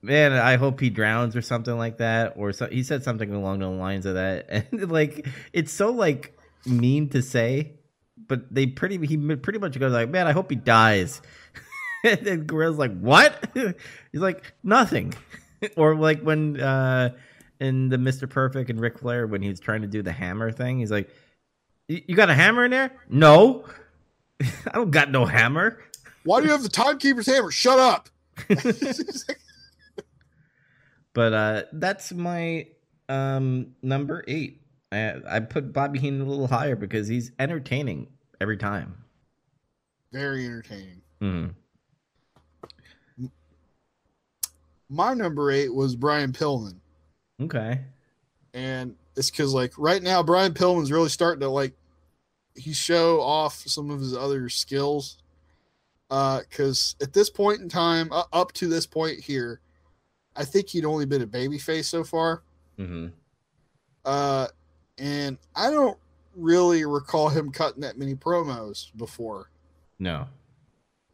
[0.00, 3.58] "Man, I hope he drowns" or something like that, or so, he said something along
[3.58, 7.72] the lines of that, and like it's so like mean to say,
[8.28, 11.20] but they pretty he pretty much goes like, "Man, I hope he dies,"
[12.04, 15.14] and then Gorilla's like, "What?" He's like, "Nothing,"
[15.76, 17.10] or like when uh
[17.60, 18.28] in the Mr.
[18.28, 21.10] Perfect and Ric Flair when he's trying to do the hammer thing, he's like,
[21.88, 23.64] "You got a hammer in there?" No,
[24.66, 25.80] I don't got no hammer.
[26.24, 27.50] Why do you have the timekeeper's hammer?
[27.50, 28.08] Shut up.
[31.14, 32.68] But uh, that's my
[33.08, 34.62] um, number eight.
[34.90, 38.08] I, I put Bobby Heenan a little higher because he's entertaining
[38.40, 38.96] every time.
[40.10, 41.02] Very entertaining.
[41.20, 43.26] Mm-hmm.
[44.88, 46.76] My number eight was Brian Pillman.
[47.40, 47.80] Okay.
[48.54, 51.72] and it's because like right now Brian Pillman's really starting to like
[52.54, 55.18] he show off some of his other skills.
[56.10, 59.60] Uh, because at this point in time, uh, up to this point here,
[60.36, 62.42] I think he'd only been a babyface so far.
[62.76, 63.08] hmm
[64.04, 64.48] Uh,
[64.98, 65.98] and I don't
[66.36, 69.50] really recall him cutting that many promos before.
[69.98, 70.28] No.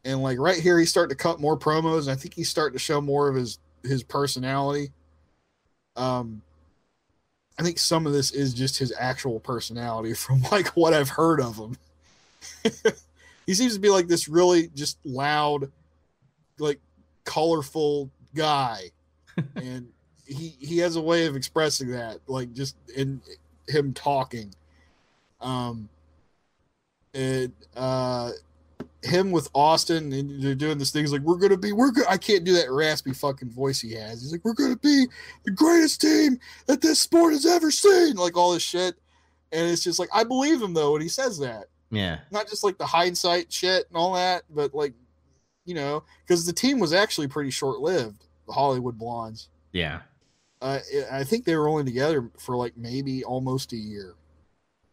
[0.05, 2.77] And like right here, he's starting to cut more promos, and I think he's starting
[2.77, 4.91] to show more of his his personality.
[5.97, 6.43] Um,
[7.59, 11.41] I think some of this is just his actual personality from like what I've heard
[11.41, 11.77] of him.
[13.47, 15.71] he seems to be like this really just loud,
[16.59, 16.79] like
[17.25, 18.91] colorful guy,
[19.57, 19.89] and
[20.27, 23.21] he he has a way of expressing that, like just in
[23.67, 24.55] him talking.
[25.41, 25.89] Um,
[27.15, 28.33] and uh,
[29.03, 31.03] him with Austin, and they're doing this thing.
[31.03, 33.93] He's like, "We're gonna be, we're gonna." I can't do that raspy fucking voice he
[33.95, 34.23] has.
[34.23, 35.07] He's like, "We're gonna be
[35.45, 38.97] the greatest team that this sport has ever seen," like all this shit.
[39.53, 42.19] And it's just like I believe him though when he says that, Yeah.
[42.31, 44.93] not just like the hindsight shit and all that, but like,
[45.65, 48.25] you know, because the team was actually pretty short lived.
[48.47, 49.49] The Hollywood Blondes.
[49.73, 50.01] Yeah.
[50.61, 50.81] Uh,
[51.13, 54.15] I think they were only together for like maybe almost a year.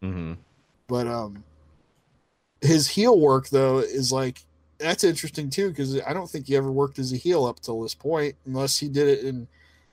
[0.01, 0.33] hmm
[0.87, 1.43] but um
[2.65, 4.41] his heel work though is like
[4.77, 7.81] that's interesting too because i don't think he ever worked as a heel up till
[7.81, 9.47] this point unless he did it in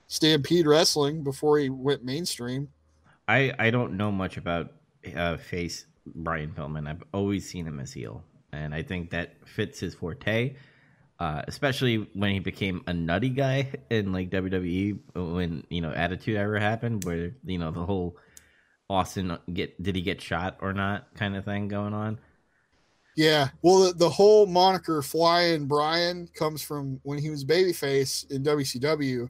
[0.07, 2.69] stampede wrestling before he went mainstream
[3.27, 4.71] I I don't know much about
[5.15, 6.87] uh, face Brian Pillman.
[6.87, 10.55] I've always seen him as heel, and I think that fits his forte.
[11.19, 16.37] Uh, especially when he became a nutty guy in like WWE when you know Attitude
[16.37, 18.17] Era happened, where you know the whole
[18.89, 22.19] Austin get did he get shot or not kind of thing going on.
[23.15, 28.43] Yeah well the, the whole moniker flying brian comes from when he was babyface in
[28.43, 29.29] wcw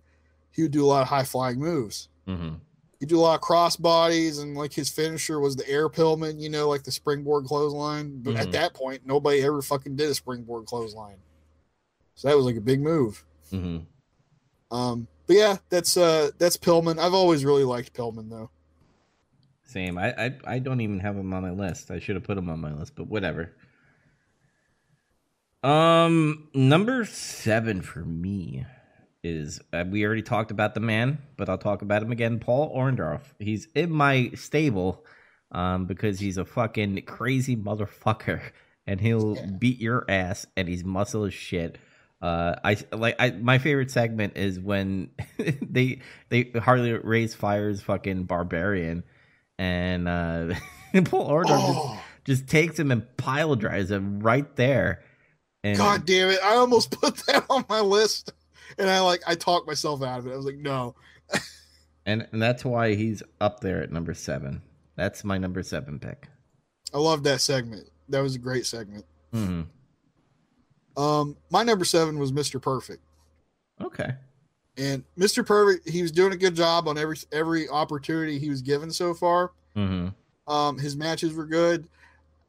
[0.52, 2.54] he would do a lot of high flying moves hmm
[3.00, 6.40] he'd do a lot of cross bodies and like his finisher was the air pillman
[6.40, 8.40] you know like the springboard clothesline but Mhm.
[8.40, 11.18] at that point nobody ever fucking did a springboard clothesline
[12.16, 13.80] so that was like a big move hmm
[14.72, 16.98] Um, but yeah, that's uh that's Pillman.
[17.00, 18.50] I've always really liked Pillman though.
[19.66, 19.98] Same.
[19.98, 21.92] I, I I don't even have him on my list.
[21.92, 23.54] I should have put him on my list, but whatever.
[25.64, 28.66] Um, number seven for me
[29.24, 32.40] is uh, we already talked about the man, but I'll talk about him again.
[32.40, 33.22] Paul Orndorff.
[33.40, 35.06] He's in my stable,
[35.52, 38.42] um, because he's a fucking crazy motherfucker,
[38.88, 39.46] and he'll Yeah.
[39.58, 41.78] beat your ass, and he's muscle as shit.
[42.22, 45.12] Uh, I like I my favorite segment is when
[45.62, 49.04] they they Harley Race fires fucking barbarian,
[49.58, 50.54] and uh,
[51.06, 55.02] Paul Orndorff just, Oh just takes him and pile drives him right there.
[55.64, 56.40] And god damn it.
[56.44, 58.34] I almost put that on my list.
[58.78, 60.34] And I like I talked myself out of it.
[60.34, 60.96] I was like, no.
[62.06, 64.62] and and that's why he's up there at number seven.
[64.96, 66.28] That's my number seven pick.
[66.94, 67.90] I love that segment.
[68.10, 69.06] That was a great segment.
[69.32, 69.62] hmm
[70.96, 72.62] Um, my number seven was Mr.
[72.62, 73.02] Perfect.
[73.82, 74.14] Okay.
[74.78, 75.46] And Mr.
[75.46, 79.14] Perfect, he was doing a good job on every every opportunity he was given so
[79.14, 79.52] far.
[79.76, 80.10] Mm-hmm.
[80.52, 81.88] Um, his matches were good.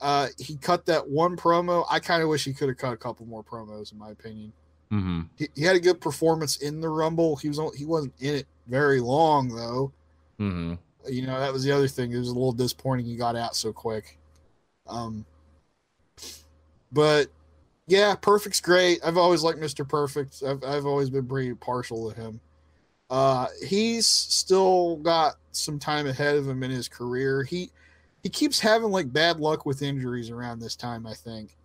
[0.05, 1.87] Uh, he cut that one promo.
[1.89, 4.53] I kind of wish he could have cut a couple more promos, in my opinion.
[4.93, 5.23] Mm-hmm.
[5.39, 7.37] He, he had a good performance in the Rumble.
[7.37, 9.93] He was on, he wasn't in it very long though.
[10.39, 10.75] Mm-hmm.
[11.11, 12.13] You know that was the other thing.
[12.13, 14.19] It was a little disappointing he got out so quick.
[14.87, 15.25] Um,
[16.93, 17.29] but
[17.87, 19.01] yeah, Perfect's great.
[19.03, 19.89] I've always liked Mr.
[19.89, 20.43] Perfect.
[20.47, 22.41] I've I've always been pretty partial to him.
[23.09, 27.43] Uh, he's still got some time ahead of him in his career.
[27.43, 27.71] He
[28.25, 31.07] he keeps having like bad luck with injuries around this time.
[31.07, 31.57] I think.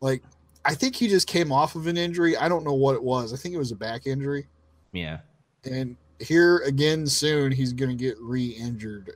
[0.00, 0.22] Like,
[0.64, 2.36] I think he just came off of an injury.
[2.36, 3.34] I don't know what it was.
[3.34, 4.46] I think it was a back injury.
[4.92, 5.18] Yeah.
[5.64, 9.10] And here again soon, he's going to get re-injured.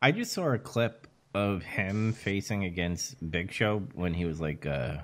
[0.00, 4.66] I just saw a clip of him facing against Big Show when he was like
[4.66, 4.98] uh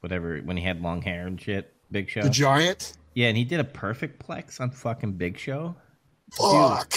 [0.00, 1.72] whatever when he had long hair and shit.
[1.90, 2.22] Big Show.
[2.22, 2.94] The Giant.
[3.14, 5.74] yeah, and he did a perfect plex on fucking Big Show.
[6.32, 6.94] Fuck.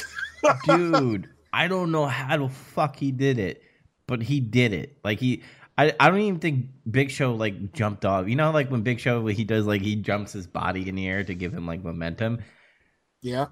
[0.65, 3.63] Dude, I don't know how the fuck he did it,
[4.07, 4.97] but he did it.
[5.05, 5.41] Like he
[5.77, 8.27] I, I don't even think Big Show like jumped off.
[8.27, 11.07] You know, like when Big Show he does like he jumps his body in the
[11.07, 12.39] air to give him like momentum.
[13.21, 13.47] Yeah.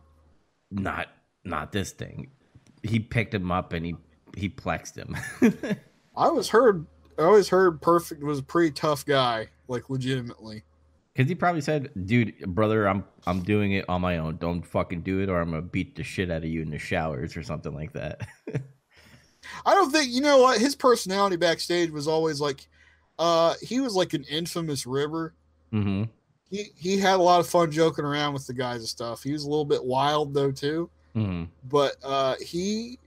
[0.70, 1.08] Not
[1.46, 2.32] not this thing.
[2.84, 3.96] He picked him up and he
[4.36, 5.16] he plexed him.
[6.18, 6.86] I was heard.
[7.18, 10.64] I always heard Perfect was a pretty tough guy, like legitimately.
[11.14, 14.38] Because he probably said, "Dude, brother, I'm I'm doing it on my own.
[14.38, 16.80] Don't fucking do it, or I'm gonna beat the shit out of you in the
[16.80, 18.28] showers or something like that."
[19.66, 22.68] I don't think you know what his personality backstage was always like.
[23.20, 25.34] Uh, he was like an infamous ribber.
[25.72, 26.04] mm-hmm.
[26.50, 29.22] He he had a lot of fun joking around with the guys and stuff.
[29.24, 31.44] He was a little bit wild though too, Mm-hmm.
[31.70, 32.98] but uh, he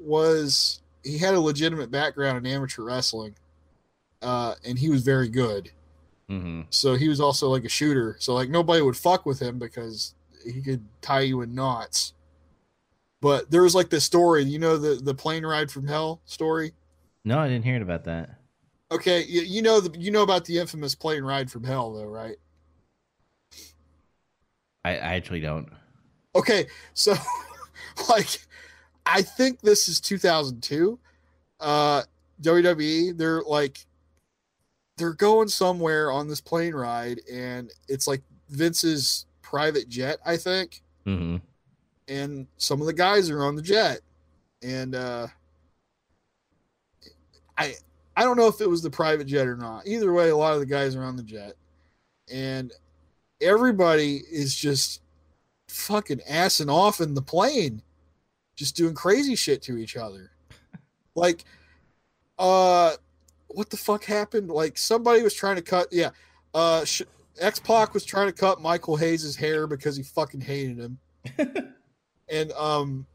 [0.00, 3.34] was he had a legitimate background in amateur wrestling,
[4.20, 5.70] uh, and he was very good.
[6.32, 6.60] Mm-hmm.
[6.70, 8.16] So he was also like a shooter.
[8.18, 10.14] So like nobody would fuck with him because
[10.44, 12.14] he could tie you in knots.
[13.20, 16.72] But there was like this story, you know, the the plane ride from hell story.
[17.24, 18.38] No, I didn't hear it about that.
[18.90, 22.06] Okay, you, you know the you know about the infamous plane ride from hell though,
[22.06, 22.36] right?
[24.84, 25.68] I, I actually don't.
[26.34, 27.14] Okay, so
[28.08, 28.28] like
[29.04, 30.98] I think this is 2002.
[31.60, 32.02] Uh
[32.40, 33.86] WWE, they're like
[34.96, 40.82] they're going somewhere on this plane ride and it's like Vince's private jet, I think.
[41.06, 41.38] Mm-hmm.
[42.06, 44.02] and some of the guys are on the jet
[44.62, 45.26] and uh
[47.58, 47.74] i
[48.16, 50.54] i don't know if it was the private jet or not either way a lot
[50.54, 51.54] of the guys are on the jet
[52.32, 52.72] and
[53.40, 55.02] everybody is just
[55.68, 57.82] fucking assing off in the plane
[58.54, 60.30] just doing crazy shit to each other
[61.16, 61.44] like
[62.38, 62.92] uh
[63.54, 66.10] what the fuck happened like somebody was trying to cut yeah
[66.54, 67.02] uh sh-
[67.40, 70.98] x-pac was trying to cut michael hayes's hair because he fucking hated him
[72.28, 73.06] and um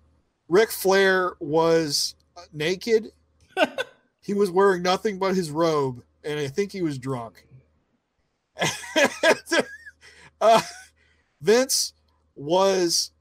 [0.50, 2.16] Ric Flair was
[2.54, 3.12] naked.
[4.22, 7.46] he was wearing nothing but his robe, and I think he was drunk.
[10.42, 10.62] uh,
[11.42, 11.94] Vince
[12.36, 13.12] was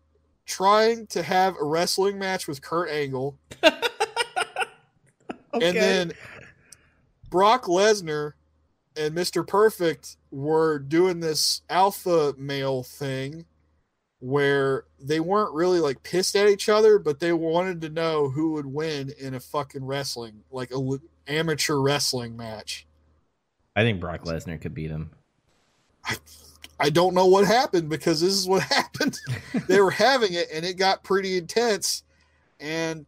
[0.47, 6.13] trying to have a wrestling match with Kurt Angle, and then
[7.37, 8.33] Brock Lesnar
[8.97, 9.47] and Mr.
[9.47, 13.45] Perfect were doing this alpha male thing
[14.21, 18.53] where they weren't really like pissed at each other, but they wanted to know who
[18.53, 22.87] would win in a fucking wrestling, like a amateur wrestling match.
[23.77, 25.11] I think Brock Lesnar could beat him.
[26.81, 29.21] I don't know what happened because this is what happened.
[29.69, 32.03] they were having it and it got pretty intense
[32.61, 33.05] and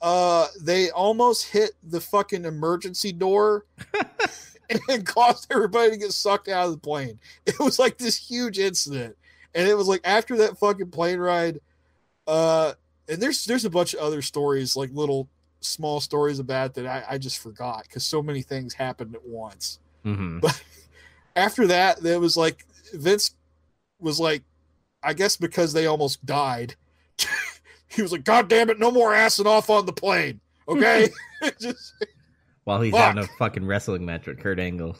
[0.00, 3.64] uh they almost hit the fucking emergency door
[4.88, 7.18] and caused everybody to get sucked out of the plane.
[7.46, 9.16] It was like this huge incident.
[9.54, 11.60] And it was like after that fucking plane ride
[12.26, 12.74] uh
[13.08, 15.28] and there's there's a bunch of other stories like little
[15.60, 19.78] small stories about that I, I just forgot because so many things happened at once
[20.04, 20.38] Mm-hmm.
[20.38, 20.62] but
[21.34, 22.64] after that there was like
[22.94, 23.34] vince
[23.98, 24.42] was like
[25.02, 26.76] i guess because they almost died
[27.90, 31.08] he was like god damn it no more assing off on the plane okay
[31.60, 31.94] just
[32.64, 33.00] While he's Fuck.
[33.16, 34.96] having a fucking wrestling match with Kurt Angle.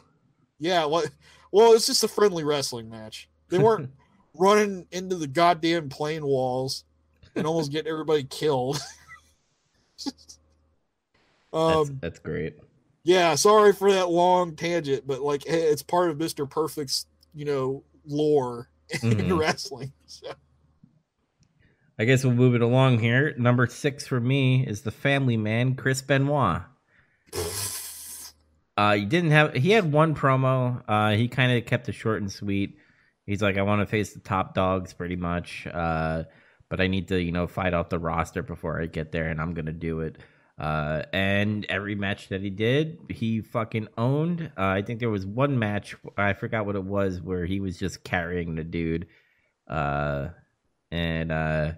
[0.59, 1.03] yeah well,
[1.51, 3.89] well it's just a friendly wrestling match they weren't
[4.35, 6.83] running into the goddamn plane walls
[7.35, 8.79] and almost getting everybody killed
[10.05, 10.39] That's,
[11.53, 12.55] um that's great.
[13.03, 17.83] yeah sorry for that long tangent but like it's part of mr perfect's you know
[18.05, 18.69] lore
[19.03, 19.39] in Mhm.
[19.39, 20.31] wrestling so.
[21.99, 23.35] I guess we'll move it along here.
[23.37, 26.61] Number six for me is the family man, Chris Benoit.
[28.77, 29.53] Uh, he didn't have.
[29.53, 30.81] He had one promo.
[30.87, 32.77] Uh, he kind of kept it short and sweet.
[33.25, 35.67] He's like, I want to face the top dogs, pretty much.
[35.67, 36.23] Uh,
[36.69, 39.41] but I need to, you know, fight out the roster before I get there, and
[39.41, 40.19] I'm gonna do it.
[40.57, 44.51] Uh, and every match that he did, he fucking owned.
[44.57, 47.77] Uh, I think there was one match I forgot what it was where he was
[47.77, 49.07] just carrying the dude.
[49.67, 50.29] Uh,
[50.91, 51.71] and uh,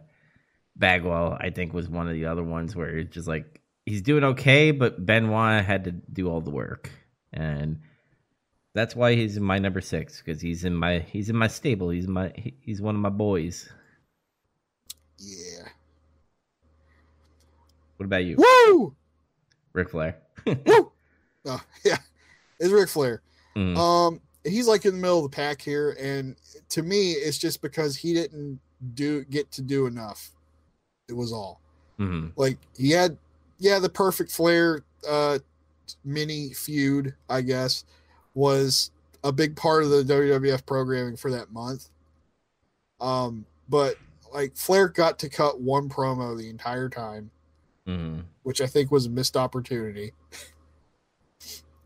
[0.75, 4.23] Bagwell, I think, was one of the other ones where it's just like he's doing
[4.23, 6.89] okay, but Benoit had to do all the work,
[7.33, 7.79] and
[8.73, 11.89] that's why he's in my number six because he's in my he's in my stable.
[11.89, 12.31] He's my
[12.61, 13.69] he's one of my boys.
[15.17, 15.67] Yeah.
[17.97, 18.95] What about you, Woo!
[19.73, 20.17] Ric Flair?
[20.47, 20.91] Woo!
[21.45, 21.97] Oh, yeah.
[22.59, 23.21] It's Ric Flair.
[23.55, 26.35] Mm, Um, he's like in the middle of the pack here, and
[26.69, 28.59] to me, it's just because he didn't
[28.95, 30.31] do get to do enough.
[31.11, 31.59] It was all.
[31.99, 32.31] mhm.
[32.35, 33.17] Like he had,
[33.59, 35.39] yeah, the perfect Flair uh
[36.05, 37.83] mini feud, I guess,
[38.33, 38.91] was
[39.23, 41.89] a big part of the WWF programming for that month.
[43.01, 43.97] Um, but
[44.33, 47.29] like Flair got to cut one promo the entire time,
[47.87, 48.23] Mhm.
[48.43, 50.13] which I think was a missed opportunity.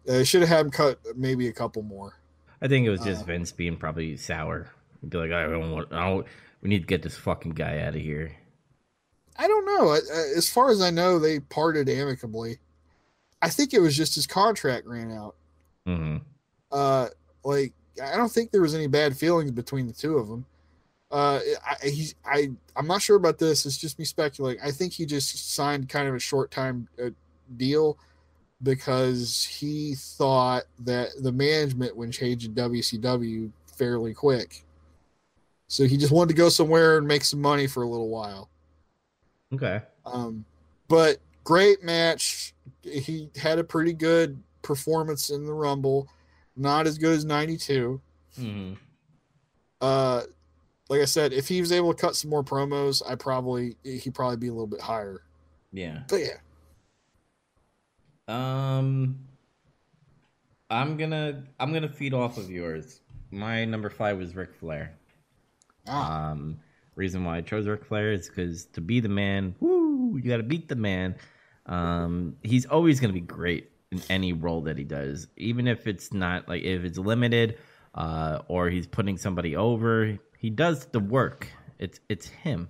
[0.06, 2.14] They should have had him cut maybe a couple more.
[2.62, 4.70] I think it was just Uh, Vince being probably sour.
[5.02, 5.92] He'd be like, I don't want.
[5.92, 6.28] I don't.
[6.62, 8.32] We need to get this fucking guy out of here.
[9.38, 9.92] I don't know.
[9.92, 12.60] As far as I know, they parted amicably.
[13.42, 15.36] I think it was just his contract ran out.
[15.86, 16.18] hmm
[16.72, 17.10] Uh,
[17.44, 20.46] like I don't think there was any bad feelings between the two of them.
[21.12, 23.66] Uh, I, he's I I'm not sure about this.
[23.66, 24.62] It's just me speculating.
[24.64, 27.12] I think he just signed kind of a short time uh,
[27.58, 27.98] deal
[28.64, 34.64] because he thought that the management would change in WCW fairly quick.
[35.68, 38.50] So he just wanted to go somewhere and make some money for a little while.
[39.54, 39.82] Okay.
[40.06, 40.46] Um,
[40.88, 42.54] but great match.
[42.84, 46.08] He had a pretty good performance in the Rumble.
[46.56, 48.02] Not as good as 92.
[48.38, 48.74] hmm
[49.82, 50.24] Uh,
[50.90, 54.14] like I said, if he was able to cut some more promos, I probably he'd
[54.14, 55.22] probably be a little bit higher.
[55.74, 56.04] Yeah.
[56.08, 56.38] But yeah,
[58.28, 59.20] Um,
[60.70, 63.02] I'm gonna I'm gonna feed off of yours.
[63.32, 64.94] My number five was Ric Flair.
[65.88, 66.60] ah, Um,
[66.96, 70.38] reason why I chose Ric Flair is because to be the man, woo, you got
[70.38, 71.16] to beat the man.
[71.66, 75.88] Um, he's always going to be great in any role that he does, even if
[75.88, 77.58] it's not like if it's limited,
[77.96, 80.18] uh, or he's putting somebody over.
[80.38, 81.48] He does the work.
[81.80, 82.70] It's it's him.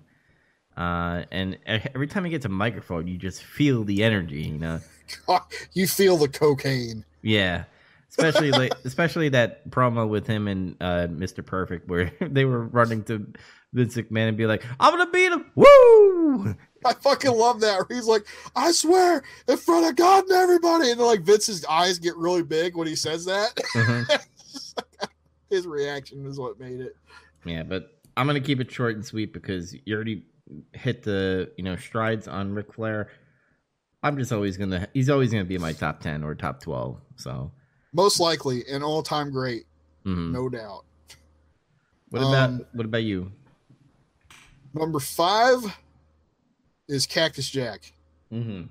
[0.77, 4.43] Uh, and every time he gets a microphone, you just feel the energy.
[4.43, 4.79] You know.
[5.73, 7.05] you feel the cocaine.
[7.21, 7.65] Yeah.
[8.09, 11.45] Especially like especially that promo with him and uh, Mr.
[11.45, 13.27] Perfect where they were running to
[13.75, 15.45] Vince McMahon and be like, I'm gonna beat him.
[15.53, 16.55] Woo!
[16.85, 17.81] I fucking love that.
[17.89, 18.25] He's like,
[18.55, 22.41] I swear, in front of God and everybody, and then like Vince's eyes get really
[22.43, 23.55] big when he says that.
[23.75, 24.19] Mhm.
[25.49, 26.95] His reaction is what made it.
[27.45, 30.25] Yeah, but I'm gonna keep it short and sweet because you already
[30.73, 33.09] hit the you know strides on Ric Flair.
[34.01, 36.99] I'm just always gonna he's always gonna be my top ten or top twelve.
[37.17, 37.51] So
[37.93, 39.65] Most likely an all-time great,
[40.05, 40.31] mhm.
[40.31, 40.85] no doubt.
[42.09, 43.31] what about Um, what about you?
[44.75, 45.77] Number five
[46.87, 47.93] is Cactus Jack.
[48.31, 48.63] Mm-hmm.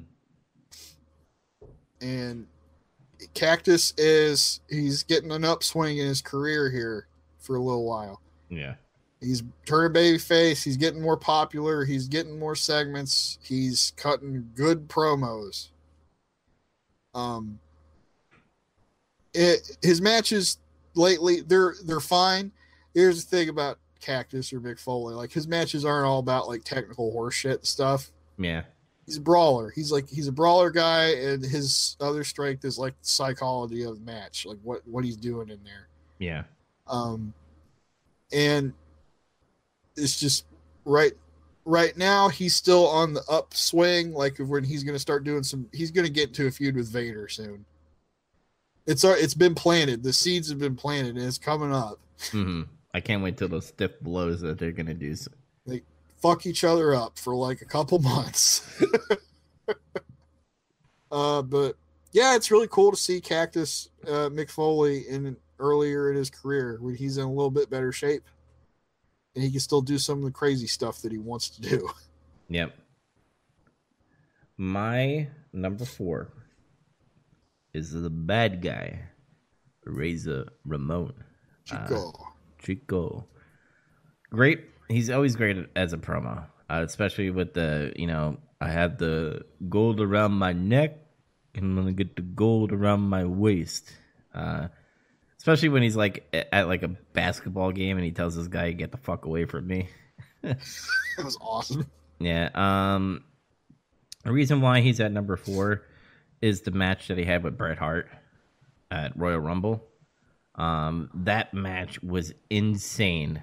[2.01, 2.47] and
[3.32, 7.06] Cactus is he's getting an upswing in his career here
[7.39, 8.20] for a little while.
[8.51, 8.74] Yeah.
[9.20, 10.62] He's turning baby face.
[10.62, 11.85] He's getting more popular.
[11.85, 13.39] He's getting more segments.
[13.43, 15.68] He's cutting good promos.
[17.14, 17.59] Um,
[19.32, 20.59] it, his matches
[20.94, 22.52] lately they're they're fine.
[22.93, 26.65] Here's the thing about Cactus or Mick Foley, like his matches aren't all about like
[26.65, 28.62] technical horseshit stuff Yeah.
[29.07, 29.71] he's a brawler.
[29.71, 33.95] He's like he's a brawler guy, and his other strength is like the psychology of
[33.99, 35.89] the match, like what what he's doing in there.
[36.19, 36.45] Yeah.
[36.87, 37.33] Um,
[38.33, 38.73] and
[39.97, 40.45] it's just
[40.85, 41.12] right
[41.65, 44.12] right now he's still on the upswing.
[44.12, 46.77] Like when he's going to start doing some, he's going to get into a feud
[46.77, 47.65] with Vader soon.
[48.87, 50.03] It's uh, it's been planted.
[50.03, 51.99] The seeds have been planted, and it's coming up.
[52.31, 52.62] hmm
[52.95, 55.15] I can't wait till those stiff blows that they're gonna do.
[55.66, 55.83] They
[56.23, 58.83] fuck each other up for like a couple months.
[61.11, 61.75] uh, but
[62.12, 66.79] yeah, it's really cool to see Cactus uh, Mick Foley in earlier in his career
[66.81, 68.23] when he's in a little bit better shape,
[69.35, 71.89] and he can still do some of the crazy stuff that he wants to do.
[72.51, 72.77] Yep.
[74.59, 76.31] My number four
[77.73, 79.01] is the bad guy,
[79.87, 81.15] Razor Ramon.
[81.65, 82.34] Chico.
[82.65, 83.27] Chico.
[84.31, 84.61] Great.
[84.89, 89.45] He's always great as a promo, uh, especially with the, you know, I have the
[89.69, 90.99] gold around my neck.
[91.55, 93.93] and I'm gonna get the gold around my waist.
[94.35, 94.69] Uh,
[95.39, 98.73] especially when he's like at, at like a basketball game and he tells this guy,
[98.73, 99.89] "Get the fuck away from me."
[100.43, 101.86] That was awesome.
[102.19, 102.51] Yeah.
[102.55, 103.24] Um,
[104.24, 105.82] the reason why he's at number four
[106.43, 108.09] is the match that he had with Bret Hart
[108.91, 109.85] at Royal Rumble.
[110.56, 113.43] Um, that match was insane.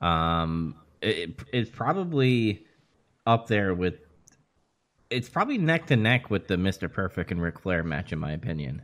[0.00, 2.64] Um, it, it's probably
[3.26, 3.94] up there with.
[5.10, 8.32] It's probably neck to neck with the Mister Perfect and Ric Flair match, in my
[8.32, 8.82] opinion.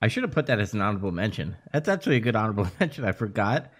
[0.00, 1.56] I should have put that as an honorable mention.
[1.72, 3.04] That's actually a good honorable mention.
[3.04, 3.72] I forgot.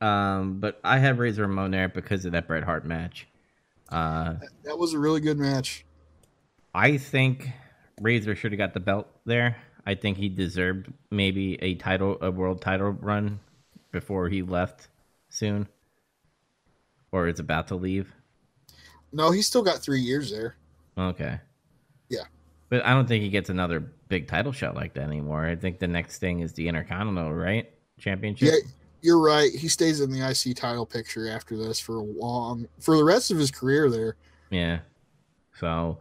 [0.00, 3.26] Um, but I have Razor Ramon there because of that Bret Hart match.
[3.88, 5.86] Uh, That was a really good match.
[6.74, 7.48] I think
[8.02, 9.56] Razor should have got the belt there.
[9.86, 13.38] I think he deserved maybe a title, a world title run
[13.92, 14.88] before he left
[15.28, 15.68] soon,
[17.12, 18.12] or is about to leave.
[19.12, 20.56] No, he's still got three years there.
[20.98, 21.38] Okay.
[22.08, 22.24] Yeah.
[22.68, 25.46] But I don't think he gets another big title shot like that anymore.
[25.46, 27.70] I think the next thing is the Intercontinental, right?
[27.98, 28.48] Championship.
[28.52, 28.70] Yeah,
[29.02, 29.52] you're right.
[29.52, 33.30] He stays in the IC title picture after this for a long, for the rest
[33.30, 34.16] of his career there.
[34.50, 34.80] Yeah.
[35.58, 35.98] So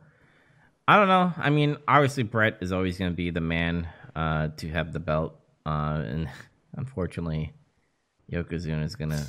[0.87, 1.33] I don't know.
[1.37, 4.99] I mean, obviously Bret is always going to be the man uh, to have the
[4.99, 5.35] belt,
[5.65, 6.29] uh, and
[6.77, 7.53] unfortunately,
[8.31, 9.25] Yokozuna is going to,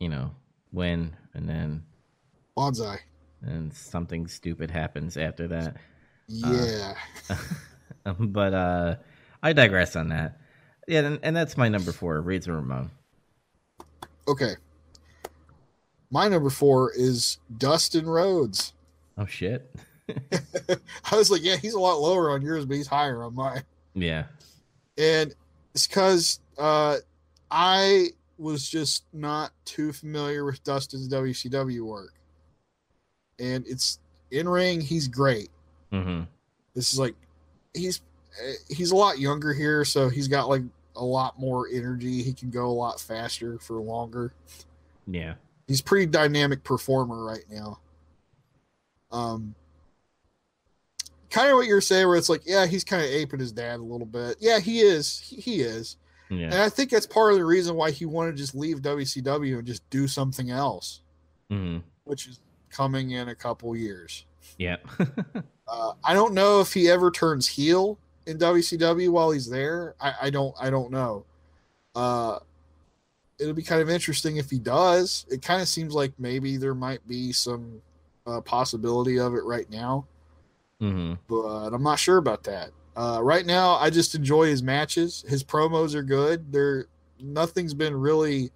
[0.00, 0.32] you know,
[0.72, 1.84] win, and then
[2.56, 2.98] Bonsai.
[3.42, 5.76] and something stupid happens after that.
[6.26, 6.94] Yeah.
[8.18, 8.96] but uh,
[9.42, 10.40] I digress on that.
[10.88, 12.90] Yeah, and, and that's my number four, Razor Ramon.
[14.26, 14.54] okay.
[16.10, 18.72] My number four is Dustin Rhodes.
[19.18, 19.70] Oh shit.
[21.10, 23.62] I was like, yeah, he's a lot lower on yours, but he's higher on mine.
[23.94, 24.24] Yeah.
[24.96, 25.34] And
[25.74, 26.96] it's because uh,
[27.50, 28.08] I
[28.38, 32.14] was just not too familiar with Dustin's WCW work.
[33.38, 35.50] And it's in ring, he's great.
[35.92, 36.22] Mm-hmm.
[36.74, 37.14] This is like
[37.74, 38.00] he's
[38.68, 40.62] he's a lot younger here, so he's got like
[40.96, 42.22] a lot more energy.
[42.22, 44.32] He can go a lot faster for longer.
[45.06, 45.34] Yeah.
[45.66, 47.78] He's pretty dynamic performer right now.
[49.10, 49.54] Um,
[51.30, 53.80] kind of what you're saying, where it's like, yeah, he's kind of aping his dad
[53.80, 54.36] a little bit.
[54.40, 55.18] Yeah, he is.
[55.20, 55.96] He, he is,
[56.30, 56.46] Yeah.
[56.46, 59.58] and I think that's part of the reason why he wanted to just leave WCW
[59.58, 61.00] and just do something else,
[61.50, 61.78] Mm-hmm.
[62.04, 62.40] which is
[62.70, 64.24] coming in a couple years.
[64.58, 64.76] Yeah.
[65.70, 69.94] Uh, I don't know if he ever turns heel in WCW while he's there.
[70.00, 70.54] I, I don't.
[70.58, 71.26] I don't know.
[71.94, 72.38] Uh,
[73.38, 75.26] it'll be kind of interesting if he does.
[75.30, 77.82] It kind of seems like maybe there might be some
[78.26, 80.06] uh, possibility of it right now,
[80.80, 81.14] mm-hmm.
[81.28, 82.70] but I'm not sure about that.
[82.96, 85.24] Uh, right now, I just enjoy his matches.
[85.28, 86.52] His promos are good.
[86.52, 86.86] They're
[87.20, 88.50] nothing's been really,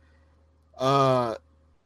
[0.78, 1.36] uh,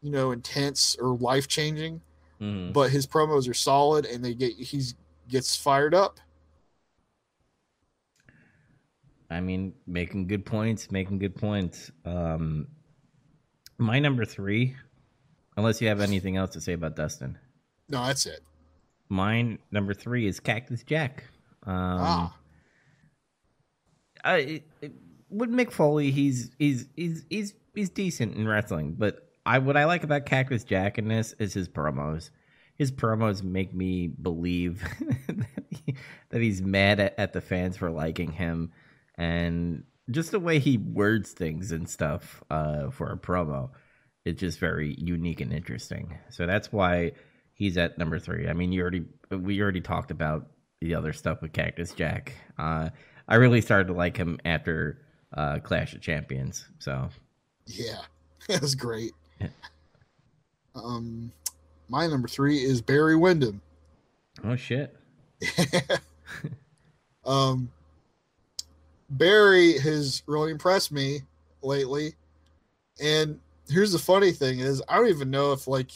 [0.00, 2.00] you know, intense or life changing
[2.40, 2.72] Mm-hmm.
[2.72, 4.94] but his promos are solid and they get he's
[5.26, 6.20] gets fired up.
[9.30, 11.90] I mean, making good points, making good points.
[12.04, 12.68] Um,
[13.78, 14.76] my number three,
[15.56, 17.38] unless you have anything else to say about Dustin,
[17.88, 18.40] No, that's it.
[19.08, 21.24] Mine number three is Cactus Jack.
[21.64, 22.36] Um, ah,
[24.24, 24.92] I, it, it-
[25.28, 29.84] with Mick Foley, he's he's he's he's he's decent in wrestling, but I what I
[29.84, 32.30] like about Cactus Jack in this is his promos.
[32.78, 34.82] His promos make me believe
[35.26, 35.96] that, he,
[36.30, 38.70] that he's mad at, at the fans for liking him,
[39.18, 43.70] and just the way he words things and stuff uh, for a promo
[44.26, 46.18] it's just very unique and interesting.
[46.30, 47.12] So that's why
[47.56, 48.48] he's at number three.
[48.48, 50.46] I mean, you already we already talked about
[50.80, 52.34] the other stuff with Cactus Jack.
[52.56, 52.90] Uh,
[53.26, 55.02] I really started to like him after
[55.34, 56.68] uh, Clash of Champions.
[56.78, 57.08] So
[57.66, 58.02] yeah,
[58.48, 59.12] that was great.
[60.74, 61.32] Um,
[61.88, 63.60] my number three is Barry Windham.
[64.44, 64.94] oh shit,
[67.24, 67.70] um,
[69.08, 71.20] Barry has really impressed me
[71.62, 72.14] lately,
[73.00, 75.90] and here's the funny thing: is I don't even know if like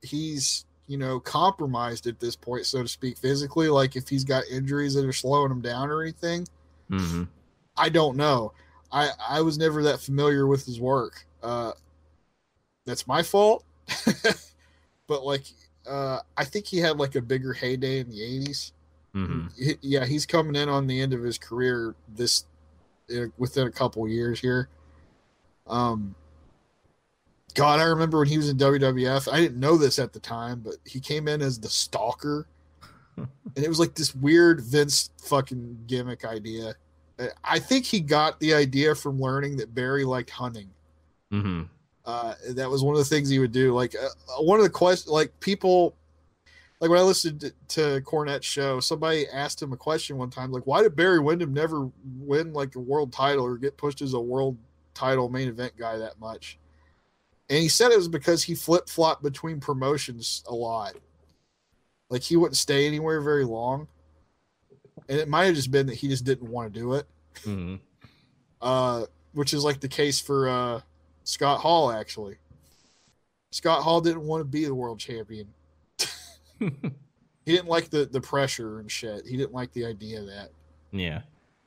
[0.00, 3.68] he's you know compromised at this point, so to speak, physically.
[3.70, 6.46] Like if he's got injuries that are slowing him down or anything.
[6.90, 7.22] hmm
[7.74, 8.52] I don't know.
[8.92, 11.24] I I was never that familiar with his work.
[11.42, 11.72] Uh,
[12.84, 13.64] that's my fault.
[15.06, 15.44] but like,
[15.88, 18.72] uh, I think he had like a bigger heyday in the '80s.
[19.14, 22.44] hmm He- yeah, he's coming in on the end of his career this
[23.10, 24.68] uh, within a couple years here.
[25.66, 26.14] Um,
[27.54, 29.32] God, I remember when he was in WWF.
[29.32, 32.46] I didn't know this at the time, but he came in as the Stalker,
[33.16, 36.74] and it was like this weird Vince fucking gimmick idea.
[37.18, 40.70] I- I think he got the idea from learning that Barry liked hunting.
[41.30, 41.62] hmm
[42.04, 43.72] Uh, that was one of the things he would do.
[43.74, 44.08] Like uh,
[44.42, 45.94] one of the questions, like people,
[46.80, 50.50] like when I listened to, to Cornette's show, somebody asked him a question one time,
[50.50, 51.88] like, why did Barry Windham never
[52.18, 54.56] win like a world title or get pushed as a world
[54.94, 56.58] title main event guy that much?
[57.52, 60.94] And he said it was because he flip flopped between promotions a lot.
[62.08, 63.88] Like he wouldn't stay anywhere very long.
[65.06, 67.06] And it might have just been that he just didn't want to do it.
[67.44, 67.74] hmm
[68.62, 69.04] Uh,
[69.34, 70.80] which is like the case for uh,
[71.24, 72.38] Scott Hall, actually.
[73.50, 75.48] Scott Hall didn't want to be the world champion.
[77.44, 79.26] He didn't like the, the pressure and shit.
[79.26, 80.50] He didn't like the idea of that.
[80.92, 81.22] yeah.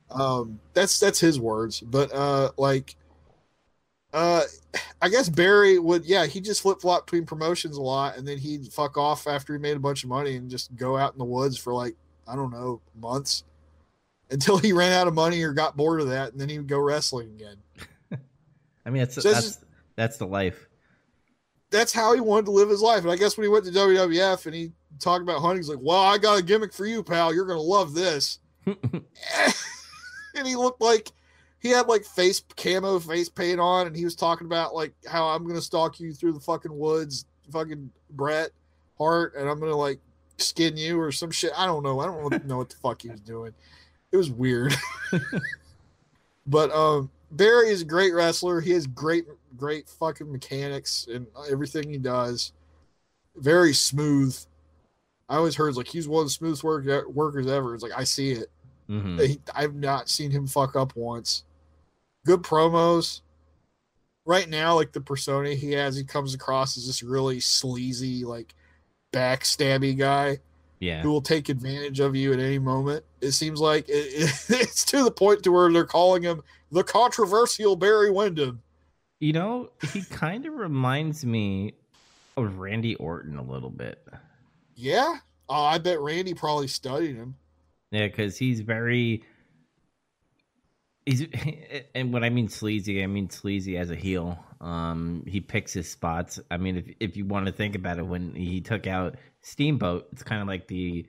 [0.10, 1.82] Um, that's that's his words.
[1.82, 2.96] But uh, like,
[4.16, 4.44] uh,
[5.02, 6.06] I guess Barry would.
[6.06, 9.54] Yeah, he just flip flop between promotions a lot, and then he'd fuck off after
[9.54, 11.96] he made a bunch of money and just go out in the woods for like
[12.26, 13.44] I don't know months
[14.32, 16.68] until he ran out of money or got bored of that, and then he would
[16.68, 17.58] go wrestling again.
[18.86, 19.60] I mean, that's So that's
[19.98, 20.70] that's the life.
[21.72, 23.02] That's how he wanted to live his life.
[23.04, 25.80] And I guess when he went to WWF and he talked about hunting, he's like,
[25.82, 27.34] "Well, I got a gimmick for you, pal.
[27.34, 31.12] You're gonna love this." and he looked like
[31.66, 35.26] he had like face camo face paint on, and he was talking about like how
[35.26, 38.52] I'm gonna stalk you through the fucking woods, fucking Bret
[39.00, 40.00] Hart, and I'm gonna like
[40.38, 41.52] skin you or some shit.
[41.58, 42.00] I don't know.
[42.02, 43.52] I don't know what the fuck he was doing.
[44.12, 44.76] It was weird.
[46.46, 48.62] but um, Barry is a great wrestler.
[48.62, 49.26] He has great,
[49.58, 52.52] great fucking mechanics and everything he does.
[53.38, 54.38] Very smooth.
[55.28, 57.74] I always heard like he's one of the smoothest work, workers ever.
[57.74, 58.52] It's like I see it.
[58.88, 61.44] hmm He, I've not seen him fuck up once.
[62.26, 63.22] Good promos.
[64.26, 68.56] Right now, like the persona he has, he comes across as this really sleazy, like
[69.14, 70.40] backstabby guy
[70.80, 71.02] Yeah.
[71.04, 73.06] who will take advantage of you at any moment.
[73.22, 76.42] It seems like it, it- it's to the point to where they're calling him
[76.72, 78.62] the controversial Barry Windham.
[79.20, 81.74] You know, he kind of reminds me
[82.36, 84.04] of Randy Orton a little bit.
[84.76, 87.36] Yeah, uh, I bet Randy probably studied him.
[87.92, 89.24] Yeah, because he's very.
[91.06, 91.26] He's
[91.96, 94.44] and when I mean sleazy, I mean sleazy as a heel.
[94.62, 96.40] Um, he picks his spots.
[96.50, 100.08] I mean, if if you want to think about it, when he took out Steamboat,
[100.12, 101.06] it's kind of like the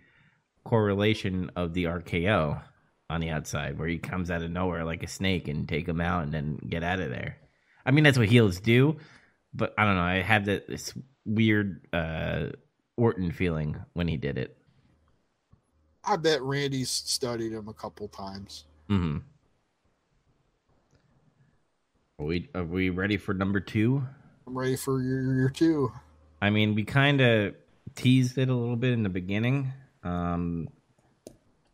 [0.65, 2.61] correlation of the RKO
[3.09, 6.01] on the outside, where he comes out of nowhere like a snake and take him
[6.01, 7.39] out and then get out of there.
[7.85, 8.97] I mean, that's what heels do,
[9.55, 10.03] but I don't know.
[10.03, 10.93] I had that this
[11.25, 12.49] weird uh,
[12.97, 14.57] Orton feeling when he did it.
[16.05, 18.65] I bet Randy studied him a couple times.
[18.91, 19.19] Mm-hmm.
[22.19, 24.03] Are we are we ready for number two?
[24.47, 25.93] I'm ready for your your two.
[26.41, 27.55] I mean, we kind of
[27.95, 29.73] teased it a little bit in the beginning,
[30.03, 30.69] um,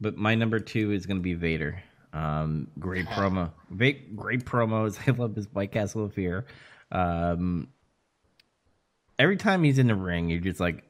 [0.01, 1.81] but my number two is going to be Vader.
[2.13, 3.15] Um, great Yeah.
[3.15, 4.99] promo, great great promos.
[5.09, 6.45] I love his White Castle of Fear.
[6.91, 7.69] Um,
[9.21, 10.83] every time he's in the ring, you're just like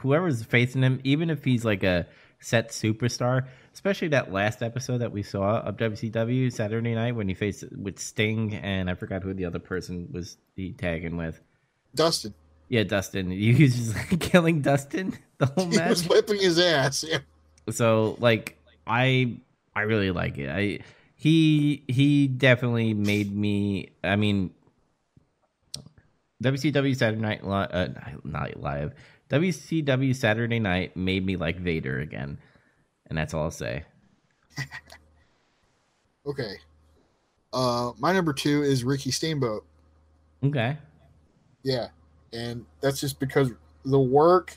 [0.00, 2.06] whoever's facing him, even if he's like a
[2.40, 7.34] set superstar, especially that last episode that we saw of WCW Saturday night when he
[7.34, 11.38] faced with Sting and I forgot who the other person was he tagging with.
[11.94, 12.32] Dustin.
[12.70, 13.30] Yeah, Dustin.
[13.30, 15.90] He was just like killing Dustin the whole He match.
[15.90, 17.04] was whipping his ass.
[17.06, 17.18] Yeah.
[17.68, 19.36] So like I
[19.74, 20.48] I really like it.
[20.48, 20.78] I
[21.14, 24.54] he he definitely made me I mean
[26.42, 27.88] WCW Saturday Night Li- uh,
[28.24, 28.94] not live.
[29.30, 32.38] WCW Saturday Night made me like Vader again.
[33.08, 33.84] And that's all I'll say.
[36.26, 36.56] Okay.
[37.52, 39.64] Uh, my number two is Ricky Steamboat.
[40.44, 40.76] Okay.
[41.62, 41.86] Yeah,
[42.32, 43.52] and that's just because
[43.84, 44.56] the work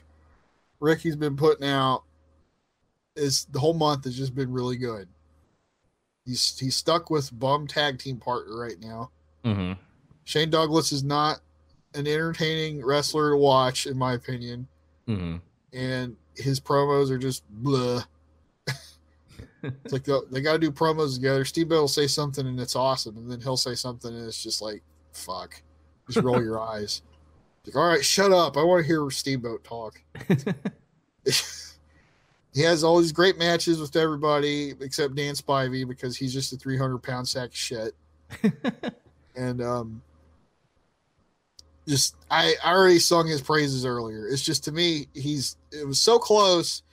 [0.80, 2.04] Ricky's been putting out
[3.16, 5.08] is the whole month has just been really good.
[6.26, 9.12] He's he's stuck with bum tag team partner right now.
[9.46, 9.78] Mhm.
[10.26, 11.40] Shane Douglas is not
[11.94, 14.68] an entertaining wrestler to watch, in my opinion,
[15.08, 15.42] Mhm.
[15.72, 18.04] and his promos are just blah.
[19.64, 21.46] It's like they, they got to do promos together.
[21.46, 24.42] Steve Bell will say something and it's awesome, and then he'll say something and it's
[24.42, 24.82] just like,
[25.14, 25.62] fuck.
[26.10, 27.02] Just roll your eyes.
[27.66, 28.58] Like, all right, shut up.
[28.58, 30.02] I want to hear Steamboat talk.
[32.54, 36.58] he has all these great matches with everybody except Dan Spivey because he's just a
[36.58, 37.96] 300 pound sack of shit.
[39.36, 40.02] and um,
[41.88, 44.28] just I, I already sung his praises earlier.
[44.28, 46.84] It's just to me, he's it was so close.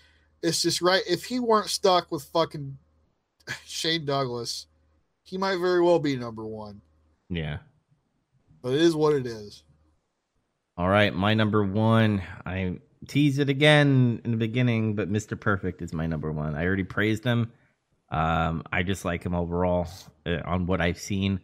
[0.42, 1.02] It's just right.
[1.08, 2.78] If he weren't stuck with fucking
[3.64, 4.66] Shane Douglas,
[5.22, 6.80] he might very well be number one.
[7.28, 7.58] yeah.
[8.62, 9.62] But it is what it is.
[10.76, 12.20] All right, my number one.
[12.44, 15.38] I teased it again in the beginning, but Mr.
[15.38, 16.56] Perfect is my number one.
[16.56, 17.52] I already praised him.
[18.10, 19.88] Um, I just like him overall
[20.26, 21.40] uh, on what I've seen,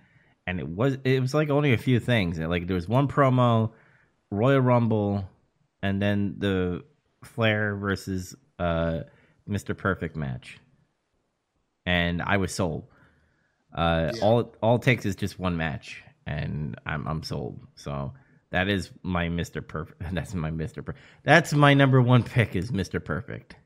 [0.46, 2.38] and it was it was like only a few things.
[2.38, 3.70] Like there was one promo,
[4.30, 5.24] Royal Rumble,
[5.82, 6.82] and then the
[7.24, 9.00] Flair versus uh,
[9.48, 9.76] Mr.
[9.76, 10.58] Perfect match,
[11.86, 12.86] and I was sold.
[13.74, 14.22] Uh, Yeah.
[14.22, 17.60] All all it takes is just one match, and I'm I'm sold.
[17.76, 18.12] So
[18.50, 19.66] that is my Mr.
[19.66, 20.02] Perfect.
[20.12, 20.84] That's my Mr.
[20.84, 23.02] Per- That's my number one pick is Mr.
[23.02, 23.56] Perfect.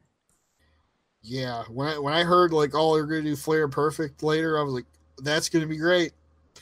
[1.23, 4.63] Yeah, when I when I heard like oh they're gonna do Flair Perfect later, I
[4.63, 4.87] was like,
[5.19, 6.13] that's gonna be great.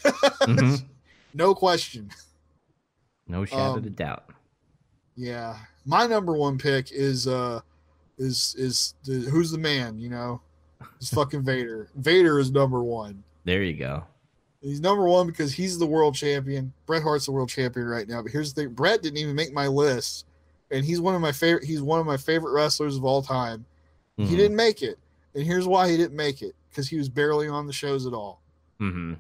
[0.03, 0.83] Mhm.
[1.35, 2.11] no question.
[3.29, 4.25] No shadow Um, of doubt.
[5.17, 7.61] Yeah, my number one pick is uh
[8.19, 9.99] is is the, who's the man?
[9.99, 10.41] You know,
[10.97, 11.89] it's fucking Vader.
[11.97, 13.23] Vader is number one.
[13.45, 14.05] There you go.
[14.61, 16.73] He's number one because he's the world champion.
[16.87, 18.23] Bret Hart's the world champion right now.
[18.23, 20.27] But here's the thing: Bret didn't even make my list,
[20.71, 21.65] and he's one of my favorite.
[21.65, 23.67] He's one of my favorite wrestlers of all time.
[24.17, 24.37] He Mhm.
[24.37, 24.99] didn't make it,
[25.35, 28.15] and here's why he didn't make it: because he was barely on the shows at
[28.15, 28.41] all.
[28.81, 29.19] Mhm.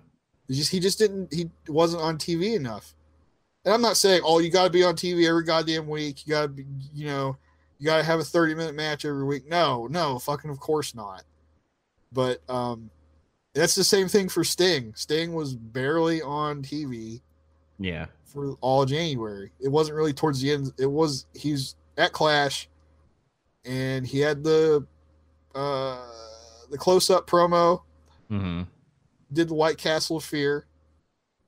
[0.48, 2.94] He just he just didn't he wasn't on TV enough.
[3.64, 6.26] And I'm not saying oh you got to be on TV every goddamn week.
[6.26, 6.64] You got to be
[6.94, 7.36] you know
[7.84, 9.46] you got to have a 30 minute match every week.
[9.46, 11.22] No, no, fucking of course not.
[12.12, 12.88] But um
[13.52, 14.94] that's the same thing for Sting.
[14.96, 17.20] Sting was barely on TV
[17.78, 18.06] Yeah.
[18.24, 19.52] for all January.
[19.60, 20.72] It wasn't really towards the end.
[20.78, 22.68] It was he's at Clash
[23.66, 24.86] and he had the
[25.54, 26.00] uh
[26.70, 27.82] the close up promo,
[28.30, 28.66] Mhm.
[29.30, 30.64] did the White Castle of Fear.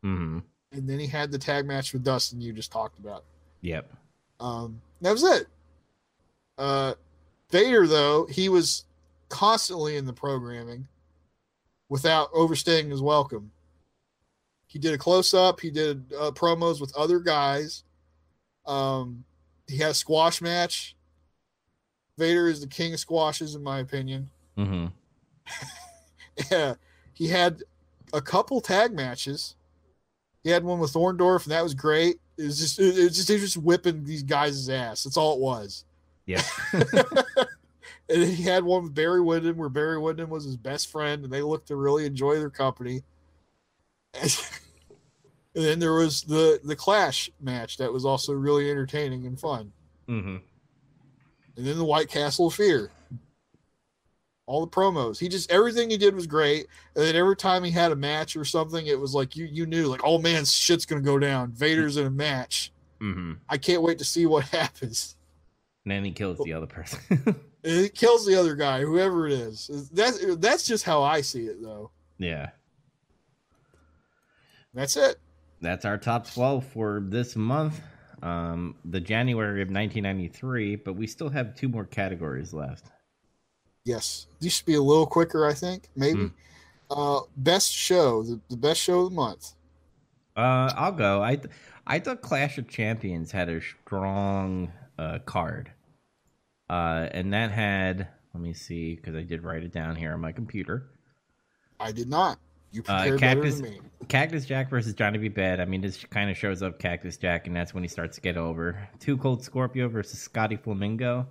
[0.04, 0.42] Mhm.
[0.72, 3.24] and then he had the tag match with Dustin you just talked about.
[3.62, 3.90] Yep.
[4.38, 5.46] Um, that was it.
[6.58, 6.94] Uh,
[7.50, 8.84] Vader though he was
[9.28, 10.86] constantly in the programming
[11.88, 13.50] without overstaying his welcome.
[14.66, 15.60] He did a close up.
[15.60, 17.84] He did uh, promos with other guys.
[18.66, 19.24] Um,
[19.68, 20.96] he had a squash match.
[22.18, 24.30] Vader is the king of squashes, in my opinion.
[24.56, 24.86] Mm-hmm.
[26.50, 26.74] Yeah,
[27.14, 27.62] he had
[28.12, 29.54] a couple tag matches.
[30.44, 32.20] He had one with Orndorff, and that was great.
[32.36, 35.04] It was just, it was just, he was just whipping these guys' ass.
[35.04, 35.85] That's all it was.
[36.26, 36.44] Yep.
[38.08, 41.24] And then he had one with Barry Windham, where Barry Windham was his best friend,
[41.24, 43.02] and they looked to really enjoy their company.
[44.14, 44.24] And,
[45.56, 49.72] and then there was the the Clash match that was also really entertaining and fun.
[50.08, 50.40] mhm.
[51.56, 52.92] and then the White Castle of Fear.
[54.46, 55.18] All the promos.
[55.18, 56.68] He just everything he did was great.
[56.94, 59.66] And then every time he had a match or something, it was like you you
[59.66, 61.50] knew like, oh man, shit's gonna go down.
[61.50, 62.70] Vader's in a match.
[63.00, 63.38] Mhm.
[63.48, 65.16] I can't wait to see what happens.
[65.86, 67.00] And then he kills the other person.
[67.68, 69.90] It kills the other guy, whoever it is.
[69.92, 71.90] That's that's just how I see it though.
[72.16, 72.50] yeah.
[74.72, 75.16] That's it.
[75.60, 77.80] That's our top 12 for this month.
[78.22, 82.86] Um, the January of 1993, but we still have two more categories left.
[83.84, 84.28] Yes.
[84.38, 85.88] These should be a little quicker, I think.
[85.96, 86.30] Maybe.
[86.88, 89.54] Uh best show, the, the best show of the month.
[90.36, 91.20] Uh, I'll go.
[91.20, 91.52] I th-
[91.84, 95.72] I thought Clash of Champions had a strong uh, card,
[96.70, 98.08] uh, and that had.
[98.34, 100.90] Let me see because I did write it down here on my computer.
[101.80, 102.38] I did not.
[102.72, 103.80] You Uh, prepared better Cactus- than me.
[104.08, 105.28] Cactus Jack versus Johnny B.
[105.28, 105.60] Bad.
[105.60, 108.20] I mean, this kind of shows up Cactus Jack, and that's when he starts to
[108.20, 108.88] get over.
[108.98, 111.26] Two Cold Scorpio versus Scotty Flamingo.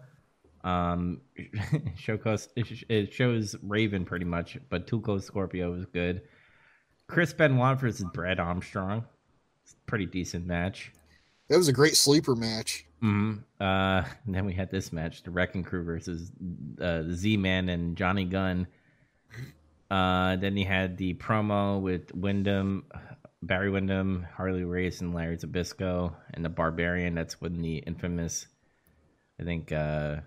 [0.64, 1.22] Um,
[1.96, 6.24] showcase it shows Raven pretty much, but Two Cold Scorpio was good.
[7.08, 9.06] Chris Benoit versus Brad Armstrong.
[9.86, 10.92] Pretty decent match.
[11.50, 12.86] That was a great sleeper match.
[13.02, 16.32] hmm Uh, and then we had this match: the Wrecking Crew versus
[16.82, 18.68] uh, the Z Man and Johnny Gunn.
[19.92, 22.86] Uh, then he had the promo with Windham,
[23.44, 27.14] Barry Windham, Harley Race, and Larry Zbyszko, and the Barbarian.
[27.14, 28.48] That's when the infamous,
[29.40, 30.18] I think, uh,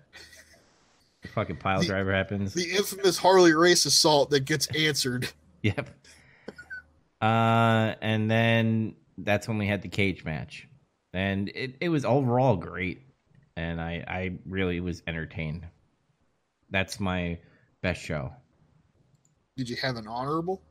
[1.21, 2.53] the fucking pile The- driver happens.
[2.53, 5.29] The infamous Harley Race assault that gets answered.
[5.61, 5.89] Yep.
[7.21, 10.68] Uh, and then that's when we had the cage match,
[11.13, 13.01] and it, it was overall great,
[13.55, 15.65] and I I really was entertained.
[16.69, 17.39] That's my
[17.81, 18.31] best show.
[19.57, 20.61] Did you have an honorable?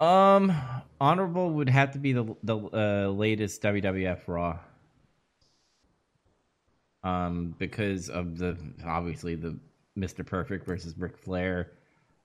[0.00, 0.52] Um,
[1.00, 4.58] honorable would have to be the the uh, latest WWF Raw.
[7.02, 9.58] Um, because of the obviously the
[9.98, 10.24] Mr.
[10.24, 11.72] Perfect versus Ric Flair,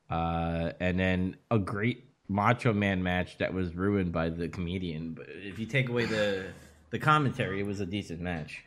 [0.10, 5.14] uh, and then a great Macho Man match that was ruined by the comedian.
[5.14, 6.48] But if you take away the
[6.96, 8.64] the commentary, it was a decent match.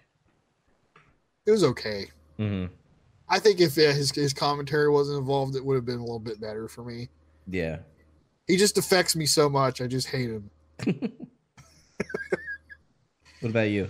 [1.47, 2.11] It was okay.
[2.39, 2.71] Mm-hmm.
[3.27, 6.19] I think if uh, his his commentary wasn't involved, it would have been a little
[6.19, 7.09] bit better for me.
[7.47, 7.79] Yeah.
[8.47, 9.81] He just affects me so much.
[9.81, 10.51] I just hate him.
[13.41, 13.89] What about you?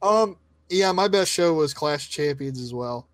[0.00, 0.38] Um,
[0.70, 3.06] yeah, my best show was Clash of Champions as well.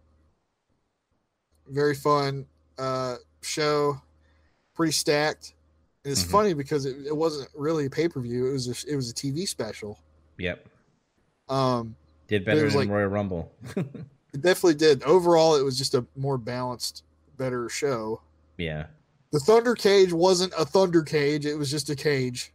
[1.69, 2.47] Very fun
[2.79, 4.01] uh, show,
[4.77, 5.55] pretty stacked.
[6.05, 6.31] And it's Mhm.
[6.31, 8.47] funny because it, it wasn't really a pay per view.
[8.47, 9.99] It was a, it was a TV special.
[10.39, 10.69] Yep.
[11.49, 11.97] Um,
[12.29, 13.53] Did better than like- Royal Rumble.
[14.35, 15.05] It definitely did.
[15.05, 17.05] Overall, it was just a more balanced,
[17.37, 18.21] better show.
[18.59, 18.87] yeah.
[19.31, 22.53] The Thunder Cage wasn't a Thunder Cage; it was just a cage.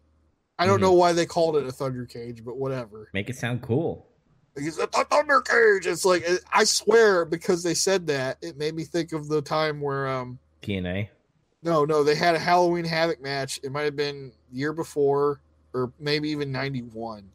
[0.57, 0.81] I don't Mhm.
[0.81, 3.07] know why they called it a Thunder Cage, but whatever.
[3.13, 4.07] Make it sound cool.
[4.57, 5.87] It's a Thunder Cage.
[5.87, 9.79] It's like I swear because they said that it made me think of the time
[9.79, 11.07] where um TNA.
[11.63, 13.57] no no they had a Halloween Havoc match.
[13.63, 15.39] It might have been year before
[15.73, 17.29] or maybe even ninety one,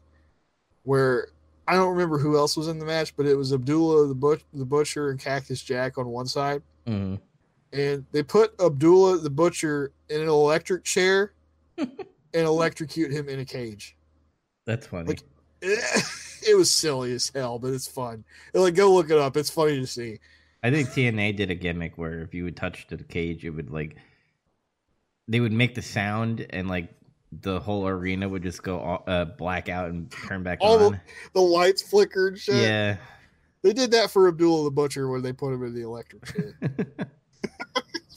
[0.85, 1.27] where
[1.67, 4.41] I don't remember who else was in the match, but it was Abdullah the Butch,
[4.53, 7.15] the Butcher and Cactus Jack on one side, hmm
[7.73, 11.33] and they put Abdullah the Butcher in an electric chair
[11.77, 11.89] and
[12.33, 13.97] electrocute him in a cage.
[14.65, 15.09] That's funny.
[15.09, 15.23] Like-
[15.61, 18.23] it was silly as hell, but it's fun.
[18.53, 19.35] Like, go look it up.
[19.35, 20.19] It's funny to see.
[20.63, 23.69] I think TNA did a gimmick where if you would touch the cage, it would
[23.69, 23.97] like
[25.27, 26.89] they would make the sound and like
[27.41, 31.01] the whole arena would just go all- uh, black out and turn back All on.
[31.33, 32.55] The lights flickered shit.
[32.55, 32.97] Yeah.
[33.61, 36.57] They did that for Abdullah the Butcher when they put him in the electric chair.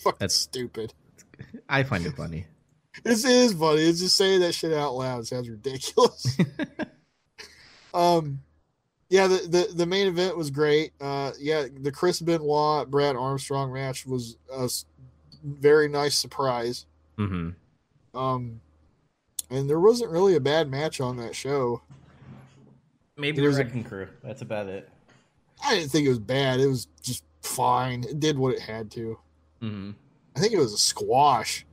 [0.05, 0.93] That's- stupid.
[1.69, 2.47] I find it funny.
[3.05, 3.83] This is funny.
[3.83, 6.37] It's just saying that shit out loud sounds ridiculous.
[7.95, 8.41] um,
[9.09, 10.93] yeah, the, the the main event was great.
[11.01, 14.69] Uh, yeah, the Chris Benoit Brad Armstrong match was a
[15.45, 16.87] very nice surprise.
[17.17, 17.51] hmm
[18.15, 18.61] Um,
[19.51, 21.83] and there wasn't really a bad match on that show.
[23.17, 24.09] Maybe the was a- Wrecking Crew.
[24.23, 24.89] That's about it.
[25.65, 26.61] I didn't think it was bad.
[26.61, 28.05] It was just fine.
[28.05, 29.19] It did what it had to.
[29.61, 29.91] hmm
[30.37, 31.67] I think it was a squash.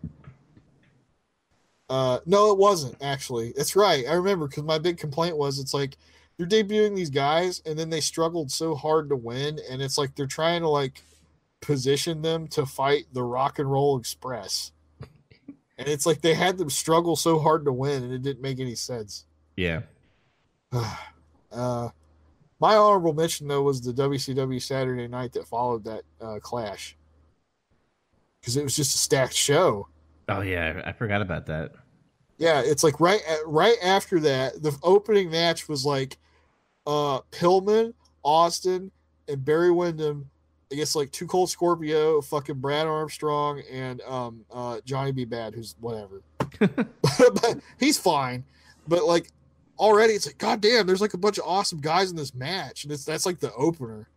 [1.88, 3.54] Uh, no, it wasn't actually.
[3.56, 4.06] That's right.
[4.08, 5.98] I remember because my big complaint was it's like
[6.38, 10.16] they're debuting these guys and then they struggled so hard to win, and it's like
[10.16, 11.04] they're trying to like
[11.62, 14.72] position them to fight the Rock and Roll Express,
[15.78, 18.60] and it's like they had them struggle so hard to win, and it didn't make
[18.60, 19.26] any sense.
[19.56, 19.82] Yeah.
[21.52, 21.90] uh,
[22.60, 26.96] my honorable mention though was the WCW Saturday night that followed that uh, clash
[28.40, 29.88] because it was just a stacked show.
[30.30, 31.72] Oh yeah, I forgot about that.
[32.38, 36.18] Yeah, it's like right at, right after that, the opening match was like
[36.86, 37.94] uh Pillman,
[38.24, 38.92] Austin,
[39.28, 40.30] and Barry Windham.
[40.76, 45.24] I guess like Two Cold Scorpio, fucking Brad Armstrong, and um uh Johnny B.
[45.24, 46.22] Bad, who's whatever.
[46.60, 48.44] but he's fine.
[48.86, 49.30] But like
[49.80, 52.84] already it's like, god damn, there's like a bunch of awesome guys in this match.
[52.84, 54.10] And it's that's like the opener.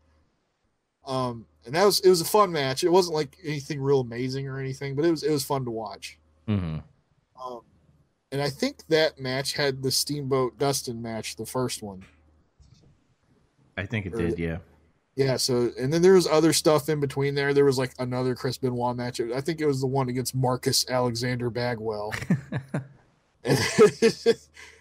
[1.06, 2.82] Um and that was it was a fun match.
[2.82, 5.70] It wasn't like anything real amazing or anything, but it was it was fun to
[5.70, 6.18] watch.
[6.48, 6.78] hmm
[7.40, 7.60] Um,
[8.32, 12.04] and I think that match had the Steamboat Dustin match, the first one.
[13.76, 14.40] I think it Or- did.
[14.40, 14.58] Yeah.
[15.18, 15.36] Yeah.
[15.36, 17.52] So, and then there was other stuff in between there.
[17.52, 19.20] There was like another Chris Benoit match.
[19.20, 22.14] I think it was the one against Marcus Alexander Bagwell.
[23.44, 24.38] it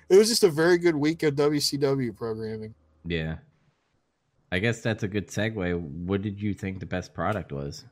[0.09, 2.75] was just a very good week of WCW programming.
[3.05, 3.37] yeah.
[4.49, 5.77] I guess that's a good segue.
[6.05, 7.83] What did you think the best product was?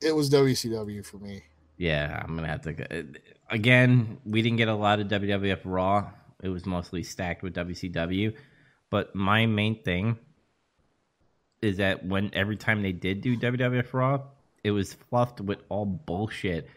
[0.00, 1.44] It was WCW for me.
[1.76, 2.72] Yeah, I'm gonna have to.
[2.72, 3.02] go- uh,
[3.50, 6.10] Again, we didn't get a lot of WWF Raw.
[6.42, 8.34] It was mostly stacked with WCW.
[8.90, 10.18] But my main thing
[11.62, 14.22] is that when every time they did do WWF Raw,
[14.64, 16.68] it was fluffed with all bullshit,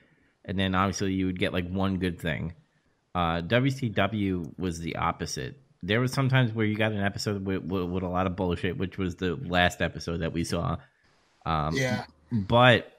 [0.46, 2.54] and then obviously you would get like one good thing.
[3.14, 5.58] Uh, WCW was the opposite.
[5.84, 8.78] There was sometimes where you got an episode with, with, with a lot of bullshit,
[8.78, 10.78] which was the last episode that we saw.
[11.46, 12.06] Um, Yeah.
[12.32, 12.92] but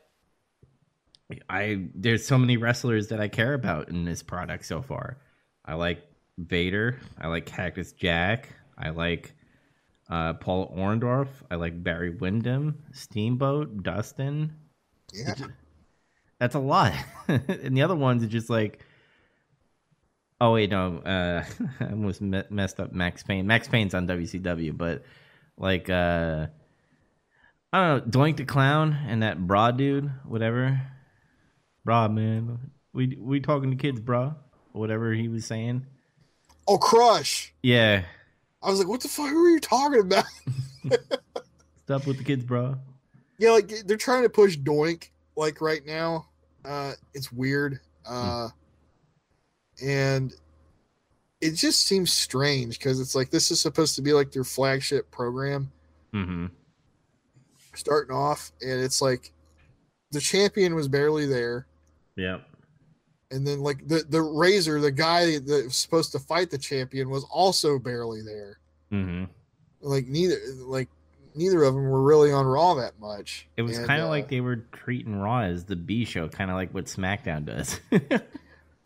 [1.50, 5.18] I there's so many wrestlers that I care about in this product so far.
[5.64, 6.02] I like
[6.38, 7.00] Vader.
[7.20, 8.48] I like Cactus Jack.
[8.78, 9.34] I like
[10.08, 11.28] uh, Paul Orndorff.
[11.50, 14.52] I like Barry Windham, Steamboat, Dustin.
[15.12, 15.34] Yeah.
[16.38, 16.92] That's a lot.
[17.28, 18.80] and the other ones are just like,
[20.40, 21.44] oh wait, no, uh,
[21.80, 23.46] I almost me- messed up Max Payne.
[23.46, 25.04] Max Payne's on WCW, but
[25.56, 26.46] like, uh,
[27.72, 30.80] I don't know, Doink the Clown and that bra dude, whatever.
[31.84, 34.34] Bra man, we we talking to kids, bra,
[34.72, 35.86] whatever he was saying.
[36.66, 37.54] Oh, Crush.
[37.62, 38.02] Yeah,
[38.66, 40.24] I was like, what the fuck were you talking about?
[41.84, 42.76] stop with the kids, bro.
[43.38, 46.26] Yeah, like they're trying to push Doink like right now.
[46.64, 47.78] Uh it's weird.
[48.04, 48.48] Uh
[49.82, 50.34] and
[51.40, 55.10] it just seems strange because it's like this is supposed to be like their flagship
[55.10, 55.70] program
[56.14, 56.46] Mm-hmm.
[57.74, 59.32] starting off, and it's like
[60.12, 61.66] the champion was barely there,
[62.16, 62.38] Yeah.
[63.30, 67.10] And then like the the Razor, the guy that was supposed to fight the champion,
[67.10, 68.58] was also barely there.
[68.92, 69.24] Mm-hmm.
[69.80, 70.88] Like neither like
[71.34, 73.46] neither of them were really on Raw that much.
[73.56, 76.50] It was kind of uh, like they were treating Raw as the B show, kind
[76.50, 77.80] of like what SmackDown does.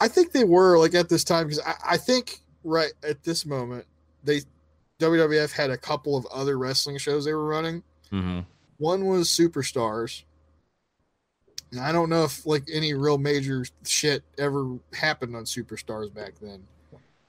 [0.00, 3.44] I think they were like at this time because I, I think right at this
[3.46, 3.86] moment
[4.24, 4.40] they
[4.98, 7.82] WWF had a couple of other wrestling shows they were running.
[8.12, 8.40] Mm-hmm.
[8.78, 10.24] One was Superstars.
[11.72, 16.32] And I don't know if like any real major shit ever happened on Superstars back
[16.40, 16.62] then.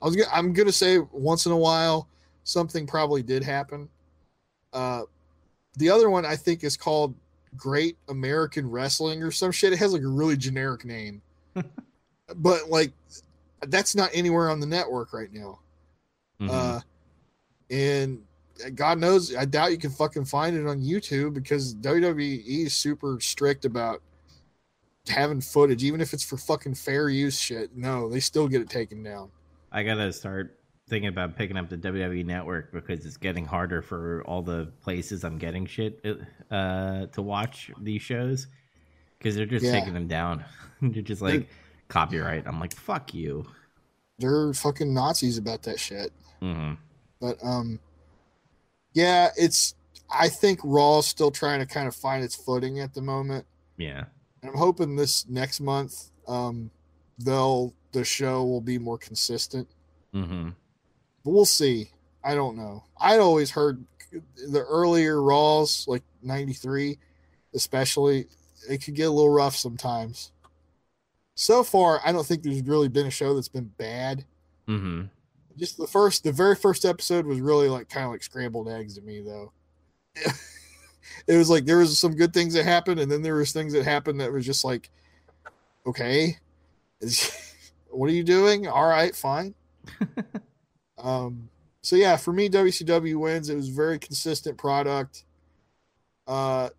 [0.01, 2.07] I was gonna, I'm gonna say once in a while
[2.43, 3.87] something probably did happen.
[4.73, 5.03] Uh,
[5.77, 7.13] the other one I think is called
[7.55, 9.73] Great American Wrestling or some shit.
[9.73, 11.21] It has like a really generic name,
[12.35, 12.93] but like
[13.67, 15.59] that's not anywhere on the network right now.
[16.39, 16.49] Mm-hmm.
[16.49, 16.79] Uh,
[17.69, 18.23] and
[18.75, 23.19] God knows, I doubt you can fucking find it on YouTube because WWE is super
[23.19, 24.01] strict about
[25.07, 27.75] having footage, even if it's for fucking fair use shit.
[27.75, 29.31] No, they still get it taken down.
[29.71, 30.57] I gotta start
[30.89, 35.23] thinking about picking up the WWE Network because it's getting harder for all the places
[35.23, 36.03] I'm getting shit
[36.49, 38.47] uh, to watch these shows
[39.17, 39.71] because they're just Yeah.
[39.71, 40.43] taking them down.
[40.81, 41.47] they're just like
[41.87, 42.45] copyright.
[42.45, 43.45] I'm like, fuck you.
[44.19, 46.11] They're fucking Nazis about that shit.
[46.41, 46.73] hmm
[47.19, 47.79] But um,
[48.93, 49.75] yeah, it's.
[50.13, 53.45] I think Raw's still trying to kind of find its footing at the moment.
[53.77, 54.05] Yeah.
[54.43, 56.71] I'm hoping this next month, um,
[57.19, 59.67] they'll the show will be more consistent.
[60.13, 60.49] hmm
[61.23, 61.91] But we'll see.
[62.23, 62.83] I don't know.
[62.97, 66.97] I always heard the earlier Raws, like '93,
[67.53, 68.27] especially,
[68.69, 70.31] it could get a little rough sometimes.
[71.35, 74.25] So far, I don't think there's really been a show that's been bad.
[74.67, 75.03] hmm
[75.57, 78.95] Just the first, the very first episode was really like kind of like scrambled eggs
[78.95, 79.51] to me, though.
[81.27, 83.73] it was like there was some good things that happened, and then there was things
[83.73, 84.89] that happened that was just like,
[85.85, 86.37] okay,
[86.99, 87.31] is,
[87.89, 88.67] what are you doing?
[88.67, 89.53] All right, fine.
[90.97, 91.49] um,
[91.81, 93.49] so yeah, for me, WCW wins.
[93.49, 95.23] It was very consistent product.
[96.27, 96.69] Uh,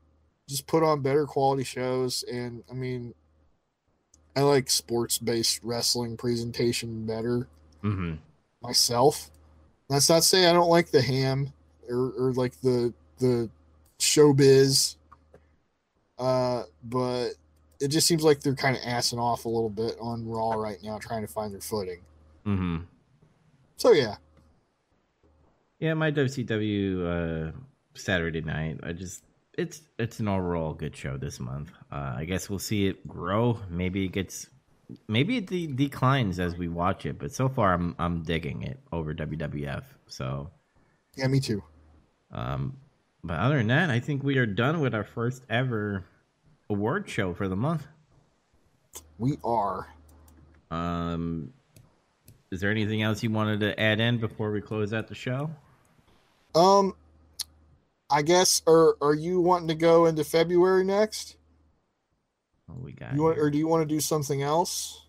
[0.49, 3.15] just put on better quality shows, and I mean,
[4.35, 7.49] I like sports based wrestling presentation better
[7.81, 8.15] hmm
[8.63, 9.31] myself.
[9.89, 11.53] That's not to say I don't like the ham
[11.89, 13.51] or, or like the the
[14.03, 14.97] showbiz.
[16.19, 17.31] Uh, but
[17.81, 20.79] it just seems like they're kind of assing off a little bit on Raw right
[20.83, 22.01] now, trying to find their footing.
[22.47, 22.79] Mm-hmm.
[23.77, 24.17] So yeah,
[25.81, 27.53] Yeah, my WCW uh,
[27.95, 28.81] Saturday night.
[28.83, 29.25] I just
[29.59, 31.71] it's it's an overall good show this month.
[31.91, 33.59] Uh, I guess we'll see it grow.
[33.69, 34.49] Maybe it gets
[35.09, 38.79] maybe it de- declines as we watch it, but so far I'm I'm digging it
[38.93, 39.85] over WWF.
[40.07, 40.51] So,
[41.17, 41.63] yeah, me too.
[42.33, 42.77] um,
[43.25, 46.05] but other than that, I think we are done with our first ever
[46.69, 47.87] award show for the month.
[49.19, 49.89] We are.
[50.71, 51.53] Um,
[52.51, 55.51] is there anything else you wanted to add in before we close out the show?
[56.55, 56.95] Um,
[58.11, 58.63] I guess.
[58.67, 61.37] Or are you wanting to go into February next?
[62.71, 65.07] Oh, we got You want, or do you want to do something else?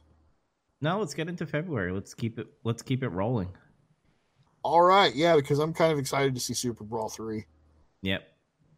[0.81, 1.91] No, let's get into February.
[1.91, 2.48] Let's keep it.
[2.64, 3.49] Let's keep it rolling.
[4.64, 7.45] All right, yeah, because I'm kind of excited to see Super Brawl three.
[8.03, 8.27] Yep.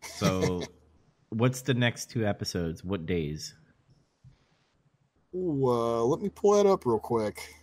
[0.04, 0.62] So,
[1.30, 2.84] what's the next two episodes?
[2.84, 3.54] What days?
[5.36, 7.54] Ooh, uh, let me pull that up real quick.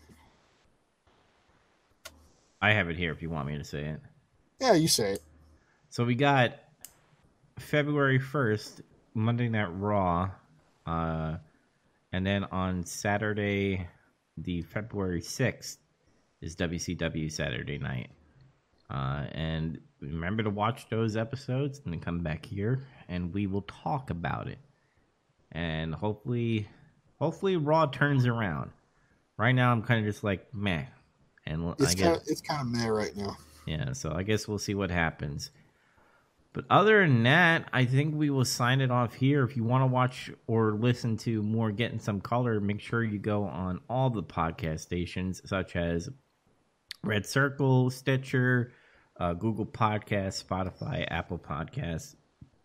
[2.60, 4.00] I have it here if you want me to say it.
[4.60, 5.22] Yeah, you say it.
[5.88, 6.54] So we got
[7.58, 8.82] February first,
[9.14, 10.30] Monday Night Raw,
[10.86, 11.36] uh,
[12.12, 13.86] and then on Saturday,
[14.36, 15.78] the February sixth,
[16.40, 18.10] is WCW Saturday Night.
[18.90, 23.62] Uh, and remember to watch those episodes and then come back here and we will
[23.62, 24.58] talk about it.
[25.52, 26.68] And hopefully,
[27.18, 28.70] hopefully Raw turns around.
[29.36, 30.84] Right now, I'm kind of just like meh,
[31.46, 33.36] and I It's guess kind of it's kind of meh right now.
[33.66, 35.50] yeah, so I guess we'll see what happens.
[36.52, 39.42] But other than that, I think we will sign it off here.
[39.42, 43.18] If you want to watch or listen to more Getting Some Color, make sure you
[43.18, 46.10] go on all the podcast stations such as
[47.02, 48.72] Red Circle, Stitcher,
[49.18, 52.16] uh, Google Podcasts, Spotify, Apple Podcasts.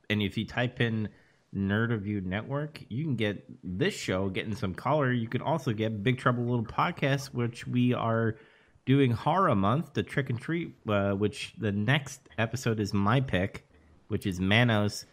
[0.09, 1.09] And if you type in
[1.55, 5.11] Nerd Review Network, you can get this show, Getting Some Color.
[5.11, 8.35] You can also get Big Trouble Little Podcast, which we are
[8.85, 13.67] doing horror month, the trick and treat, uh, which the next episode is my pick,
[14.07, 15.05] which is Manos,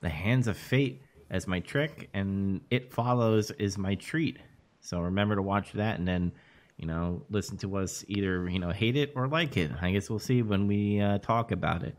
[0.00, 4.38] the Hands of Fate as my trick, and It Follows is my treat.
[4.80, 6.32] So remember to watch that, and then
[6.80, 9.70] you know listen to us either you know hate it or like it.
[9.80, 11.94] I guess we'll see when we uh, talk about it.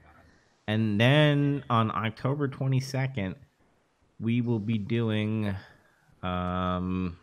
[0.68, 3.36] And then on October twenty second,
[4.20, 5.56] we will be doing
[6.24, 7.18] um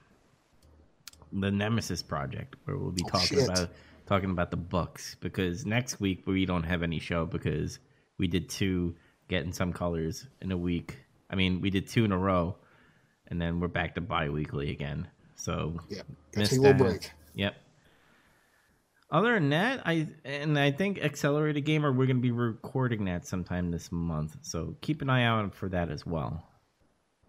[1.32, 3.44] the Nemesis Project, where we'll be Oh, talking shit.
[3.48, 3.70] about
[4.06, 5.16] talking about the books.
[5.20, 7.78] Because next week we don't have any show because
[8.18, 8.94] we did two
[9.28, 10.96] getting some colors in a week.
[11.30, 12.56] I mean, we did two in a row,
[13.26, 15.08] and then we're back to bi-weekly again.
[15.36, 16.02] So Yeah,
[16.34, 17.12] missed take a little that.
[17.38, 17.54] Yep.
[19.10, 23.26] Other than that, I and I think Accelerated Gamer we're going to be recording that
[23.26, 26.44] sometime this month, so keep an eye out for that as well.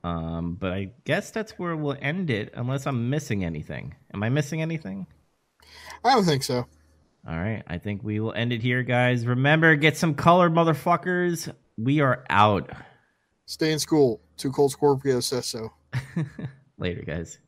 [0.04, 3.96] Um, but I guess that's where we'll end it, unless I'm missing anything.
[4.14, 5.08] Am I missing anything?
[6.04, 6.66] I don't think so.
[7.28, 9.26] All right, I think we will end it here, guys.
[9.26, 11.54] Remember, get some color, motherfuckers.
[11.78, 12.72] We are out.
[13.46, 14.22] Stay in school.
[14.38, 15.72] 2 Cold Scorpio says so.
[16.78, 17.40] Later, guys.